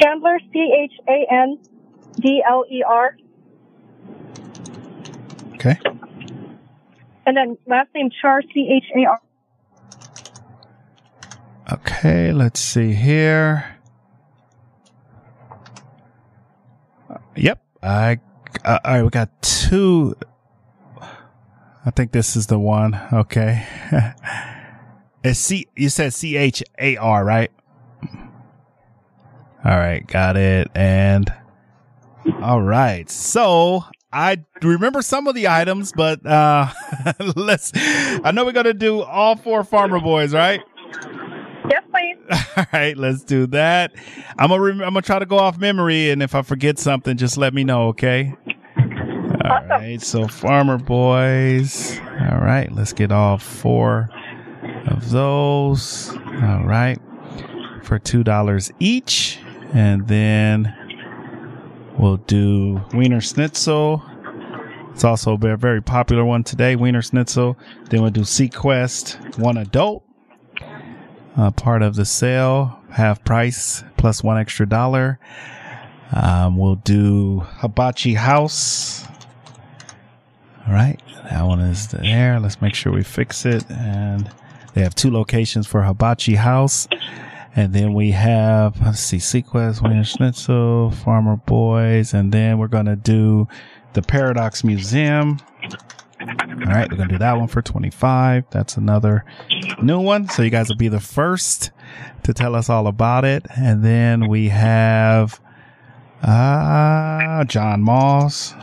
Chandler, 0.00 0.40
C 0.52 0.76
H 0.82 0.98
A 1.08 1.32
N 1.32 1.60
D 2.16 2.42
L 2.44 2.64
E 2.68 2.82
R. 2.82 3.16
Okay. 5.54 5.78
And 7.24 7.36
then 7.36 7.56
last 7.68 7.94
name 7.94 8.10
Char, 8.20 8.42
C 8.52 8.68
H 8.68 8.90
A 8.96 9.10
R. 9.10 9.20
Okay, 11.72 12.32
let's 12.32 12.58
see 12.58 12.94
here. 12.94 13.77
Yep, 17.38 17.62
I. 17.82 18.18
Uh, 18.64 18.78
all 18.84 18.94
right, 18.94 19.02
we 19.02 19.10
got 19.10 19.42
two. 19.42 20.16
I 21.00 21.90
think 21.90 22.12
this 22.12 22.34
is 22.34 22.48
the 22.48 22.58
one. 22.58 23.00
Okay. 23.12 23.64
it's 25.24 25.38
C. 25.38 25.68
You 25.76 25.88
said 25.88 26.12
C 26.12 26.36
H 26.36 26.62
A 26.78 26.96
R, 26.96 27.24
right? 27.24 27.50
All 29.64 29.76
right, 29.76 30.04
got 30.06 30.36
it. 30.36 30.68
And 30.74 31.32
all 32.42 32.60
right, 32.60 33.08
so 33.08 33.84
I 34.12 34.44
remember 34.62 35.02
some 35.02 35.28
of 35.28 35.34
the 35.34 35.48
items, 35.48 35.92
but 35.92 36.24
uh 36.26 36.68
let's. 37.36 37.72
I 37.76 38.32
know 38.32 38.44
we're 38.44 38.52
gonna 38.52 38.74
do 38.74 39.02
all 39.02 39.36
four 39.36 39.62
Farmer 39.62 40.00
Boys, 40.00 40.34
right? 40.34 40.60
Yes, 41.70 41.82
please. 41.90 42.16
All 42.56 42.64
right, 42.72 42.96
let's 42.96 43.22
do 43.24 43.46
that. 43.48 43.92
I'm 44.38 44.48
gonna 44.48 44.60
rem- 44.62 44.80
I'm 44.82 44.94
gonna 44.94 45.02
try 45.02 45.18
to 45.18 45.26
go 45.26 45.38
off 45.38 45.58
memory, 45.58 46.10
and 46.10 46.22
if 46.22 46.34
I 46.34 46.42
forget 46.42 46.78
something, 46.78 47.16
just 47.16 47.36
let 47.36 47.54
me 47.54 47.64
know, 47.64 47.88
okay? 47.88 48.34
All 49.44 49.66
right, 49.68 50.00
so 50.02 50.26
Farmer 50.28 50.78
Boys. 50.78 51.98
All 52.30 52.38
right, 52.40 52.70
let's 52.72 52.92
get 52.92 53.12
all 53.12 53.38
four 53.38 54.10
of 54.86 55.10
those. 55.10 56.10
All 56.42 56.64
right, 56.64 56.98
for 57.82 57.98
two 57.98 58.22
dollars 58.24 58.70
each, 58.78 59.38
and 59.72 60.06
then 60.08 60.74
we'll 61.98 62.16
do 62.18 62.78
Wienerschnitzel. 62.90 64.02
It's 64.92 65.04
also 65.04 65.34
a 65.34 65.38
very, 65.38 65.56
very 65.56 65.80
popular 65.80 66.24
one 66.24 66.42
today, 66.42 66.74
Wienerschnitzel. 66.74 67.56
Then 67.88 68.02
we'll 68.02 68.10
do 68.10 68.22
SeaQuest, 68.22 69.38
one 69.38 69.56
adult 69.56 70.04
uh, 71.38 71.50
part 71.52 71.82
of 71.82 71.94
the 71.94 72.04
sale, 72.04 72.78
half 72.90 73.24
price 73.24 73.84
plus 73.96 74.22
one 74.22 74.36
extra 74.36 74.68
dollar. 74.68 75.18
Um, 76.12 76.56
we'll 76.56 76.76
do 76.76 77.40
Hibachi 77.60 78.14
House. 78.14 79.06
All 80.66 80.74
right, 80.74 81.00
that 81.30 81.44
one 81.44 81.60
is 81.60 81.88
there. 81.88 82.40
Let's 82.40 82.60
make 82.60 82.74
sure 82.74 82.92
we 82.92 83.04
fix 83.04 83.46
it. 83.46 83.64
And 83.70 84.30
they 84.74 84.82
have 84.82 84.94
two 84.94 85.10
locations 85.10 85.66
for 85.66 85.82
Hibachi 85.82 86.34
House. 86.34 86.88
And 87.56 87.72
then 87.72 87.94
we 87.94 88.10
have, 88.10 88.80
let's 88.82 89.00
see, 89.00 89.16
SeaQuest, 89.16 89.82
Wiener 89.82 90.04
Schnitzel, 90.04 90.90
Farmer 90.90 91.36
Boys, 91.36 92.14
and 92.14 92.30
then 92.30 92.58
we're 92.58 92.68
going 92.68 92.86
to 92.86 92.96
do 92.96 93.48
the 93.94 94.02
Paradox 94.02 94.62
Museum. 94.62 95.38
All 96.28 96.74
right, 96.74 96.90
we're 96.90 96.96
gonna 96.96 97.08
do 97.08 97.18
that 97.18 97.38
one 97.38 97.48
for 97.48 97.62
twenty 97.62 97.90
five. 97.90 98.44
That's 98.50 98.76
another 98.76 99.24
new 99.82 100.00
one. 100.00 100.28
So 100.28 100.42
you 100.42 100.50
guys 100.50 100.68
will 100.68 100.76
be 100.76 100.88
the 100.88 101.00
first 101.00 101.70
to 102.24 102.34
tell 102.34 102.54
us 102.54 102.68
all 102.68 102.86
about 102.86 103.24
it. 103.24 103.46
And 103.56 103.84
then 103.84 104.28
we 104.28 104.48
have 104.48 105.40
uh 106.22 107.44
John 107.44 107.82
Mull's. 107.82 108.54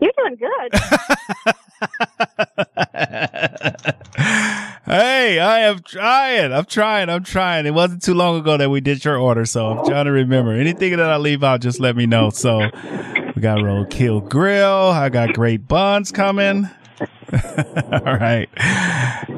You're 0.00 0.12
doing 0.16 0.36
good. 0.36 0.80
Hey, 4.86 5.38
I 5.40 5.60
am 5.60 5.80
trying. 5.82 6.52
I'm 6.52 6.66
trying. 6.66 7.08
I'm 7.08 7.24
trying. 7.24 7.64
It 7.64 7.72
wasn't 7.72 8.02
too 8.02 8.12
long 8.12 8.38
ago 8.38 8.58
that 8.58 8.68
we 8.68 8.82
did 8.82 9.02
your 9.02 9.16
order, 9.16 9.46
so 9.46 9.66
I'm 9.70 9.84
trying 9.86 10.04
to 10.04 10.12
remember. 10.12 10.52
Anything 10.52 10.96
that 10.98 11.10
I 11.10 11.16
leave 11.16 11.42
out, 11.42 11.62
just 11.62 11.80
let 11.80 11.96
me 11.96 12.04
know. 12.04 12.28
So 12.28 12.68
we 13.34 13.42
got 13.42 13.58
Roadkill 13.58 14.28
Grill. 14.28 14.90
I 14.90 15.08
got 15.08 15.34
great 15.34 15.66
buns 15.66 16.12
coming. 16.12 16.68
All 17.92 18.16
right. 18.16 18.48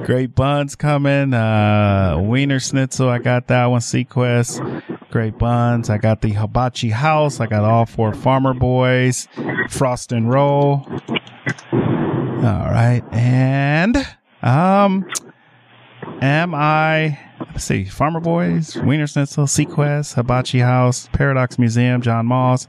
Great 0.04 0.34
buns 0.34 0.76
coming. 0.76 1.32
Uh, 1.32 2.16
Wienerschnitzel. 2.18 3.08
I 3.08 3.18
got 3.18 3.46
that 3.48 3.66
one. 3.66 3.80
SeaQuest. 3.80 5.10
Great 5.10 5.38
buns. 5.38 5.88
I 5.88 5.98
got 5.98 6.20
the 6.20 6.30
Hibachi 6.30 6.90
House. 6.90 7.40
I 7.40 7.46
got 7.46 7.64
all 7.64 7.86
four 7.86 8.12
Farmer 8.12 8.52
Boys. 8.52 9.28
Frost 9.70 10.12
and 10.12 10.28
Roll. 10.30 10.86
All 11.72 12.68
right. 12.70 13.02
And, 13.12 13.96
um, 14.42 15.06
am 16.20 16.54
I, 16.54 17.18
let's 17.56 17.64
see, 17.64 17.84
Farmer 17.84 18.20
Boys, 18.20 18.76
Wiener 18.76 19.06
Schnitzel, 19.06 19.46
SeaQuest, 19.46 20.12
Hibachi 20.12 20.58
House, 20.58 21.08
Paradox 21.14 21.58
Museum, 21.58 22.02
John 22.02 22.26
Mull's, 22.26 22.68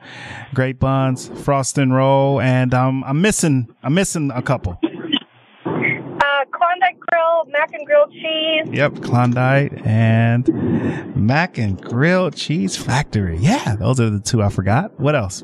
Great 0.54 0.80
Buns, 0.80 1.28
Frost 1.44 1.78
and 1.78 1.94
Roll, 1.94 2.40
and 2.40 2.74
um, 2.74 3.04
I'm 3.04 3.20
missing, 3.20 3.68
I'm 3.84 3.94
missing 3.94 4.32
a 4.34 4.42
couple. 4.42 4.80
Uh, 4.86 6.46
Klondike 6.54 6.98
Grill, 7.02 7.46
Mac 7.48 7.74
and 7.74 7.86
Grilled 7.86 8.14
Cheese. 8.14 8.68
Yep, 8.72 9.02
Klondike 9.02 9.74
and 9.86 11.18
Mac 11.18 11.58
and 11.58 11.82
Grilled 11.82 12.38
Cheese 12.38 12.78
Factory. 12.78 13.40
Yeah, 13.40 13.76
those 13.76 14.00
are 14.00 14.10
the 14.10 14.22
two 14.22 14.42
I 14.42 14.48
forgot. 14.48 14.98
What 14.98 15.18
else? 15.18 15.44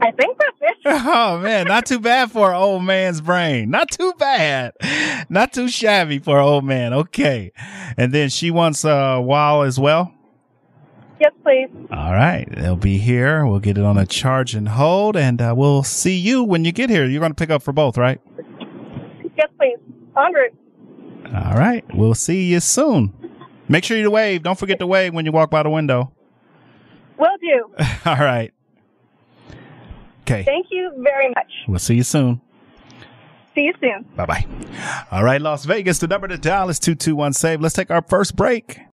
I 0.00 0.12
think 0.12 0.38
that's 0.38 0.56
it. 0.62 0.76
Oh 0.92 1.38
man, 1.38 1.66
not 1.68 1.86
too 1.86 2.00
bad 2.00 2.32
for 2.32 2.50
an 2.50 2.56
old 2.56 2.82
man's 2.82 3.20
brain. 3.20 3.70
Not 3.70 3.90
too 3.90 4.12
bad. 4.18 4.72
Not 5.28 5.52
too 5.52 5.68
shabby 5.68 6.18
for 6.18 6.38
an 6.38 6.44
old 6.44 6.64
man. 6.64 6.92
Okay. 6.92 7.52
And 7.96 8.12
then 8.12 8.28
she 8.28 8.50
wants 8.50 8.84
uh 8.84 9.20
wow 9.22 9.62
as 9.62 9.78
well. 9.78 10.12
Yes, 11.20 11.32
please. 11.44 11.68
All 11.92 12.12
right. 12.12 12.48
They'll 12.50 12.76
be 12.76 12.96
here. 12.98 13.46
We'll 13.46 13.60
get 13.60 13.76
it 13.76 13.84
on 13.84 13.98
a 13.98 14.06
charge 14.06 14.54
and 14.54 14.68
hold 14.68 15.16
and 15.16 15.40
uh, 15.40 15.54
we'll 15.56 15.82
see 15.82 16.16
you 16.16 16.42
when 16.42 16.64
you 16.64 16.72
get 16.72 16.88
here. 16.88 17.04
You're 17.04 17.20
going 17.20 17.32
to 17.32 17.36
pick 17.36 17.50
up 17.50 17.62
for 17.62 17.72
both, 17.72 17.98
right? 17.98 18.18
Yes, 19.36 19.48
please. 19.58 19.76
En 20.16 20.32
route. 20.32 20.54
All 21.34 21.58
right. 21.58 21.84
We'll 21.94 22.14
see 22.14 22.44
you 22.44 22.60
soon. 22.60 23.12
Make 23.68 23.84
sure 23.84 23.98
you 23.98 24.10
wave. 24.10 24.42
Don't 24.42 24.58
forget 24.58 24.78
to 24.78 24.86
wave 24.86 25.12
when 25.12 25.26
you 25.26 25.32
walk 25.32 25.50
by 25.50 25.62
the 25.62 25.68
window. 25.68 26.10
Will 27.18 27.36
do. 27.38 27.70
All 28.06 28.16
right. 28.16 28.52
Okay. 30.30 30.44
Thank 30.44 30.66
you 30.70 30.92
very 30.98 31.28
much. 31.30 31.50
We'll 31.66 31.80
see 31.80 31.96
you 31.96 32.04
soon. 32.04 32.40
See 33.54 33.62
you 33.62 33.72
soon. 33.80 34.04
Bye 34.14 34.26
bye. 34.26 34.46
All 35.10 35.24
right, 35.24 35.40
Las 35.40 35.64
Vegas. 35.64 35.98
The 35.98 36.06
number 36.06 36.28
to 36.28 36.38
dial 36.38 36.68
is 36.68 36.78
221 36.78 37.32
save. 37.32 37.60
Let's 37.60 37.74
take 37.74 37.90
our 37.90 38.02
first 38.02 38.36
break. 38.36 38.80